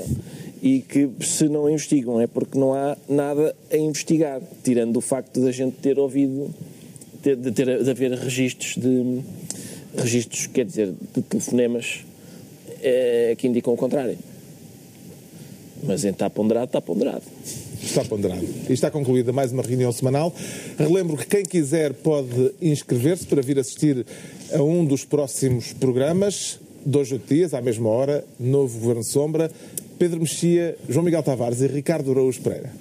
e 0.63 0.79
que 0.79 1.09
se 1.21 1.49
não 1.49 1.69
investigam 1.69 2.19
é 2.21 2.25
porque 2.25 2.57
não 2.57 2.73
há 2.73 2.95
nada 3.07 3.53
a 3.69 3.75
investigar, 3.77 4.41
tirando 4.63 4.95
o 4.95 5.01
facto 5.01 5.41
de 5.41 5.49
a 5.49 5.51
gente 5.51 5.75
ter 5.81 5.99
ouvido, 5.99 6.53
ter- 7.21 7.35
de, 7.35 7.51
ter, 7.51 7.83
de 7.83 7.89
haver 7.89 8.13
registros 8.13 8.75
de 8.77 9.21
registros, 9.97 10.47
quer 10.47 10.65
dizer, 10.65 10.93
de 11.13 11.21
telefonemas 11.21 12.05
eh, 12.81 13.35
que 13.37 13.45
indicam 13.47 13.73
o 13.73 13.77
contrário. 13.77 14.17
Mas 15.83 16.05
está 16.05 16.29
ponderado, 16.29 16.67
está 16.67 16.79
ponderado. 16.81 17.23
Está 17.81 18.05
ponderado. 18.05 18.45
E 18.69 18.73
está 18.73 18.89
concluída 18.89 19.33
mais 19.33 19.51
uma 19.51 19.63
reunião 19.63 19.91
semanal. 19.91 20.33
Relembro 20.77 21.17
que 21.17 21.25
quem 21.25 21.43
quiser 21.43 21.93
pode 21.93 22.51
inscrever-se 22.61 23.25
para 23.25 23.41
vir 23.41 23.59
assistir 23.59 24.05
a 24.53 24.61
um 24.61 24.85
dos 24.85 25.03
próximos 25.05 25.73
programas 25.73 26.59
dois, 26.85 27.11
oito 27.11 27.27
dias, 27.33 27.53
à 27.53 27.61
mesma 27.61 27.89
hora, 27.89 28.23
novo 28.39 28.79
Governo 28.79 29.03
Sombra, 29.03 29.51
Pedro 29.97 30.19
Mexia, 30.19 30.77
João 30.87 31.03
Miguel 31.03 31.23
Tavares 31.23 31.61
e 31.61 31.67
Ricardo 31.67 32.11
Araújo 32.11 32.41
Pereira. 32.41 32.71